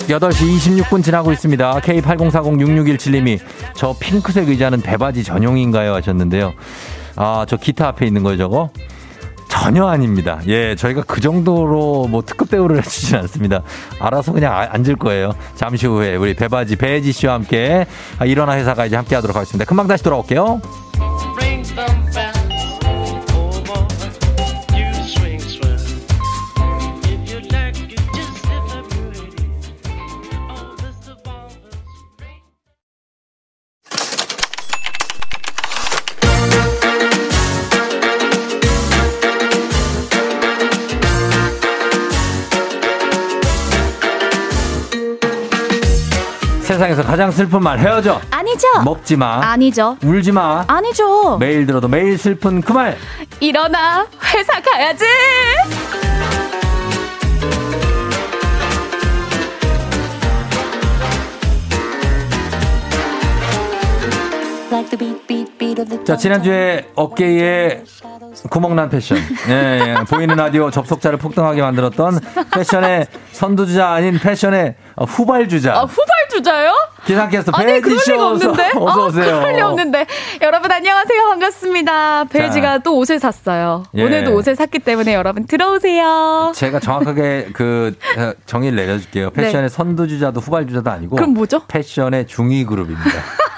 8시 0.08 0.82
26분 0.82 1.02
지나고 1.04 1.32
있습니다. 1.32 1.80
K80406617님이 1.80 3.38
저 3.74 3.94
핑크색 4.00 4.48
의자는 4.48 4.80
대바지 4.82 5.24
전용인가요? 5.24 5.94
하셨는데요. 5.94 6.52
아, 7.16 7.44
저 7.48 7.56
기타 7.56 7.88
앞에 7.88 8.06
있는 8.06 8.22
거예요, 8.22 8.38
저거? 8.38 8.70
전혀 9.62 9.86
아닙니다. 9.86 10.40
예, 10.46 10.74
저희가 10.74 11.02
그 11.06 11.20
정도로 11.20 12.06
뭐 12.08 12.22
특급 12.22 12.50
대우를 12.50 12.78
해주진 12.78 13.16
않습니다. 13.18 13.60
알아서 14.00 14.32
그냥 14.32 14.54
아- 14.54 14.68
앉을 14.72 14.96
거예요. 14.96 15.32
잠시 15.54 15.86
후에 15.86 16.16
우리 16.16 16.32
배바지 16.34 16.76
배지 16.76 17.12
씨와 17.12 17.34
함께 17.34 17.86
아, 18.18 18.24
일어나 18.24 18.56
회사가 18.56 18.86
이제 18.86 18.96
함께 18.96 19.14
하도록 19.16 19.36
하겠습니다. 19.36 19.66
금방 19.66 19.86
다시 19.86 20.02
돌아올게요. 20.02 20.62
세상에서 46.80 47.02
가장 47.02 47.30
슬픈 47.30 47.62
말 47.62 47.78
헤어져. 47.78 48.18
아니죠. 48.30 48.66
먹지 48.82 49.14
마. 49.14 49.40
아니죠. 49.42 49.98
울지 50.02 50.32
마. 50.32 50.64
아니죠. 50.66 51.36
매일 51.36 51.66
들어도 51.66 51.88
매일 51.88 52.16
슬픈 52.16 52.62
그 52.62 52.72
말. 52.72 52.96
일어나 53.38 54.06
회사 54.34 54.58
가야지. 54.62 55.04
자, 66.06 66.16
지난주에 66.16 66.88
어깨에 66.94 67.82
구멍난 68.50 68.88
패션. 68.90 69.18
예, 69.48 69.52
예. 69.52 69.94
보이는 70.08 70.34
라디오 70.36 70.70
접속자를 70.70 71.18
폭등하게 71.18 71.62
만들었던 71.62 72.20
패션의 72.54 73.06
선두주자 73.32 73.88
아닌 73.88 74.18
패션의 74.18 74.74
어, 74.96 75.04
후발주자. 75.04 75.74
아, 75.74 75.80
후발 75.82 76.06
주자요? 76.30 76.72
기상캐스터 77.06 77.52
아니 77.54 77.80
그럴 77.80 77.96
베이지 77.96 78.12
리가 78.12 78.22
쇼 78.22 78.26
없는데. 78.26 78.70
어서, 78.76 78.84
어서 78.84 79.02
아, 79.02 79.06
오세요. 79.06 79.38
그럴 79.40 79.54
리 79.54 79.60
없는데. 79.60 80.06
여러분 80.42 80.70
안녕하세요. 80.70 81.22
반갑습니다. 81.28 82.24
베이지가 82.24 82.78
또 82.78 82.96
옷을 82.98 83.18
샀어요. 83.18 83.84
예. 83.94 84.04
오늘도 84.04 84.32
옷을 84.34 84.54
샀기 84.56 84.80
때문에 84.80 85.14
여러분 85.14 85.46
들어오세요. 85.46 86.52
제가 86.54 86.80
정확하게 86.80 87.50
그 87.52 87.96
어, 88.18 88.32
정의를 88.46 88.76
내려줄게요. 88.76 89.30
패션의 89.30 89.70
선두주자도 89.70 90.40
후발주자도 90.40 90.90
아니고 90.90 91.16
네. 91.16 91.20
그럼 91.20 91.34
뭐죠? 91.34 91.62
패션의 91.66 92.26
중위 92.26 92.64
그룹입니다. 92.64 93.10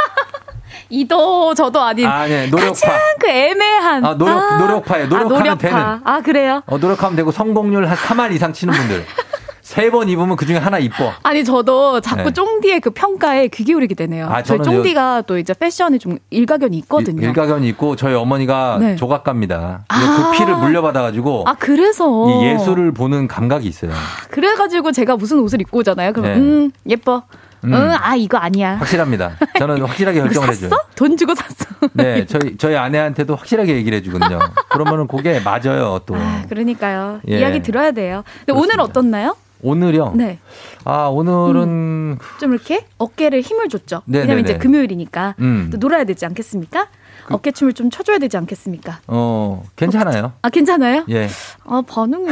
이도 0.92 1.54
저도 1.54 1.80
아닌 1.80 2.06
아, 2.06 2.26
네, 2.26 2.46
노력파. 2.48 2.68
가장 2.72 2.98
그 3.18 3.26
애매한 3.26 4.04
아, 4.04 4.14
노력- 4.14 4.58
노력파예요. 4.58 5.06
노력하면 5.08 5.36
아, 5.36 5.38
노력파. 5.38 5.56
되는. 5.56 6.00
아 6.04 6.20
그래요? 6.20 6.62
어, 6.66 6.76
노력하면 6.76 7.16
되고 7.16 7.32
성공률 7.32 7.86
한 7.88 7.96
3할 7.96 8.32
이상 8.34 8.52
치는 8.52 8.74
분들. 8.74 9.04
세번 9.62 10.10
입으면 10.10 10.36
그 10.36 10.44
중에 10.44 10.58
하나 10.58 10.78
이뻐. 10.78 11.12
아니 11.22 11.44
저도 11.44 12.02
자꾸 12.02 12.24
네. 12.24 12.32
쫑디의 12.32 12.80
그 12.80 12.90
평가에 12.90 13.48
귀 13.48 13.64
기울이게 13.64 13.94
되네요. 13.94 14.26
아, 14.28 14.42
저희 14.42 14.60
쫑디가 14.60 15.22
또 15.22 15.38
이제 15.38 15.54
패션에 15.54 15.96
좀 15.96 16.18
일가견이 16.28 16.76
있거든요. 16.78 17.26
일 17.26 17.32
가견이 17.32 17.66
있고 17.70 17.96
저희 17.96 18.14
어머니가 18.14 18.76
네. 18.78 18.96
조각가입니다. 18.96 19.84
아. 19.88 20.30
그 20.32 20.36
피를 20.36 20.56
물려받아가지고 20.56 21.44
아 21.46 21.54
그래서 21.54 22.04
이 22.28 22.44
예술을 22.48 22.92
보는 22.92 23.28
감각이 23.28 23.66
있어요. 23.66 23.92
그래가지고 24.30 24.92
제가 24.92 25.16
무슨 25.16 25.38
옷을 25.38 25.62
입고 25.62 25.78
오잖아요. 25.78 26.12
그럼 26.12 26.26
네. 26.26 26.36
음 26.36 26.70
예뻐. 26.90 27.22
음. 27.64 27.72
응, 27.74 27.94
아 28.00 28.16
이거 28.16 28.38
아니야. 28.38 28.76
확실합니다. 28.76 29.36
저는 29.58 29.80
확실하게 29.82 30.20
결정을? 30.20 30.50
해줘요. 30.50 30.70
돈 30.94 31.16
주고 31.16 31.34
샀어. 31.34 31.66
네, 31.92 32.26
저희 32.26 32.56
저희 32.56 32.76
아내한테도 32.76 33.36
확실하게 33.36 33.74
얘기를 33.76 33.98
해주거든요. 33.98 34.38
그러면은 34.70 35.06
그게 35.06 35.40
맞아요 35.40 36.00
또. 36.06 36.16
그러니까요. 36.48 37.20
예. 37.28 37.38
이야기 37.38 37.62
들어야 37.62 37.92
돼요. 37.92 38.24
근데 38.44 38.52
오늘 38.60 38.80
어떻나요? 38.80 39.36
오늘요. 39.62 40.12
네. 40.16 40.38
아 40.84 41.06
오늘은 41.06 42.18
좀 42.40 42.52
이렇게 42.52 42.84
어깨를 42.98 43.40
힘을 43.42 43.68
줬죠. 43.68 44.02
네, 44.06 44.18
왜냐면 44.20 44.38
네, 44.38 44.42
이제 44.42 44.52
네. 44.54 44.58
금요일이니까 44.58 45.36
음. 45.38 45.70
또 45.72 45.78
놀아야 45.78 46.04
되지 46.04 46.26
않겠습니까? 46.26 46.88
어깨춤을 47.30 47.72
좀 47.74 47.88
쳐줘야 47.88 48.18
되지 48.18 48.36
않겠습니까? 48.36 48.98
어 49.06 49.62
괜찮아요. 49.76 50.32
아 50.42 50.50
괜찮아요? 50.50 51.04
예. 51.10 51.28
아 51.64 51.80
반응이 51.86 52.26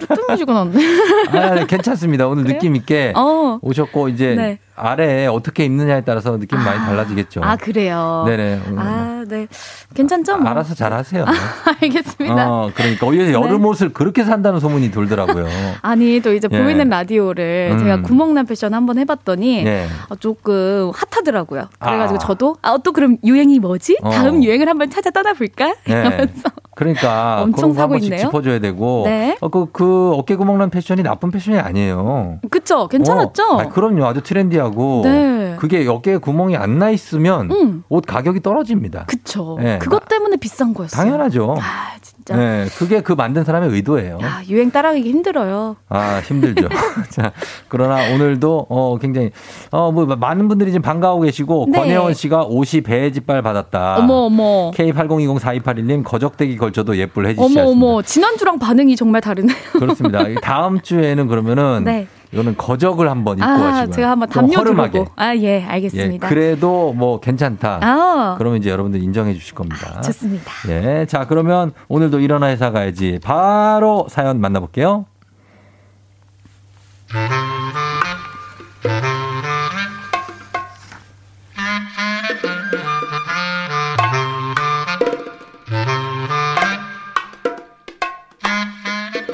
뜨뜨미지가 0.00 0.60
않네. 0.60 0.84
아, 1.30 1.54
네, 1.54 1.66
괜찮습니다. 1.66 2.28
오늘 2.28 2.42
그래요? 2.42 2.58
느낌 2.58 2.76
있게 2.76 3.14
어. 3.16 3.58
오셨고 3.62 4.10
이제 4.10 4.34
네. 4.34 4.58
아래에 4.76 5.26
어떻게 5.26 5.64
입느냐에 5.64 6.00
따라서 6.02 6.36
느낌 6.38 6.60
이 6.60 6.64
많이 6.64 6.78
달라지겠죠. 6.80 7.42
아 7.44 7.56
그래요. 7.56 8.24
네네. 8.26 8.62
오늘 8.68 8.78
아 8.78 9.24
네. 9.28 9.46
괜찮죠? 9.94 10.38
뭐. 10.38 10.50
알아서 10.50 10.74
잘 10.74 10.92
하세요. 10.92 11.24
알겠습니다. 11.80 12.50
어, 12.50 12.70
그러니까 12.74 13.06
어디서 13.06 13.32
여름 13.32 13.64
옷을 13.66 13.92
그렇게 13.92 14.24
산다는 14.24 14.58
소문이 14.58 14.90
돌더라고요. 14.90 15.46
아니 15.82 16.20
또 16.20 16.34
이제 16.34 16.48
예. 16.50 16.62
보이는 16.62 16.88
라디오를 16.88 17.70
음. 17.72 17.78
제가 17.78 18.02
구멍난 18.02 18.46
패션 18.46 18.74
한번 18.74 18.98
해봤더니 18.98 19.64
예. 19.64 19.86
어, 20.08 20.16
조금 20.16 20.90
핫하더라고요. 20.92 21.68
그래가지고 21.78 22.16
아. 22.16 22.18
저도 22.18 22.56
아또 22.60 22.92
그럼 22.92 23.18
유행이 23.24 23.60
뭐지? 23.60 23.98
어. 24.02 24.10
다음 24.10 24.42
유행을 24.42 24.68
한번 24.68 24.90
찾아 24.90 25.10
떠나볼까? 25.10 25.74
네. 25.86 26.00
이러면서 26.00 26.50
그러니까 26.74 27.42
엄청 27.46 27.72
사고 27.72 27.96
있네요. 27.96 28.18
짚어줘야 28.18 28.58
되고. 28.58 29.04
네. 29.06 29.36
어, 29.40 29.48
그, 29.48 29.66
그 29.72 30.12
어깨 30.14 30.34
구멍난 30.34 30.70
패션이 30.70 31.04
나쁜 31.04 31.30
패션이 31.30 31.58
아니에요. 31.58 32.40
그쵸? 32.50 32.88
괜찮았죠? 32.88 33.42
어, 33.44 33.58
아니, 33.60 33.70
그럼요. 33.70 34.04
아주 34.06 34.20
트렌디하고. 34.20 34.63
네. 35.04 35.56
그게 35.58 35.86
어깨에 35.88 36.16
구멍이 36.18 36.56
안 36.56 36.74
나 36.74 36.90
있으면 36.90 37.50
음. 37.52 37.84
옷 37.88 38.04
가격이 38.04 38.40
떨어집니다. 38.40 39.04
그쵸. 39.06 39.56
네. 39.60 39.78
그것 39.78 40.08
때문에 40.08 40.36
비싼 40.38 40.74
거였어요. 40.74 41.00
당연하죠. 41.04 41.56
아 41.60 41.94
진짜. 42.02 42.34
네, 42.36 42.66
그게 42.78 43.00
그 43.00 43.12
만든 43.12 43.44
사람의 43.44 43.70
의도예요. 43.70 44.18
야, 44.22 44.40
유행 44.48 44.70
따라가기 44.72 45.08
힘들어요. 45.08 45.76
아, 45.88 46.20
힘들죠. 46.24 46.68
자, 47.10 47.32
그러나 47.68 48.12
오늘도, 48.14 48.66
어, 48.70 48.96
굉장히, 48.98 49.30
어, 49.70 49.92
뭐, 49.92 50.06
많은 50.06 50.48
분들이 50.48 50.70
지금 50.72 50.80
반가워하고 50.82 51.22
계시고, 51.24 51.66
네. 51.70 51.78
권혜원 51.78 52.14
씨가 52.14 52.44
옷이 52.44 52.80
배지빨 52.80 53.42
받았다. 53.42 53.96
어머 53.98 54.14
어머. 54.24 54.70
K80204281님 54.74 56.02
거적대기 56.04 56.56
걸쳐도 56.56 56.96
예쁠 56.96 57.26
해지 57.26 57.40
어머. 57.40 57.62
어머. 57.68 58.02
지난주랑 58.02 58.58
반응이 58.58 58.96
정말 58.96 59.20
다르네요. 59.20 59.56
그렇습니다. 59.72 60.26
이 60.28 60.34
다음 60.42 60.80
주에는 60.80 61.28
그러면은 61.28 61.84
네. 61.84 62.06
이거는 62.34 62.56
거적을 62.56 63.08
한번 63.08 63.38
입고 63.38 63.46
아, 63.46 63.52
하시고요. 63.52 63.94
제가 63.94 64.10
한번 64.10 64.28
좀 64.28 64.42
담요 64.42 64.58
허름하게. 64.58 65.04
아, 65.14 65.36
예, 65.36 65.42
예, 65.42 65.64
알겠습니다. 65.64 66.28
그래도 66.28 66.92
뭐 66.92 67.20
괜찮다. 67.20 67.78
아. 67.82 68.34
그러면 68.38 68.58
이제 68.58 68.70
여러분들 68.70 69.02
인정해 69.02 69.34
주실 69.34 69.54
겁니다. 69.54 70.00
좋습니다. 70.00 70.52
예, 70.68 71.06
자 71.06 71.26
그러면 71.26 71.72
오늘도 71.88 72.20
일어나 72.20 72.48
회사 72.48 72.70
가야지. 72.70 73.20
바로 73.22 74.06
사연 74.08 74.40
만나 74.40 74.60
볼게요. 74.60 75.06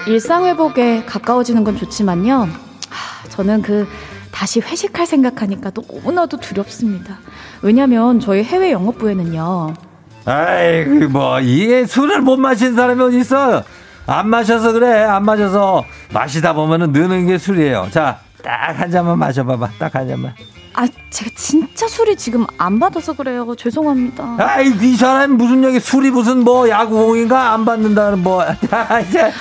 일상 0.06 0.44
회복에 0.44 1.04
가까워지는 1.04 1.62
건 1.64 1.76
좋지만요. 1.76 2.69
하, 3.40 3.42
저는 3.42 3.62
그 3.62 3.86
다시 4.30 4.60
회식할 4.60 5.06
생각하니까 5.06 5.70
너무나도 5.74 6.38
두렵습니다. 6.38 7.18
왜냐면 7.62 8.20
저희 8.20 8.42
해외 8.44 8.70
영업부에는요. 8.72 9.74
아이, 10.26 10.84
그 10.84 11.04
뭐, 11.04 11.40
이게 11.40 11.86
술을 11.86 12.20
못 12.20 12.36
마신 12.36 12.74
사람이 12.74 13.02
어디 13.02 13.18
있어? 13.20 13.62
안 14.06 14.28
마셔서 14.28 14.72
그래. 14.72 15.02
안 15.02 15.24
마셔서 15.24 15.84
마시다 16.12 16.52
보면은 16.52 16.92
느는 16.92 17.26
게 17.26 17.38
술이에요. 17.38 17.88
자, 17.90 18.18
딱 18.42 18.74
한 18.78 18.90
잔만 18.90 19.18
마셔봐봐. 19.18 19.70
딱 19.78 19.94
한 19.94 20.08
잔만. 20.08 20.34
아, 20.74 20.86
제가 21.10 21.30
진짜 21.34 21.88
술이 21.88 22.16
지금 22.16 22.46
안 22.56 22.78
받아서 22.78 23.12
그래요. 23.12 23.54
죄송합니다. 23.56 24.36
아이, 24.38 24.68
이 24.80 24.96
사람 24.96 25.32
무슨 25.36 25.64
여기 25.64 25.80
술이 25.80 26.10
무슨 26.10 26.44
뭐 26.44 26.68
야구공인가 26.68 27.52
안 27.52 27.64
받는다는 27.64 28.22
뭐. 28.22 28.42
야, 28.44 29.00
이제. 29.06 29.32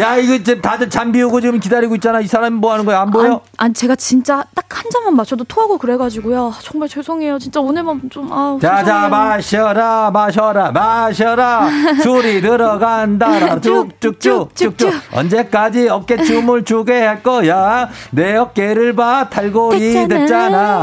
야, 0.00 0.16
이거 0.16 0.38
지금 0.42 0.62
다들 0.62 0.88
잠 0.88 1.12
비우고 1.12 1.40
지금 1.40 1.60
기다리고 1.60 1.94
있잖아. 1.96 2.20
이 2.20 2.26
사람이 2.26 2.56
뭐 2.56 2.72
하는 2.72 2.84
거야? 2.84 3.00
안 3.00 3.10
보여? 3.10 3.40
아니, 3.58 3.74
제가 3.74 3.96
진짜 3.96 4.44
딱 4.54 4.68
한 4.78 4.84
잔만 4.92 5.16
마셔도 5.16 5.42
토하고 5.44 5.76
그래가지고요. 5.78 6.52
아, 6.54 6.58
정말 6.62 6.88
죄송해요. 6.88 7.38
진짜 7.40 7.58
오늘만 7.60 8.00
좀, 8.10 8.32
아, 8.32 8.56
자, 8.62 8.76
자, 8.76 8.84
죄송해요. 8.84 9.08
마셔라, 9.08 10.10
마셔라, 10.12 10.70
마셔라. 10.72 11.68
술이 12.02 12.40
들어간다. 12.42 13.58
쭉쭉쭉 13.60 14.54
쭉쭉. 14.54 14.92
언제까지 15.12 15.88
어깨 15.88 16.22
춤을 16.22 16.64
추게 16.64 17.02
할 17.04 17.22
거야? 17.24 17.88
내 18.12 18.36
어깨를 18.36 18.94
봐, 18.94 19.28
탈골이 19.28 19.78
됐잖아. 19.78 20.06
됐잖아. 20.08 20.77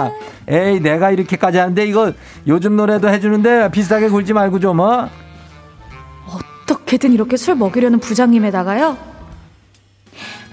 에이, 0.47 0.79
내가 0.79 1.11
이렇게까지 1.11 1.57
하는데 1.57 1.85
이거 1.85 2.13
요즘 2.47 2.75
노래도 2.75 3.09
해주는데 3.09 3.71
비싸게 3.71 4.09
굴지 4.09 4.33
말고 4.33 4.59
좀, 4.59 4.79
어? 4.79 5.09
어떻게든 6.27 7.13
이렇게 7.13 7.37
술 7.37 7.55
먹이려는 7.55 7.99
부장님에다가요. 7.99 8.97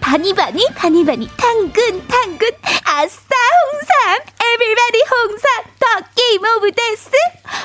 바니바니 0.00 0.66
바니바니 0.74 1.28
당근 1.36 2.06
당근 2.08 2.48
아싸 2.84 3.34
홍삼 3.62 4.20
everybody 4.40 5.04
홍삼 5.10 5.64
the 5.78 5.86
game 6.16 6.42
of 6.42 6.72
death 6.72 7.10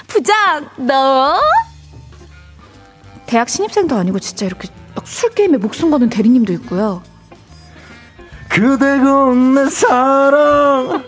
부장 0.07 0.69
너 0.78 1.41
대학 3.25 3.49
신입생도 3.49 3.95
아니고 3.95 4.19
진짜 4.19 4.45
이렇게 4.45 4.69
술 5.03 5.32
게임에 5.32 5.57
목숨 5.57 5.89
거는 5.89 6.09
대리님도 6.09 6.53
있고요. 6.53 7.01
그대가 8.50 9.34
내 9.34 9.70
사랑 9.70 11.04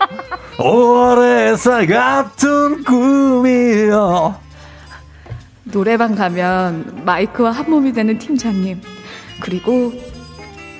5월의 0.57 1.57
햇살 1.57 1.87
같은 1.87 2.83
꿈이여 2.83 4.39
노래방 5.65 6.15
가면 6.15 7.03
마이크와 7.05 7.51
한 7.51 7.69
몸이 7.69 7.93
되는 7.93 8.17
팀장님. 8.17 8.81
그리고 9.39 9.93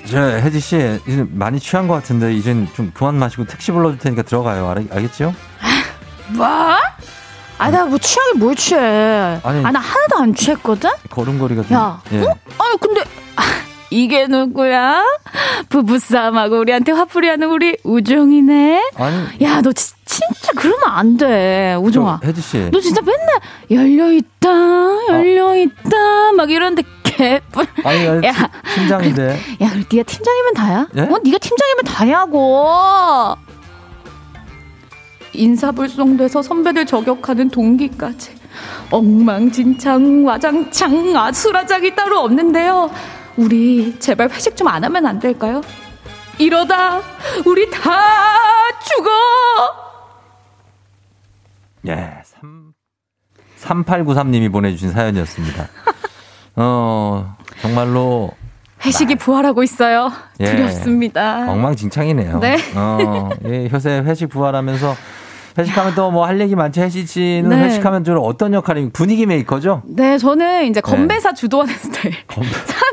저 0.06 0.20
혜지 0.20 0.58
씨 0.60 0.76
이제 1.06 1.24
많이 1.30 1.60
취한 1.60 1.86
것 1.86 1.94
같은데 1.94 2.34
이젠 2.34 2.66
좀 2.74 2.90
그만 2.92 3.14
마시고 3.16 3.44
택시 3.46 3.70
불러줄 3.70 3.98
테니까 3.98 4.22
들어가요 4.22 4.68
알, 4.68 4.86
알겠죠? 4.90 5.32
뭐? 6.34 6.46
아, 7.58 7.70
나 7.70 7.84
뭐 7.84 7.98
취하긴 7.98 8.40
뭘 8.40 8.54
취해. 8.56 8.78
아니. 9.42 9.64
아, 9.64 9.70
나 9.70 9.78
하나도 9.80 10.18
안 10.18 10.34
취했거든? 10.34 10.88
걸음걸이가 11.10 11.62
좀 11.64 11.76
야, 11.76 12.00
예. 12.12 12.20
어? 12.22 12.34
아니, 12.58 12.76
근데, 12.80 13.02
아, 13.36 13.42
이게 13.90 14.26
누구야? 14.28 15.02
부부싸움하고 15.68 16.58
우리한테 16.60 16.92
화풀이하는 16.92 17.48
우리 17.50 17.76
우정이네? 17.82 18.90
아니 18.96 19.16
야, 19.42 19.60
너 19.62 19.72
지- 19.72 19.92
진짜 20.04 20.52
그러면 20.56 20.80
안 20.86 21.16
돼, 21.16 21.76
우정아. 21.80 22.20
저 22.22 22.28
혜지 22.28 22.40
씨 22.40 22.70
너 22.72 22.80
진짜 22.80 23.00
맨날 23.02 23.28
열려 23.70 24.12
있다, 24.12 24.48
열려 25.10 25.56
있다, 25.56 26.32
막 26.36 26.50
이러는데 26.50 26.82
개뿔. 27.02 27.66
아니 27.84 28.06
아니, 28.08 28.26
야. 28.26 28.32
팀장인데 28.74 29.40
야, 29.60 29.70
그래, 29.70 29.84
네가 29.92 30.02
팀장이면 30.04 30.54
다야? 30.54 30.88
예? 30.96 31.00
어, 31.02 31.18
네가 31.24 31.38
팀장이면 31.38 31.84
다냐고. 31.86 33.36
인사불송돼서 35.32 36.42
선배들 36.42 36.86
저격하는 36.86 37.50
동기까지 37.50 38.32
엉망진창 38.90 40.24
와장창 40.26 41.16
아수라장이 41.16 41.94
따로 41.94 42.18
없는데요. 42.20 42.90
우리 43.36 43.98
제발 43.98 44.30
회식 44.30 44.56
좀 44.56 44.68
안 44.68 44.84
하면 44.84 45.06
안 45.06 45.18
될까요? 45.18 45.62
이러다 46.38 47.00
우리 47.44 47.68
다 47.70 47.80
죽어. 48.84 49.10
예, 51.88 52.22
3 52.24 52.72
3893님이 53.60 54.50
보내주신 54.52 54.90
사연이었습니다. 54.90 55.68
어 56.56 57.36
정말로 57.60 58.30
회식이 58.84 59.16
부활하고 59.16 59.62
있어요. 59.62 60.10
예. 60.40 60.46
두렵습니다. 60.46 61.50
엉망진창이네요. 61.50 62.38
네. 62.38 62.56
어, 62.74 63.28
예, 63.46 63.68
요새 63.70 64.00
회식 64.04 64.28
부활하면서 64.30 64.94
회식하면 65.58 65.94
또 65.94 66.10
뭐 66.10 66.24
할 66.26 66.40
얘기 66.40 66.54
많지 66.54 66.80
씨는 67.06 67.50
네. 67.50 67.64
회식하면 67.64 68.04
주로 68.04 68.22
어떤 68.24 68.54
역할이 68.54 68.90
분위기 68.92 69.26
메이커죠? 69.26 69.82
네, 69.84 70.16
저는 70.16 70.66
이제 70.66 70.80
건배사 70.80 71.34
주도하는 71.34 71.74
스타일. 71.74 72.14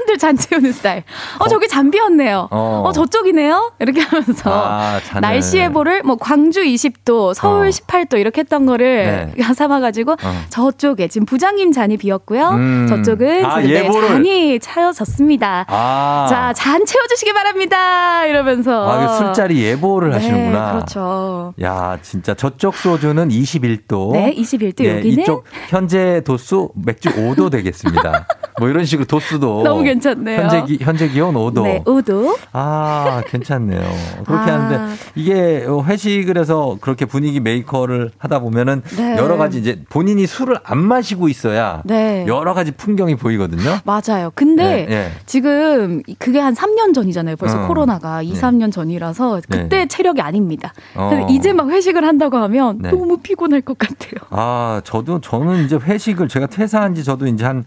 사람들 0.07 0.17
잔치 0.17 0.55
오는 0.55 0.71
스타일. 0.71 1.03
어, 1.39 1.47
저기 1.47 1.67
잔비였네요. 1.67 2.47
어. 2.49 2.83
어, 2.85 2.91
저쪽이네요. 2.93 3.73
이렇게 3.79 4.01
하면서 4.01 4.49
아. 4.51 4.99
날씨 5.19 5.57
예보를 5.57 6.03
뭐 6.03 6.15
광주 6.15 6.63
20도, 6.63 7.33
서울 7.33 7.67
어. 7.67 7.69
18도 7.69 8.17
이렇게 8.17 8.41
했던 8.41 8.65
거를 8.65 9.33
삼아가지고 9.55 10.15
저쪽에 10.49 11.09
지금 11.09 11.25
부장님 11.25 11.73
잔이 11.73 11.97
비었고요. 11.97 12.49
음. 12.51 12.87
저쪽은 12.87 13.45
아, 13.45 13.59
네, 13.59 13.83
예보를. 13.83 14.07
잔이 14.07 14.59
차여졌습니다. 14.59 15.65
아. 15.67 16.27
자, 16.29 16.53
잔 16.53 16.85
채워주시기 16.85 17.33
바랍니다. 17.33 18.25
이러면서. 18.25 18.89
아, 18.89 19.07
술자리 19.17 19.61
예보를 19.63 20.09
네, 20.09 20.15
하시는구나. 20.15 20.71
그렇죠. 20.73 21.53
야, 21.61 21.97
진짜 22.01 22.33
저쪽 22.33 22.75
소주는 22.75 23.27
21도. 23.27 24.13
네, 24.13 24.33
21도 24.35 24.83
예, 24.85 24.97
여기는 24.97 25.23
이쪽 25.23 25.43
현재 25.69 26.21
도수 26.25 26.69
맥주 26.75 27.09
5도 27.09 27.51
되겠습니다. 27.51 28.25
뭐 28.59 28.69
이런 28.69 28.85
식으로 28.85 29.05
도수도 29.05 29.63
너무 29.63 29.83
괜 29.83 29.96
찮네요. 29.99 30.41
현재 30.41 30.63
기, 30.63 30.77
현재 30.81 31.07
기온 31.07 31.33
5도. 31.35 31.63
네, 31.63 31.83
5도. 31.83 32.37
아, 32.53 33.21
괜찮네요. 33.27 33.81
그렇게 34.25 34.51
아. 34.51 34.59
하는데 34.59 34.95
이게 35.15 35.65
회식을 35.65 36.37
해서 36.37 36.77
그렇게 36.81 37.05
분위기 37.05 37.39
메이커를 37.39 38.11
하다 38.17 38.39
보면은 38.39 38.81
네. 38.97 39.17
여러 39.17 39.37
가지 39.37 39.59
이제 39.59 39.81
본인이 39.89 40.25
술을 40.27 40.57
안 40.63 40.77
마시고 40.79 41.29
있어야 41.29 41.81
네. 41.85 42.25
여러 42.27 42.53
가지 42.53 42.71
풍경이 42.71 43.15
보이거든요. 43.15 43.79
맞아요. 43.85 44.31
근데 44.35 44.87
예, 44.89 44.93
예. 44.93 45.11
지금 45.25 46.01
그게 46.19 46.39
한 46.39 46.53
3년 46.53 46.93
전이잖아요. 46.93 47.35
벌써 47.35 47.63
어. 47.63 47.67
코로나가 47.67 48.21
2, 48.21 48.33
네. 48.33 48.39
3년 48.39 48.71
전이라서 48.71 49.41
그때 49.49 49.67
네. 49.67 49.87
체력이 49.87 50.21
아닙니다. 50.21 50.73
어. 50.95 51.27
이제 51.29 51.53
막 51.53 51.69
회식을 51.69 52.05
한다고 52.05 52.37
하면 52.37 52.79
네. 52.81 52.91
너무 52.91 53.17
피곤할 53.17 53.61
것 53.61 53.77
같아요. 53.77 54.15
아, 54.29 54.81
저도 54.83 55.21
저는 55.21 55.65
이제 55.65 55.75
회식을 55.75 56.27
제가 56.27 56.47
퇴사한 56.47 56.95
지 56.95 57.03
저도 57.03 57.27
이제 57.27 57.45
한 57.45 57.65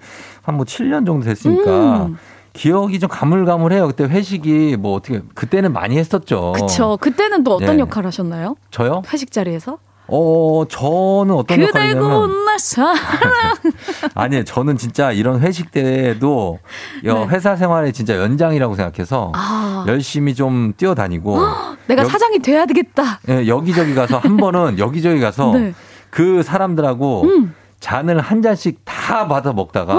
한 0.50 0.56
뭐 0.56 0.64
7년 0.66 1.06
정도 1.06 1.20
됐으니까 1.24 2.06
음. 2.06 2.18
기억이 2.52 2.98
좀 2.98 3.08
가물가물해요. 3.08 3.86
그때 3.86 4.04
회식이 4.04 4.76
뭐 4.78 4.94
어떻게 4.96 5.22
그때는 5.34 5.72
많이 5.72 5.96
했었죠. 5.96 6.52
그쵸. 6.56 6.98
그때는 7.00 7.44
또 7.44 7.54
어떤 7.54 7.76
네. 7.76 7.80
역할 7.80 8.04
하셨나요? 8.04 8.56
저요? 8.72 9.02
회식 9.12 9.30
자리에서? 9.30 9.78
어, 10.08 10.64
저는 10.68 11.36
어떤 11.36 11.62
역할이냐면 11.62 12.44
날 12.44 12.58
사랑. 12.58 12.96
아니, 14.16 14.44
저는 14.44 14.76
진짜 14.76 15.12
이런 15.12 15.38
회식 15.40 15.70
때도 15.70 16.58
여- 17.04 17.26
회사 17.28 17.54
생활의 17.54 17.92
진짜 17.92 18.16
연장이라고 18.16 18.74
생각해서 18.74 19.30
네. 19.32 19.38
아. 19.40 19.84
열심히 19.86 20.34
좀 20.34 20.72
뛰어다니고 20.76 21.38
내가 21.86 22.02
여- 22.02 22.06
사장이 22.08 22.40
돼야 22.40 22.66
되겠다. 22.66 23.20
예, 23.28 23.46
여기저기 23.46 23.94
가서 23.94 24.18
한 24.18 24.36
번은 24.36 24.78
여기저기 24.82 25.20
가서 25.20 25.52
네. 25.52 25.72
그 26.10 26.42
사람들하고 26.42 27.22
음. 27.22 27.54
잔을 27.78 28.18
한 28.20 28.42
잔씩 28.42 28.80
다 28.84 29.28
받아 29.28 29.52
먹다가 29.52 29.94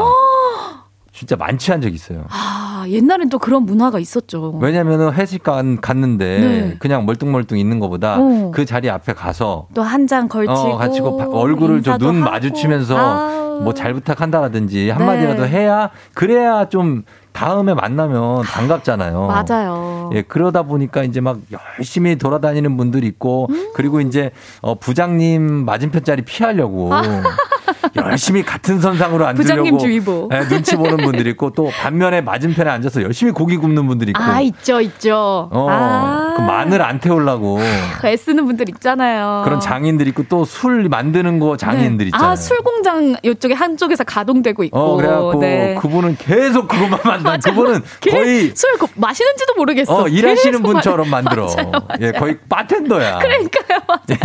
진짜 1.21 1.35
만취한 1.35 1.81
적이 1.81 1.93
있어요. 1.93 2.25
아, 2.29 2.83
옛날엔 2.87 3.29
또 3.29 3.37
그런 3.37 3.63
문화가 3.67 3.99
있었죠. 3.99 4.57
왜냐면은 4.59 5.13
회식 5.13 5.43
간, 5.43 5.79
갔는데 5.79 6.39
네. 6.39 6.75
그냥 6.79 7.05
멀뚱멀뚱 7.05 7.59
있는 7.59 7.79
것보다 7.79 8.17
어. 8.19 8.49
그 8.51 8.65
자리 8.65 8.89
앞에 8.89 9.13
가서 9.13 9.67
또 9.75 9.83
한 9.83 10.07
잔 10.07 10.27
걸치고 10.27 10.57
어, 10.57 10.77
같이고 10.77 11.17
바- 11.17 11.27
얼굴을 11.29 11.83
좀 11.83 11.99
눈. 11.99 12.15
마주치면서 12.23 12.97
아우. 12.97 13.61
뭐잘 13.61 13.93
부탁한다라든지 13.93 14.89
한마디라도 14.89 15.43
네. 15.43 15.49
해야 15.49 15.91
그래야 16.15 16.67
좀 16.69 17.03
다음에 17.33 17.75
만나면 17.75 18.41
반갑잖아요. 18.41 19.27
맞아요. 19.27 20.09
예, 20.15 20.23
그러다 20.23 20.63
보니까 20.63 21.03
이제 21.03 21.21
막 21.21 21.37
열심히 21.77 22.15
돌아다니는 22.17 22.75
분들이 22.77 23.05
있고 23.05 23.45
음. 23.51 23.69
그리고 23.75 24.01
이제 24.01 24.31
어, 24.61 24.73
부장님 24.73 25.65
맞은편 25.65 26.03
자리 26.03 26.23
피하려고 26.23 26.89
열심히 27.95 28.43
같은 28.43 28.79
선상으로 28.79 29.25
앉으려고 29.27 29.41
부장님 29.43 29.77
주의보. 29.79 30.29
예, 30.33 30.39
눈치 30.47 30.75
보는 30.75 30.97
분들이 30.97 31.29
있고 31.31 31.51
또 31.51 31.69
반면에 31.81 32.21
맞은편에 32.21 32.69
앉아서 32.69 33.01
열심히 33.03 33.31
고기 33.31 33.57
굽는 33.57 33.87
분들이 33.87 34.11
있고 34.11 34.21
아, 34.21 34.39
있죠, 34.41 34.81
있죠. 34.81 35.49
어, 35.51 35.67
아. 35.69 36.33
그 36.37 36.41
마늘 36.41 36.81
안 36.81 36.99
태우려고 36.99 37.59
애쓰는 38.03 38.45
분들 38.45 38.69
있잖아요. 38.69 39.41
그런 39.45 39.59
장인들 39.59 40.07
있고 40.09 40.23
또 40.27 40.45
술 40.45 40.89
만드는 40.89 41.39
거 41.39 41.55
장인들 41.57 42.05
네. 42.05 42.07
있잖아요. 42.09 42.31
아, 42.31 42.35
술 42.35 42.57
공장 42.59 43.15
이쪽에 43.23 43.53
한쪽에서 43.53 44.03
가동되고 44.03 44.63
있고. 44.65 44.77
어, 44.77 44.95
그래갖고 44.97 45.39
네. 45.39 45.75
그분은 45.79 46.17
계속 46.17 46.67
그것만 46.67 46.99
만든 47.23 47.51
그분은 47.51 47.81
걔 48.01 48.11
거의 48.11 48.51
술 48.55 48.77
거- 48.77 48.87
마시는지도 48.95 49.53
모르겠어. 49.55 50.03
어, 50.03 50.07
일하시는 50.07 50.61
분처럼 50.61 51.09
마- 51.09 51.21
만들어. 51.21 51.45
맞아요, 51.55 51.71
맞아요. 51.71 51.81
예, 52.01 52.11
거의 52.11 52.37
바텐더야. 52.49 53.19
그러니까요. 53.19 53.79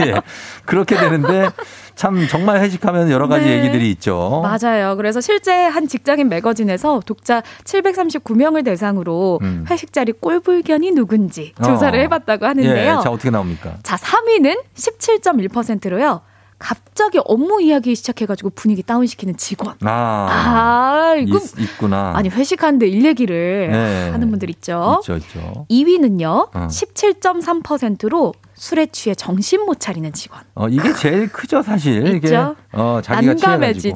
예. 0.07 0.20
그렇게 0.64 0.96
되는데 0.96 1.48
참 1.97 2.28
정말 2.28 2.61
회식하면 2.61 3.11
여러 3.11 3.26
가지 3.26 3.47
네. 3.47 3.59
얘기들이 3.59 3.90
있죠. 3.92 4.42
맞아요. 4.42 4.97
그래서 4.97 5.20
실제 5.22 5.64
한 5.64 5.88
직장인 5.88 6.28
매거진에서 6.28 7.01
독자 7.07 7.42
739명을 7.64 8.64
대상으로 8.64 9.40
음. 9.42 9.64
회식 9.70 9.92
자리 9.94 10.12
꼴불견이 10.12 10.92
누군지 10.92 11.55
조사를 11.64 11.99
어. 11.99 12.03
해봤다고 12.03 12.44
하는데요. 12.47 12.99
예, 12.99 13.03
자, 13.03 13.11
어떻게 13.11 13.30
나옵니까? 13.30 13.78
자, 13.82 13.97
3위는 13.97 14.61
17.1%로요. 14.74 16.20
갑자기 16.59 17.18
업무 17.24 17.61
이야기 17.61 17.94
시작해가지고 17.94 18.51
분위기 18.51 18.82
다운시키는 18.82 19.36
직원. 19.36 19.74
아, 19.82 20.28
아, 20.30 21.14
이거 21.18 21.38
있, 21.38 21.59
있구나. 21.61 22.12
아니 22.14 22.28
회식하는데 22.30 22.86
일 22.86 23.05
얘기를 23.05 23.68
네. 23.70 24.11
하는 24.11 24.30
분들 24.30 24.49
있죠. 24.51 25.01
있죠, 25.03 25.16
있죠. 25.16 25.66
2위는요. 25.70 26.49
어. 26.55 26.66
17.3%로 26.70 28.32
술에 28.57 28.86
취해 28.86 29.14
정신 29.14 29.64
못 29.64 29.78
차리는 29.80 30.12
직원. 30.12 30.40
어, 30.54 30.66
이게 30.68 30.92
제일 30.94 31.28
크죠, 31.28 31.62
사실. 31.62 32.16
이게. 32.16 32.34
어, 32.72 33.00
자기가. 33.02 33.34
취해가지고. 33.34 33.94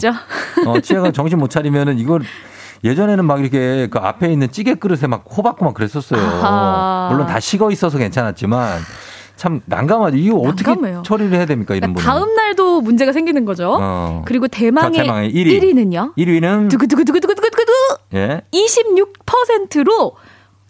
어, 0.66 0.80
취해가 0.80 1.10
정신 1.12 1.38
못 1.38 1.48
차리면은 1.48 1.98
이걸 1.98 2.20
예전에는 2.84 3.24
막 3.24 3.40
이렇게 3.40 3.88
그 3.90 3.98
앞에 3.98 4.30
있는 4.30 4.50
찌개 4.50 4.74
그릇에 4.74 5.06
막 5.06 5.24
호박고 5.34 5.64
막 5.64 5.74
그랬었어요. 5.74 6.20
아하. 6.20 7.08
물론 7.10 7.26
다 7.26 7.40
식어 7.40 7.70
있어서 7.70 7.98
괜찮았지만 7.98 8.80
참 9.36 9.62
난감하죠. 9.64 10.18
이거 10.18 10.36
어떻게 10.36 10.70
난감해요. 10.70 11.02
처리를 11.06 11.32
해야 11.34 11.46
됩니까, 11.46 11.74
이런 11.74 11.94
분은? 11.94 12.06
다음 12.06 12.34
날도 12.34 12.82
문제가 12.82 13.12
생기는 13.12 13.46
거죠. 13.46 13.78
어. 13.80 14.22
그리고 14.26 14.48
대망의, 14.48 14.92
자, 14.94 15.02
대망의 15.04 15.32
1위. 15.32 15.60
1위 15.62 15.74
는요. 15.74 16.12
1위는 16.18 16.68
두구두구두구두구두구두구 16.70 17.72
예. 18.14 18.42
26%로 18.52 20.16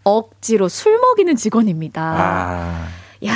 억지로 0.04 0.68
술 0.68 0.98
먹이는 1.00 1.34
직원입니다. 1.36 2.02
아, 2.02 2.86
야, 3.26 3.32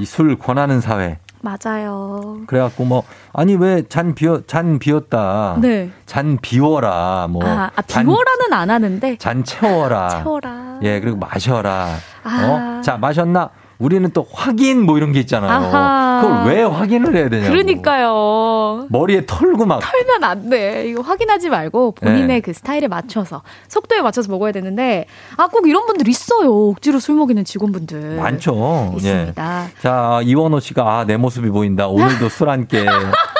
이술 0.00 0.38
권하는 0.38 0.80
사회. 0.80 1.18
맞아요. 1.42 2.38
그래갖고 2.46 2.84
뭐 2.84 3.04
아니 3.32 3.54
왜 3.54 3.82
잔 3.88 4.14
비어 4.14 4.40
잔 4.46 4.78
비었다. 4.78 5.58
네. 5.60 5.90
잔 6.06 6.38
비워라. 6.40 7.26
뭐 7.30 7.44
아, 7.44 7.70
아 7.76 7.82
잔, 7.82 8.04
비워라는 8.04 8.52
안 8.52 8.70
하는데 8.70 9.16
잔 9.18 9.44
채워라. 9.44 10.22
채워라. 10.22 10.78
예 10.82 10.98
그리고 11.00 11.18
마셔라. 11.18 11.88
아. 12.24 12.78
어? 12.78 12.80
자 12.82 12.96
마셨나? 12.96 13.50
우리는 13.78 14.10
또 14.12 14.26
확인 14.32 14.82
뭐 14.82 14.96
이런 14.96 15.12
게 15.12 15.20
있잖아요. 15.20 15.50
아하. 15.50 16.20
그걸 16.22 16.46
왜 16.54 16.62
확인을 16.62 17.14
해야 17.14 17.28
되냐고. 17.28 17.50
그러니까요. 17.50 18.86
머리에 18.88 19.26
털고 19.26 19.66
막 19.66 19.80
털면 19.80 20.24
안 20.24 20.48
돼. 20.48 20.88
이거 20.88 21.02
확인하지 21.02 21.50
말고 21.50 21.92
본인의 21.92 22.26
네. 22.26 22.40
그 22.40 22.52
스타일에 22.52 22.88
맞춰서 22.88 23.42
속도에 23.68 24.00
맞춰서 24.00 24.30
먹어야 24.30 24.52
되는데 24.52 25.06
아 25.36 25.48
꼭 25.48 25.68
이런 25.68 25.86
분들 25.86 26.08
있어요. 26.08 26.70
억지로 26.70 26.98
술 26.98 27.14
먹이는 27.16 27.44
직원분들 27.44 28.16
많죠. 28.16 28.90
예. 28.94 28.96
있습니다. 28.96 29.66
자, 29.80 30.20
이원호 30.24 30.60
씨가 30.60 30.98
아, 30.98 31.04
내 31.04 31.16
모습이 31.16 31.48
보인다. 31.50 31.86
오늘도 31.88 32.28
술한 32.28 32.68
깨. 32.68 32.84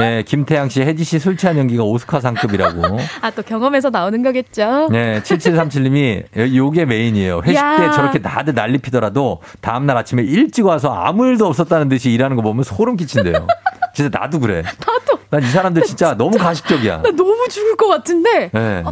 예, 0.00 0.22
김태양 0.26 0.68
씨, 0.68 0.82
혜지 0.82 1.04
씨 1.04 1.18
술 1.18 1.36
취한 1.36 1.56
연기가 1.58 1.82
오스카 1.84 2.20
상급이라고. 2.20 2.82
아 3.22 3.30
또 3.30 3.42
경험에서 3.42 3.90
나오는 3.90 4.22
거겠죠. 4.22 4.88
네, 4.90 5.20
7737님이 5.22 6.54
요게 6.54 6.84
메인이에요. 6.86 7.40
회식 7.44 7.56
야. 7.56 7.76
때 7.78 7.90
저렇게 7.90 8.18
다들 8.20 8.54
난리 8.54 8.78
피더라도 8.78 9.40
다음날 9.60 9.96
아침에 9.96 10.22
일찍 10.22 10.64
와서 10.66 10.92
아무 10.94 11.26
일도 11.26 11.46
없었다는 11.46 11.88
듯이 11.88 12.10
일하는 12.12 12.36
거 12.36 12.42
보면 12.42 12.62
소름 12.64 12.96
끼친대요. 12.96 13.46
진짜 13.94 14.18
나도 14.18 14.40
그래. 14.40 14.62
나도. 14.80 15.18
난 15.30 15.42
이 15.42 15.46
사람들 15.46 15.82
진짜 15.86 16.14
너무 16.14 16.38
가식적이야. 16.38 16.98
나 17.02 17.10
너무 17.10 17.46
죽을 17.48 17.76
것 17.76 17.88
같은데 17.88 18.50
네. 18.52 18.84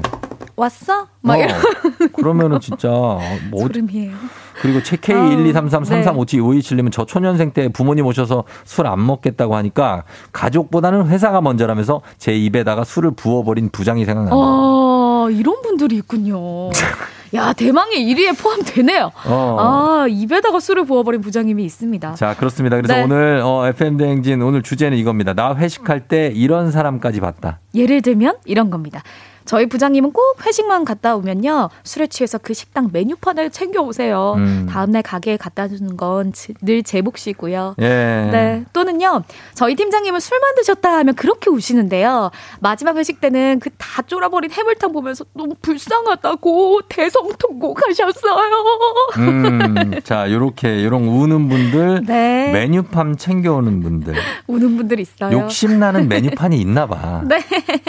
왔어? 0.57 1.09
막 1.21 1.35
어, 1.35 1.43
이런 1.43 1.59
그러면은 2.13 2.61
진짜 2.61 2.89
뭐 3.51 3.63
소름이에요. 3.63 4.13
그리고 4.61 4.83
체 4.83 4.97
K123333527님은 4.97 6.93
저 6.93 7.05
초년생 7.05 7.53
때 7.53 7.69
부모님 7.69 8.07
오셔서 8.07 8.45
술 8.65 8.85
안 8.87 9.05
먹겠다고 9.07 9.57
하니까 9.57 10.05
가족보다는 10.33 11.09
회사가 11.09 11.41
먼저라면서 11.41 12.03
제 12.19 12.35
입에다가 12.37 12.85
술을 12.85 13.13
부어버린 13.13 13.71
부장이 13.71 14.05
생각난다. 14.05 14.37
아 14.37 15.29
이런 15.31 15.63
분들이 15.63 15.97
있군요. 15.97 16.69
야 17.35 17.53
대망의 17.53 18.05
1위에 18.15 18.39
포함되네요. 18.39 19.11
어. 19.27 19.57
아 19.59 20.07
입에다가 20.09 20.61
술을 20.61 20.85
부어버린 20.85 21.21
부장님이 21.23 21.65
있습니다. 21.65 22.15
자, 22.15 22.37
그렇습니다. 22.37 22.77
그래서 22.77 22.95
네. 22.95 23.03
오늘 23.03 23.41
어, 23.43 23.67
FM 23.67 23.97
대행진 23.97 24.41
오늘 24.43 24.63
주제는 24.63 24.97
이겁니다. 24.99 25.33
나 25.35 25.55
회식할 25.57 26.07
때 26.07 26.31
이런 26.35 26.71
사람까지 26.71 27.21
봤다. 27.21 27.59
예를 27.75 28.03
들면 28.03 28.37
이런 28.45 28.71
겁니다. 28.71 29.03
저희 29.45 29.67
부장님은 29.67 30.13
꼭 30.13 30.45
회식만 30.47 30.85
갔다 30.85 31.17
오면요 31.17 31.69
술에 31.83 32.07
취해서 32.07 32.39
그 32.39 32.55
식당 32.55 32.91
메뉴판을 32.93 33.51
챙겨 33.51 33.81
오세요. 33.83 34.35
음. 34.37 34.67
다음날 34.71 35.03
가게에 35.03 35.37
갖다 35.37 35.69
주는 35.69 35.97
건 35.97 36.33
늘 36.63 36.83
제 36.83 37.01
몫이고요. 37.03 37.75
예. 37.81 37.85
네. 38.33 38.65
또는요, 38.73 39.23
저희 39.55 39.75
팀장님은 39.75 40.21
술만 40.21 40.55
드셨다 40.57 40.93
하면 40.99 41.15
그렇게 41.15 41.51
우시는데요. 41.51 42.31
마지막 42.61 42.97
회식 42.97 43.21
때는 43.21 43.61
그 43.61 43.71
다 43.79 44.03
쫄아버린 44.03 44.51
해물탕 44.51 44.93
보면서 44.93 45.25
너무 45.35 45.55
불쌍하다고 45.61 46.81
대성통곡하셨어요. 46.89 48.35
음, 49.19 50.01
자, 50.05 50.31
요렇게, 50.31 50.85
요런 50.85 51.03
우는 51.05 51.49
분들, 51.49 52.03
네. 52.07 52.51
메뉴판 52.53 53.17
챙겨오는 53.17 53.81
분들, 53.83 54.15
우는 54.47 54.77
분들 54.77 55.01
있어요. 55.01 55.33
욕심나는 55.39 56.09
메뉴판이 56.09 56.59
있나 56.61 56.87
봐. 56.87 57.23
네. 57.27 57.41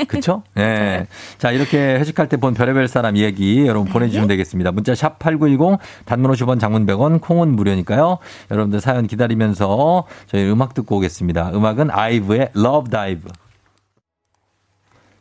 그쵸? 0.07 0.43
예. 0.57 1.07
자, 1.45 1.51
이렇게 1.51 1.77
회식할 1.99 2.27
때 2.27 2.37
본 2.37 2.55
별의별 2.55 2.87
사람 2.87 3.15
이야기 3.15 3.67
여러분 3.67 3.87
보내주시면 3.87 4.27
되겠습니다. 4.29 4.71
문자 4.71 4.95
샵 4.95 5.19
8910, 5.19 5.77
단문 6.05 6.31
50원, 6.31 6.59
장문 6.59 6.87
100원, 6.87 7.21
콩은 7.21 7.55
무료니까요. 7.55 8.17
여러분들 8.49 8.81
사연 8.81 9.05
기다리면서 9.05 10.05
저희 10.25 10.49
음악 10.49 10.73
듣고 10.73 10.97
오겠습니다. 10.97 11.51
음악은 11.53 11.91
아이브의 11.91 12.49
Love 12.57 12.89
Dive. 12.89 13.31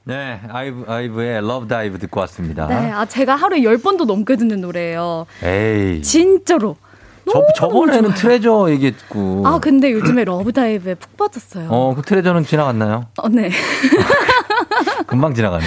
네, 0.05 0.41
아이브, 0.49 0.87
아이브의 0.89 1.37
Love 1.41 1.69
Dive 1.69 1.99
듣고 1.99 2.21
왔습니다. 2.21 2.69
네, 2.69 2.91
아, 2.91 3.05
제가 3.05 3.37
하루에 3.37 3.61
10번도 3.61 4.07
넘게 4.07 4.37
듣는 4.37 4.63
노래예요. 4.63 5.27
에이. 5.43 6.01
진짜로. 6.01 6.77
저, 7.31 7.43
저번에는 7.57 8.13
트레저 8.15 8.71
얘기했고. 8.71 9.43
아, 9.47 9.59
근데 9.59 9.93
요즘에 9.93 10.25
Love 10.25 10.56
Dive에 10.56 10.95
푹 10.95 11.17
빠졌어요. 11.19 11.69
어, 11.71 11.95
그 11.95 12.03
트레저는 12.03 12.45
지나갔나요? 12.45 13.07
어, 13.19 13.29
네. 13.29 13.51
금방 15.07 15.35
지나가네. 15.35 15.65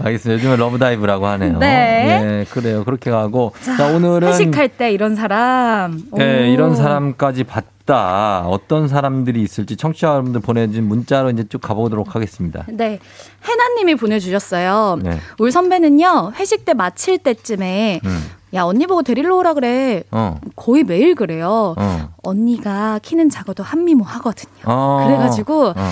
알겠습니다. 0.00 0.40
요즘에 0.42 0.56
Love 0.56 0.79
Dive라고 0.79 1.26
하네요. 1.26 1.58
네. 1.58 2.20
예, 2.22 2.46
그래요. 2.50 2.84
그렇게 2.84 3.10
가고. 3.10 3.52
자, 3.76 3.86
오늘은. 3.88 4.28
회식할 4.28 4.68
때 4.68 4.92
이런 4.92 5.16
사람. 5.16 6.00
예, 6.18 6.42
오. 6.42 6.52
이런 6.52 6.74
사람까지 6.74 7.44
봤다. 7.44 8.42
어떤 8.46 8.88
사람들이 8.88 9.42
있을지 9.42 9.76
청취자 9.76 10.08
여러분들 10.08 10.40
보내준 10.40 10.84
문자로 10.84 11.30
이제 11.30 11.44
쭉 11.48 11.60
가보도록 11.60 12.14
하겠습니다. 12.14 12.64
네. 12.68 12.98
해나님이 13.44 13.96
보내주셨어요. 13.96 14.98
네. 15.02 15.18
우리 15.38 15.50
선배는요, 15.50 16.32
회식 16.36 16.64
때 16.64 16.74
마칠 16.74 17.18
때쯤에, 17.18 18.00
음. 18.04 18.30
야, 18.54 18.62
언니 18.64 18.86
보고 18.86 19.02
데리러 19.02 19.36
오라 19.36 19.54
그래. 19.54 20.04
어. 20.10 20.38
거의 20.56 20.84
매일 20.84 21.14
그래요. 21.14 21.74
어. 21.76 22.08
언니가 22.22 23.00
키는 23.02 23.30
작아도 23.30 23.62
한미모 23.62 24.04
하거든요. 24.04 24.62
어. 24.64 25.04
그래가지고, 25.06 25.68
어. 25.68 25.90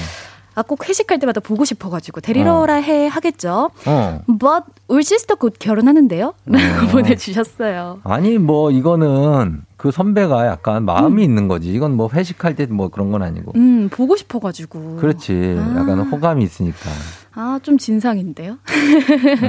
아, 0.55 0.63
꼭 0.63 0.89
회식할 0.89 1.19
때마다 1.21 1.41
보고 1.41 1.65
싶어가지고, 1.65 2.21
데리러 2.21 2.57
어. 2.57 2.63
오라 2.63 2.75
해 2.77 3.07
하겠죠. 3.07 3.71
어. 3.87 4.21
But, 4.27 4.65
우리 4.89 5.03
sister 5.05 5.37
곧 5.37 5.55
결혼하는데요? 5.59 6.35
라고 6.47 6.87
어. 6.87 6.89
보내주셨어요. 6.93 8.01
아니, 8.05 8.39
뭐, 8.39 8.71
이거는 8.71 9.63
그 9.77 9.91
선배가 9.91 10.47
약간 10.47 10.85
마음이 10.85 11.23
있는 11.25 11.49
거지. 11.49 11.73
이건 11.73 11.97
뭐 11.97 12.11
회식할 12.13 12.55
때 12.57 12.67
뭐 12.67 12.89
그런 12.89 13.11
건 13.11 13.23
아니고. 13.23 13.53
음, 13.57 13.89
보고 13.91 14.17
싶어가지고. 14.17 14.97
그렇지. 14.97 15.57
약간 15.77 16.01
호감이 16.01 16.45
있으니까. 16.45 16.91
아, 17.35 17.59
좀 17.63 17.79
진상인데요? 17.79 18.59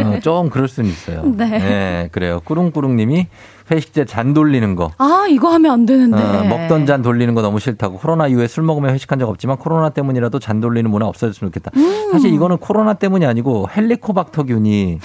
어, 0.06 0.20
좀 0.22 0.50
그럴 0.50 0.68
수는 0.70 0.90
있어요. 0.90 1.24
네. 1.36 2.08
그래요. 2.14 2.40
꾸릉꾸릉님이 2.46 3.28
회식 3.72 3.94
때잔 3.94 4.34
돌리는 4.34 4.76
거. 4.76 4.92
아, 4.98 5.26
이거 5.30 5.50
하면 5.54 5.72
안 5.72 5.86
되는데. 5.86 6.18
어, 6.22 6.44
먹던 6.44 6.86
잔 6.86 7.02
돌리는 7.02 7.34
거 7.34 7.42
너무 7.42 7.60
싫다고. 7.60 7.98
코로나 7.98 8.28
이후에 8.28 8.48
술 8.48 8.64
먹으면 8.64 8.94
회식한 8.94 9.20
적 9.20 9.30
없지만 9.30 9.58
코로나 9.58 9.90
때문이라도 9.90 10.40
잔 10.40 10.60
돌리는 10.60 10.90
문화 10.90 11.08
없어졌으면 11.08 11.52
좋겠다. 11.52 11.72
음. 11.76 12.10
사실 12.12 12.34
이거는 12.34 12.58
코로나 12.58 12.94
때문이 12.94 13.26
아니고 13.26 13.68
헬리코박터균이 13.76 15.00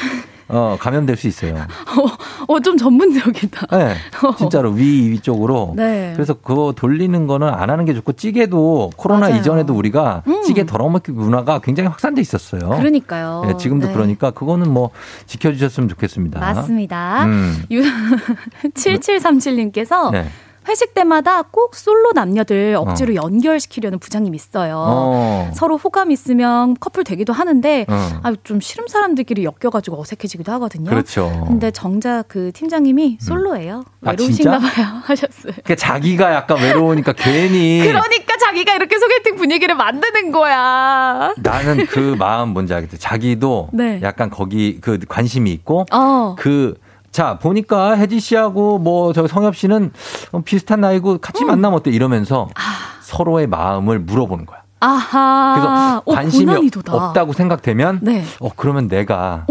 어, 0.49 0.77
감염될 0.79 1.17
수 1.17 1.27
있어요. 1.27 1.57
어, 2.49 2.61
좀 2.61 2.77
전문적이다. 2.77 3.67
네, 3.77 3.95
진짜로 4.39 4.71
위 4.71 5.11
위 5.11 5.21
쪽으로. 5.21 5.73
네. 5.77 6.13
그래서 6.15 6.35
그거 6.35 6.73
돌리는 6.77 7.27
거는 7.27 7.49
안 7.49 7.71
하는 7.71 7.85
게 7.85 7.95
좋고 7.95 8.13
찌개도 8.13 8.91
코로나 8.97 9.29
맞아요. 9.29 9.41
이전에도 9.41 9.75
우리가 9.75 10.23
음. 10.27 10.43
찌개 10.43 10.65
덜어먹기 10.65 11.13
문화가 11.13 11.59
굉장히 11.59 11.89
확산돼 11.89 12.21
있었어요. 12.21 12.61
그러니까요. 12.71 13.45
네, 13.47 13.57
지금도 13.57 13.89
네. 13.89 13.93
그러니까 13.93 14.31
그거는 14.31 14.73
뭐 14.73 14.91
지켜주셨으면 15.27 15.89
좋겠습니다. 15.89 16.39
맞습니다. 16.41 17.25
음. 17.25 17.63
유, 17.71 17.83
7737님께서 18.75 20.11
네. 20.13 20.29
회식 20.69 20.95
때마다 20.95 21.43
꼭 21.43 21.75
솔로 21.77 22.13
남녀들 22.13 22.77
억지로 22.79 23.15
연결시키려는 23.15 23.99
부장님 23.99 24.35
있어요. 24.35 24.77
어. 24.79 25.51
서로 25.55 25.77
호감 25.77 26.11
있으면 26.11 26.75
커플 26.81 27.05
되기도 27.05 27.33
하는데 27.33 27.87
어. 27.89 28.21
아, 28.23 28.35
좀 28.45 28.61
싫은 28.61 28.87
사람들끼리 28.89 29.45
엮여가지고 29.45 30.01
어색해지기도 30.01 30.53
하거든요. 30.53 30.91
그렇죠. 30.91 31.45
근데 31.47 31.71
정작 31.71 32.25
그 32.29 32.51
팀장님이 32.53 33.19
솔로예요. 33.21 33.85
아, 34.05 34.11
외로우신가 34.11 34.59
진짜? 34.59 34.75
봐요. 34.75 34.87
하셨어요. 35.07 35.53
그러니까 35.65 35.75
자기가 35.77 36.35
약간 36.35 36.59
외로우니까 36.59 37.13
괜히 37.13 37.81
그러니까 37.87 38.37
자기가 38.39 38.75
이렇게 38.75 38.99
소개팅 38.99 39.37
분위기를 39.37 39.75
만드는 39.77 40.33
거야. 40.33 41.35
나는 41.39 41.87
그 41.87 42.17
마음 42.19 42.51
뭔지 42.51 42.75
알겠대. 42.75 42.97
자기도 42.97 43.69
네. 43.73 44.01
약간 44.03 44.31
거기 44.31 44.79
그 44.81 44.99
관심이 45.09 45.53
있고 45.53 45.87
어. 45.93 46.35
그 46.39 46.75
자, 47.17 47.39
보니까 47.39 47.97
혜지 47.97 48.21
씨하고 48.21 48.79
뭐 48.79 49.13
저 49.15 49.27
성엽 49.27 49.57
씨는 49.57 49.91
어, 50.33 50.41
비슷한 50.45 50.81
나이고 50.83 51.19
같이 51.19 51.45
음. 51.45 51.47
만나면 51.47 51.79
어때 51.79 51.91
이러면서 51.91 52.49
아. 52.55 52.61
서로의 53.01 53.47
마음을 53.47 53.99
물어보는 54.01 54.45
거야. 54.45 54.59
아하. 54.81 55.55
그래서 55.55 56.03
어, 56.05 56.15
관심이 56.15 56.45
고난이도다. 56.47 56.95
없다고 56.95 57.33
생각되면 57.33 58.01
네. 58.03 58.23
어 58.41 58.51
그러면 58.55 58.89
내가 58.89 59.47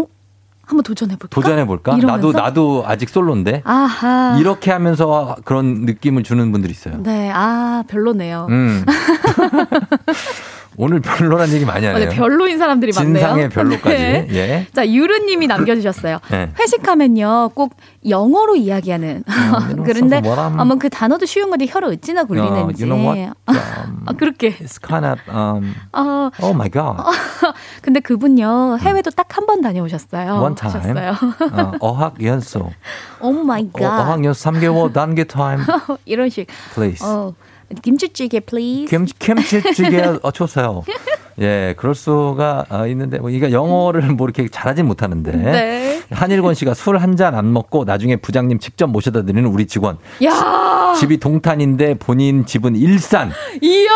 한번 0.67 0.83
도전해 0.83 1.15
볼까? 1.15 1.33
도전해 1.33 1.65
볼까? 1.65 1.95
나도? 1.97 2.31
나도 2.31 2.83
아직 2.85 3.09
솔로인데 3.09 3.61
아하. 3.65 4.37
이렇게 4.39 4.71
하면서 4.71 5.35
그런 5.45 5.85
느낌을 5.85 6.21
주는 6.23 6.51
분들이 6.51 6.71
있어요. 6.71 6.97
네, 7.01 7.31
아, 7.33 7.83
별로네요. 7.87 8.45
음. 8.49 8.85
오늘 10.77 10.99
별로란 10.99 11.49
얘기 11.49 11.65
많이 11.65 11.85
어, 11.87 11.91
하네요. 11.91 12.09
네, 12.09 12.15
별로인 12.15 12.57
사람들이 12.57 12.91
많네요. 12.95 13.13
진상의 13.15 13.49
별로까지. 13.49 13.95
네. 13.97 14.27
예. 14.31 14.67
자, 14.73 14.87
유르님이 14.87 15.47
남겨주셨어요. 15.47 16.19
네. 16.31 16.51
회식하면요, 16.59 17.51
꼭 17.55 17.75
영어로 18.07 18.55
이야기하는. 18.55 19.23
어, 19.27 19.75
그런데, 19.85 20.21
아마 20.25 20.75
그 20.75 20.89
단어도 20.89 21.25
쉬운 21.25 21.49
건데 21.49 21.65
혀를 21.67 21.89
어찌나 21.89 22.23
굴리는지. 22.25 22.83
you 22.83 22.85
know 22.85 23.01
what? 23.01 23.33
Um, 23.47 24.03
아, 24.05 24.13
그렇게. 24.13 24.55
It's 24.57 24.79
kind 24.85 25.05
of 25.05 25.19
um, 25.29 25.73
어, 25.93 26.29
oh 26.41 26.53
my 26.53 26.69
god. 26.69 26.97
근데 27.81 27.99
그분요, 27.99 28.77
해외도 28.79 29.11
딱 29.11 29.27
한 29.37 29.45
번 29.45 29.61
다녀오셨어요. 29.61 30.41
One 30.41 30.55
time. 30.55 30.97
어, 31.51 31.71
어학 31.79 32.23
연수. 32.23 32.69
oh 33.19 33.31
my 33.31 33.69
어, 33.73 33.79
God. 33.79 33.99
어학 34.01 34.23
연수 34.23 34.45
3개월 34.49 34.93
단기 34.93 35.23
time. 35.23 35.59
이런 36.05 36.29
식. 36.29 36.47
Please. 36.73 37.05
어, 37.05 37.33
김치찌개 37.81 38.39
please. 38.39 38.85
김, 38.87 39.05
김치찌개 39.05 40.01
어, 40.21 40.31
좋어요. 40.31 40.83
예, 41.39 41.73
그럴 41.77 41.95
수가 41.95 42.65
어, 42.69 42.87
있는데, 42.87 43.19
뭐, 43.19 43.29
이게 43.29 43.51
영어를 43.51 44.03
뭐 44.13 44.27
이렇게 44.27 44.47
잘하진 44.47 44.85
못하는데. 44.85 45.31
네. 45.31 46.01
한일권 46.11 46.53
씨가 46.53 46.73
술 46.73 46.97
한 46.97 47.15
잔 47.17 47.35
안 47.35 47.51
먹고 47.51 47.83
나중에 47.83 48.15
부장님 48.17 48.59
직접 48.59 48.87
모셔다 48.87 49.23
드리는 49.23 49.45
우리 49.49 49.65
직원. 49.67 49.97
야! 50.23 50.93
집이 50.97 51.17
동탄인데 51.17 51.95
본인 51.95 52.45
집은 52.45 52.75
일산. 52.75 53.31
이야! 53.61 53.89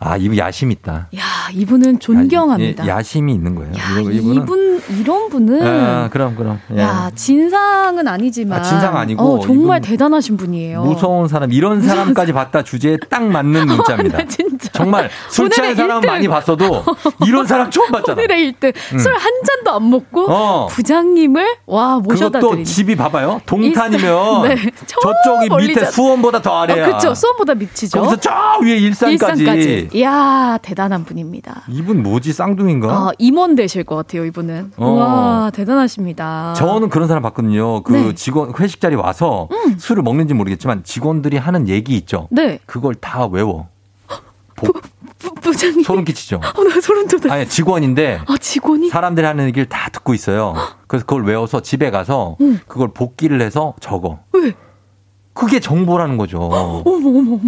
아, 0.00 0.16
이분 0.18 0.36
야심 0.36 0.70
있다. 0.70 1.06
야, 1.16 1.22
이분은 1.52 1.98
존경합니다. 2.00 2.84
예, 2.84 2.88
야심이 2.90 3.32
있는 3.32 3.54
거예요. 3.54 3.72
이거- 4.00 4.10
이분 4.10 4.74
이런 5.00 5.28
분은 5.30 5.62
아, 5.66 6.08
그럼, 6.10 6.34
그럼. 6.36 6.60
예. 6.74 6.80
야, 6.80 7.10
진상은 7.14 8.06
아니지만 8.06 8.58
아, 8.58 8.62
진상 8.62 8.96
아니고 8.96 9.22
어, 9.36 9.40
정말 9.40 9.80
대단하신 9.80 10.36
분이에요. 10.36 10.82
무서운 10.82 11.26
사람, 11.28 11.52
이런 11.52 11.80
사람까지 11.80 12.32
봤다 12.34 12.62
주제에 12.62 12.98
딱 13.08 13.22
맞는 13.22 13.66
문자입니다. 13.68 14.18
나 14.18 14.26
진짜. 14.26 14.68
정말 14.72 15.08
술 15.30 15.48
취한 15.48 15.74
사람. 15.74 16.00
많이 16.02 16.28
봤어도 16.28 16.84
이런 17.26 17.46
사람 17.46 17.70
처음 17.70 17.90
봤잖아. 17.92 18.20
오늘의 18.20 18.52
1등. 18.52 18.74
음. 18.92 18.98
술한 18.98 19.20
잔도 19.46 19.70
안 19.76 19.88
먹고 19.90 20.26
어. 20.28 20.66
부장님을 20.70 21.46
와 21.66 21.98
모셔다 22.00 22.40
그것도 22.40 22.50
드리는. 22.50 22.64
집이 22.64 22.96
봐 22.96 23.08
봐요. 23.08 23.40
동탄이면 23.46 24.42
네. 24.48 24.56
저 24.86 25.00
저쪽이 25.00 25.66
밑에. 25.68 25.86
수원보다 25.86 26.42
더 26.42 26.60
아래야. 26.62 26.88
어, 26.88 26.92
그쵸. 26.96 27.14
수원보다 27.14 27.54
밑이죠. 27.54 28.00
거기서 28.00 28.16
저 28.16 28.30
위에 28.62 28.76
일산까지. 28.76 29.83
이야, 29.92 30.58
대단한 30.62 31.04
분입니다. 31.04 31.62
이분 31.68 32.02
뭐지 32.02 32.32
쌍둥이인가? 32.32 32.88
아, 32.92 33.10
임원 33.18 33.54
되실 33.54 33.84
것 33.84 33.96
같아요, 33.96 34.24
이분은. 34.24 34.72
어. 34.76 34.90
와, 34.90 35.50
대단하십니다. 35.54 36.54
저는 36.56 36.88
그런 36.88 37.08
사람 37.08 37.22
봤거든요. 37.22 37.82
그 37.82 37.92
네. 37.92 38.14
직원 38.14 38.52
회식 38.58 38.80
자리 38.80 38.94
와서 38.96 39.48
술을 39.78 40.02
먹는지 40.02 40.34
모르겠지만 40.34 40.84
직원들이 40.84 41.36
하는 41.36 41.68
얘기 41.68 41.96
있죠. 41.96 42.28
네. 42.30 42.58
그걸 42.66 42.94
다 42.94 43.26
외워. 43.26 43.68
부, 44.56 44.72
부장님. 45.40 45.82
소름 45.82 46.04
끼치죠. 46.04 46.36
어, 46.36 46.64
나 46.64 46.80
소름 46.80 47.06
돋았어. 47.08 47.30
아니 47.32 47.46
직원인데 47.48 48.20
아, 48.26 48.36
직원이? 48.38 48.88
사람들이 48.88 49.26
하는 49.26 49.46
얘기를 49.46 49.66
다 49.68 49.88
듣고 49.90 50.14
있어요. 50.14 50.54
그래서 50.86 51.04
그걸 51.06 51.24
외워서 51.24 51.60
집에 51.60 51.90
가서 51.90 52.36
응. 52.40 52.60
그걸 52.66 52.88
복기를 52.88 53.40
해서 53.40 53.74
적어. 53.80 54.20
왜? 54.32 54.52
그게 55.32 55.58
정보라는 55.60 56.16
거죠. 56.16 56.38
어머, 56.48 56.82
어머, 56.84 57.18
어머. 57.34 57.40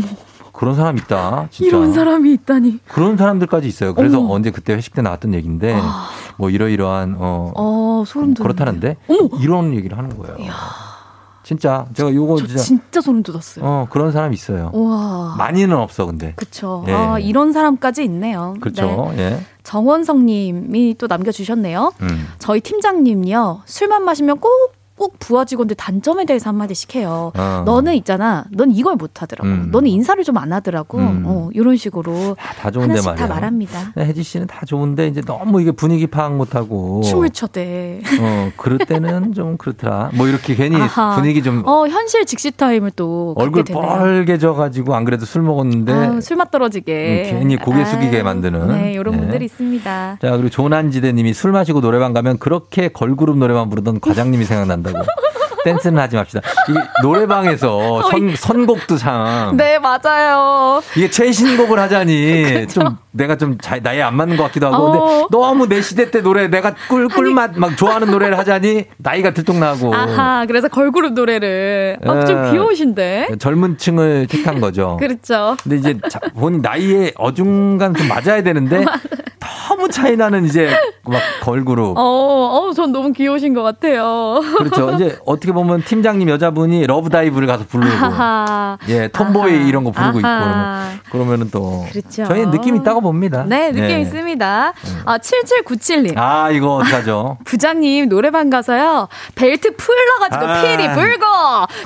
그런 0.57 0.75
사람 0.75 0.97
있다. 0.97 1.49
진짜. 1.51 1.69
이런 1.69 1.93
사람이 1.93 2.33
있다니. 2.33 2.81
그런 2.89 3.17
사람들까지 3.17 3.69
있어요. 3.69 3.95
그래서 3.95 4.19
어머. 4.19 4.35
언제 4.35 4.51
그때 4.51 4.75
회식 4.75 4.95
때 4.95 5.03
나왔던 5.03 5.35
얘기인데 5.35 5.79
뭐 6.39 6.51
이러이러한 6.51 7.17
어, 7.19 7.53
어, 7.55 8.05
소름. 8.07 8.35
그렇다는데 8.35 8.97
이런 9.41 9.75
얘기를 9.75 9.97
하는 9.99 10.17
거예요. 10.17 10.37
진짜 11.43 11.87
제가 11.95 12.13
요거 12.13 12.39
저 12.39 12.47
진짜 12.49 12.63
진짜 12.63 13.01
소름 13.01 13.23
돋았어요. 13.23 13.65
어 13.65 13.87
그런 13.89 14.11
사람이 14.11 14.35
있어요. 14.35 14.73
와. 14.75 15.37
많이는 15.39 15.77
없어 15.77 16.05
근데. 16.07 16.33
그쵸. 16.35 16.85
예. 16.89 16.93
아, 16.93 17.19
이런 17.21 17.53
사람까지 17.53 18.03
있네요. 18.05 18.55
그렇죠. 18.61 19.13
네. 19.15 19.23
예. 19.23 19.41
정원성 19.63 20.27
님이 20.27 20.97
또 20.99 21.07
남겨주셨네요. 21.07 21.93
음. 22.03 22.27
저희 22.41 22.61
팀장님요. 22.61 23.63
술만 23.65 24.05
마시면 24.05 24.39
꼭, 24.41 24.51
꼭 24.97 25.19
부하 25.19 25.45
직원들 25.45 25.77
단점에 25.77 26.25
대해서 26.25 26.49
한마디씩 26.51 26.95
해요. 26.95 27.33
어. 27.37 27.63
너는 27.67 27.95
있잖아. 27.97 28.45
넌 28.51 28.71
이걸 28.71 28.97
못 28.97 29.21
하더라고. 29.23 29.47
음. 29.49 29.69
너는 29.73 29.89
인사를 29.91 30.23
좀 30.25 30.37
안 30.37 30.53
하더라고. 30.53 30.99
음. 30.99 31.23
어, 31.27 31.49
이런 31.55 31.77
식으로. 31.77 32.37
다 32.39 32.71
좋은데 32.71 32.91
하나씩 32.93 33.11
말이야. 33.11 33.27
다 33.27 33.35
말합니다. 33.35 33.93
네, 33.97 34.05
혜지 34.05 34.23
씨는 34.23 34.47
다 34.47 34.67
좋은데 34.67 35.09
이제 35.09 35.23
너무 35.23 35.63
이게 35.63 35.71
분위기 35.73 36.07
파악 36.07 36.35
못하고 36.37 37.01
춤을 37.03 37.31
춰대. 37.31 38.01
어 38.21 38.51
그럴 38.57 38.79
때는 38.79 39.33
좀 39.33 39.57
그렇더라. 39.57 40.11
뭐 40.15 40.29
이렇게 40.29 40.55
괜히 40.55 40.77
아하. 40.77 41.17
분위기 41.17 41.43
좀 41.43 41.63
어, 41.67 41.87
현실 41.89 42.27
직시 42.27 42.51
타임을 42.51 42.91
또 42.97 43.35
얼굴 43.37 43.65
갖게 43.65 43.73
되네요. 43.73 43.89
빨개져 43.89 44.55
가지고 44.55 44.95
안 44.95 45.05
그래도 45.05 45.25
술 45.25 45.41
먹었는데 45.43 45.93
아우, 45.93 46.21
술맛 46.21 46.51
떨어지게. 46.51 47.31
음, 47.33 47.39
괜히 47.39 47.57
고개 47.57 47.85
숙이게 47.85 48.19
아유, 48.19 48.25
만드는. 48.25 48.69
네, 48.69 48.93
이런 48.93 49.15
네. 49.15 49.21
분들이 49.21 49.45
있습니다. 49.47 50.19
자, 50.21 50.31
그리고 50.33 50.51
조난지대님이 50.51 51.33
술 51.33 51.53
마시고 51.53 51.81
노래방 51.81 52.13
가면 52.13 52.39
그렇게 52.39 52.89
걸그룹 52.89 53.39
노래만 53.39 53.71
부르던 53.71 54.01
과장님이 54.01 54.45
생각난다 54.45 54.86
고. 54.93 55.03
댄스는 55.65 55.99
하지 56.01 56.15
맙시다. 56.15 56.43
이게 56.69 56.79
노래방에서 57.03 58.03
선, 58.09 58.37
선곡도 58.37 58.97
참. 58.99 59.57
네, 59.57 59.81
맞아요. 59.81 60.81
이게 60.97 61.11
최신곡을 61.11 61.77
하자니 61.81 62.69
좀 62.71 62.97
내가 63.11 63.37
좀 63.37 63.59
자- 63.59 63.81
나이에 63.83 64.01
안 64.03 64.15
맞는 64.15 64.37
것 64.37 64.45
같기도 64.45 64.67
하고 64.73 64.77
어. 64.85 64.91
근데 64.93 65.27
너무 65.33 65.67
내 65.69 65.83
시대 65.83 66.13
때 66.13 66.21
노래 66.23 66.47
내가 66.47 66.73
꿀 66.89 67.09
꿀맛 67.09 67.59
막 67.59 67.77
좋아하는 67.77 68.13
노래를 68.13 68.39
하자니 68.39 68.85
나이가 68.99 69.33
들통나고 69.33 69.93
아하, 69.93 70.45
그래서 70.47 70.69
걸그룹 70.69 71.15
노래를. 71.15 71.99
어, 72.07 72.25
좀 72.25 72.47
예. 72.47 72.51
귀여우신데? 72.53 73.29
젊은 73.41 73.77
층을 73.77 74.29
택한 74.31 74.61
거죠. 74.61 74.97
그렇죠. 75.01 75.57
근데 75.65 75.77
이제 75.79 75.99
자- 76.09 76.21
본인 76.39 76.63
나이에 76.63 77.13
어중간 77.17 77.93
좀 77.95 78.07
맞아야 78.07 78.41
되는데 78.45 78.85
너무 79.69 79.89
차이 79.89 80.17
나는 80.17 80.45
이제 80.45 80.71
막 81.05 81.21
걸그룹 81.43 81.97
어, 81.99 82.03
어, 82.03 82.73
전 82.73 82.93
너무 82.93 83.13
귀여우신 83.13 83.55
것 83.55 83.63
같아요. 83.63 84.41
그렇죠. 84.59 84.93
이제 84.95 85.19
어떻게 85.27 85.53
보면 85.53 85.83
팀장님 85.85 86.29
여자분이 86.29 86.87
Love 86.87 87.07
Dive를 87.07 87.47
가서 87.47 87.65
부르고 87.67 87.93
아하. 88.07 88.79
예 88.89 89.09
Tomboy 89.09 89.55
아하. 89.55 89.65
이런 89.67 89.85
거 89.85 89.91
부르고 89.91 90.19
있고 90.19 90.29
아하. 90.29 90.91
그러면 91.11 91.27
그러면은 91.27 91.51
또 91.51 91.85
그렇죠. 91.91 92.25
저희 92.25 92.47
느낌 92.47 92.77
있다고 92.77 93.01
봅니다. 93.01 93.45
네, 93.47 93.71
느낌 93.71 93.91
예. 93.91 94.01
있습니다. 94.01 94.73
아, 95.05 95.19
7797님. 95.19 96.15
아 96.17 96.51
이거 96.51 96.77
어떡하죠? 96.77 97.39
부장님 97.45 98.09
노래방 98.09 98.51
가서요 98.51 99.09
벨트 99.35 99.77
풀러가지고 99.77 100.45
아. 100.47 100.63
피리 100.63 100.89
불고 100.93 101.25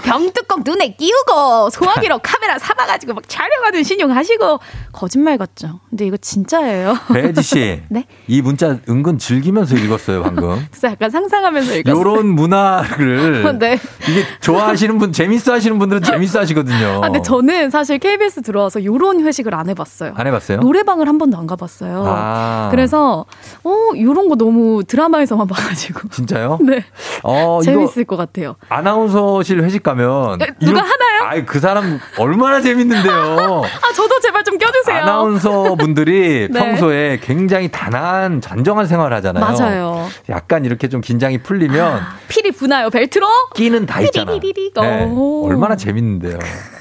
병뚜껑 0.04 0.62
눈에 0.64 0.94
끼우고 0.96 1.70
소화기로 1.70 2.20
카메라 2.22 2.58
삼아가지고 2.58 3.14
막 3.14 3.28
촬영하는 3.28 3.82
신용 3.82 4.10
하시고 4.14 4.60
거짓말 4.92 5.38
같죠? 5.38 5.80
근데 5.90 6.06
이거 6.06 6.16
진짜예요. 6.16 6.96
배지 7.12 7.42
씨, 7.50 7.82
네? 7.90 8.06
이 8.28 8.40
문자 8.42 8.78
은근 8.88 9.18
즐기면서 9.18 9.76
읽었어요 9.76 10.22
방금. 10.22 10.64
그래서 10.70 10.88
약간 10.88 11.10
상상하면서 11.10 11.76
읽었어요. 11.78 12.00
요런 12.00 12.26
문화를 12.26 13.42
네. 13.58 13.78
이게 14.08 14.24
좋아하시는 14.40 14.98
분, 14.98 15.12
재밌어 15.12 15.52
하시는 15.52 15.78
분들은 15.78 16.02
재밌어 16.02 16.40
하시거든요. 16.40 16.98
아, 17.02 17.08
근데 17.08 17.20
저는 17.22 17.70
사실 17.70 17.98
KBS 17.98 18.42
들어와서 18.42 18.84
요런 18.84 19.20
회식을 19.26 19.54
안 19.54 19.68
해봤어요. 19.68 20.12
안 20.14 20.26
해봤어요? 20.26 20.60
노래방을 20.60 21.08
한 21.08 21.18
번도 21.18 21.36
안 21.36 21.46
가봤어요. 21.46 22.04
아. 22.06 22.68
그래서 22.70 23.26
어 23.64 23.90
요런 23.98 24.28
거 24.28 24.36
너무 24.36 24.84
드라마에서만 24.84 25.46
봐가지고 25.48 26.08
진짜요? 26.10 26.58
네 26.62 26.84
어, 27.22 27.60
재밌을 27.64 28.04
것 28.04 28.16
같아요. 28.16 28.54
아나운서실 28.68 29.62
회식 29.62 29.82
가면 29.82 30.40
에, 30.42 30.46
누가 30.60 30.80
하나요? 30.80 31.22
아이 31.24 31.44
그 31.44 31.58
사람 31.58 31.98
얼마나 32.18 32.60
재밌는데요. 32.60 33.62
아 33.64 33.92
저도 33.94 34.20
제발 34.20 34.44
좀 34.44 34.56
껴주세요. 34.58 34.96
아나운서 35.02 35.74
분들이 35.74 36.48
네. 36.50 36.58
평소에 36.58 37.18
굉장히 37.22 37.39
단아한 37.48 38.40
잔정한 38.40 38.86
생활을 38.86 39.16
하잖아요. 39.18 39.44
맞아요. 39.44 40.08
약간 40.28 40.64
이렇게 40.64 40.88
좀 40.88 41.00
긴장이 41.00 41.38
풀리면 41.38 42.00
필이 42.28 42.52
부나요 42.52 42.90
벨트로? 42.90 43.26
끼는 43.54 43.86
다 43.86 44.00
있잖아. 44.00 44.32
삐리리리리. 44.32 44.72
네, 44.74 45.04
오. 45.04 45.46
얼마나 45.46 45.76
재밌는데요. 45.76 46.38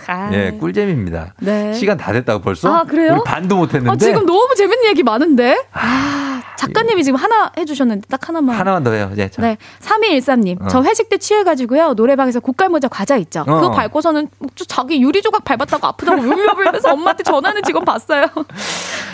아. 0.10 0.30
예, 0.34 0.52
꿀잼입니다. 0.60 1.36
네. 1.40 1.72
시간 1.74 1.96
다 1.98 2.12
됐다고 2.12 2.42
벌써? 2.42 2.74
아, 2.74 2.84
그래요? 2.84 3.14
우리 3.14 3.22
반도 3.24 3.56
못 3.58 3.76
했는데. 3.76 3.92
아, 3.92 3.96
지금 3.96 4.26
너무 4.26 4.56
재밌는 4.58 4.86
얘기 4.88 5.04
많은데? 5.04 5.56
아, 5.72 6.42
작가님이 6.58 7.04
지금 7.04 7.20
하나 7.20 7.52
해 7.56 7.64
주셨는데, 7.64 8.08
딱 8.10 8.28
하나만. 8.28 8.56
하나만 8.56 8.84
더 8.84 8.92
해요. 8.92 9.12
이제 9.14 9.30
자. 9.30 9.40
네. 9.44 9.58
3213 9.82 10.40
님. 10.42 10.58
어. 10.62 10.68
저 10.68 10.82
회식 10.82 11.10
때 11.10 11.18
취해 11.20 11.44
가지고요. 11.44 11.94
노래방에서 11.94 12.40
고깔모자 12.40 12.88
과자 12.88 13.18
있죠. 13.18 13.42
어. 13.42 13.44
그거 13.46 13.72
밟고서는 13.72 14.28
저 14.56 14.66
자기 14.66 15.00
유리 15.00 15.22
조각 15.22 15.44
밟았다고 15.44 15.86
아프다고 15.86 16.20
울며불면서 16.22 16.90
엄마한테 16.94 17.24
전화하는 17.24 17.62
직원 17.64 17.86
봤어요. 17.86 18.26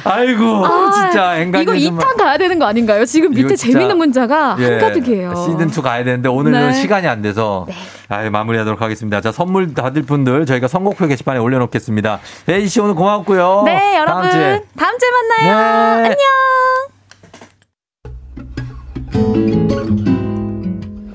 아이고, 0.06 0.66
아, 0.66 0.92
진짜 0.94 1.32
행간이 1.32 1.64
이거 1.64 1.74
2탄 1.74 2.16
가야 2.18 2.38
되는 2.38 2.58
거 2.58 2.66
아닌가요? 2.66 3.04
지금 3.06 3.32
밑에 3.32 3.58
재밌는 3.58 3.98
문자가 3.98 4.56
예, 4.60 4.70
한가득이에요. 4.80 5.36
시즌 5.36 5.70
2 5.70 5.82
가야 5.82 6.06
되는데 6.06 6.30
오늘은 6.30 6.68
네. 6.68 6.74
시간이 6.74 7.06
안 7.08 7.22
돼서 7.22 7.68
아, 8.08 8.30
마무리하도록 8.30 8.82
하겠습니다. 8.82 9.20
자, 9.20 9.32
선물 9.32 9.74
받을 9.74 10.04
분들 10.04 10.46
저희가 10.46 10.68
선 10.70 10.85
곡표 10.86 11.08
게시판에 11.08 11.40
올려놓겠습니다. 11.40 12.20
베이지 12.46 12.70
씨 12.70 12.80
오늘 12.80 12.96
고맙고요. 12.96 13.64
네, 13.66 13.98
여러분. 13.98 14.22
다음 14.22 14.32
주에. 14.32 14.64
다음 14.78 14.98
주에 14.98 15.10
만나요. 15.12 16.02
네. 16.04 16.08
안녕. 16.10 16.18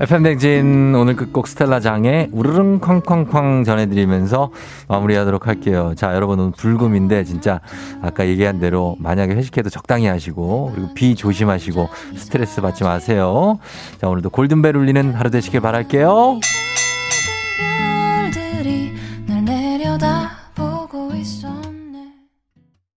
FM 0.01 0.23
댕진 0.23 0.95
오늘 0.95 1.15
끝곡 1.15 1.47
스텔라 1.47 1.81
장의 1.81 2.31
우르릉 2.33 2.81
쾅쾅쾅 2.81 3.65
전해드리면서 3.65 4.51
마무리하도록 4.89 5.47
할게요. 5.47 5.93
자, 5.95 6.15
여러분 6.15 6.41
오늘 6.41 6.53
불금인데 6.53 7.25
진짜 7.25 7.61
아까 8.01 8.27
얘기한 8.27 8.61
대로 8.61 8.97
만약에 8.99 9.35
회식해도 9.35 9.69
적당히 9.69 10.07
하시고 10.07 10.73
그리고 10.75 10.95
비 10.95 11.15
조심하시고 11.15 11.91
스트레스 12.17 12.63
받지 12.63 12.83
마세요. 12.83 13.59
자, 14.01 14.09
오늘도 14.09 14.31
골든벨 14.31 14.75
울리는 14.75 15.13
하루 15.13 15.31
되시길 15.31 15.61
바랄게요. 15.61 16.41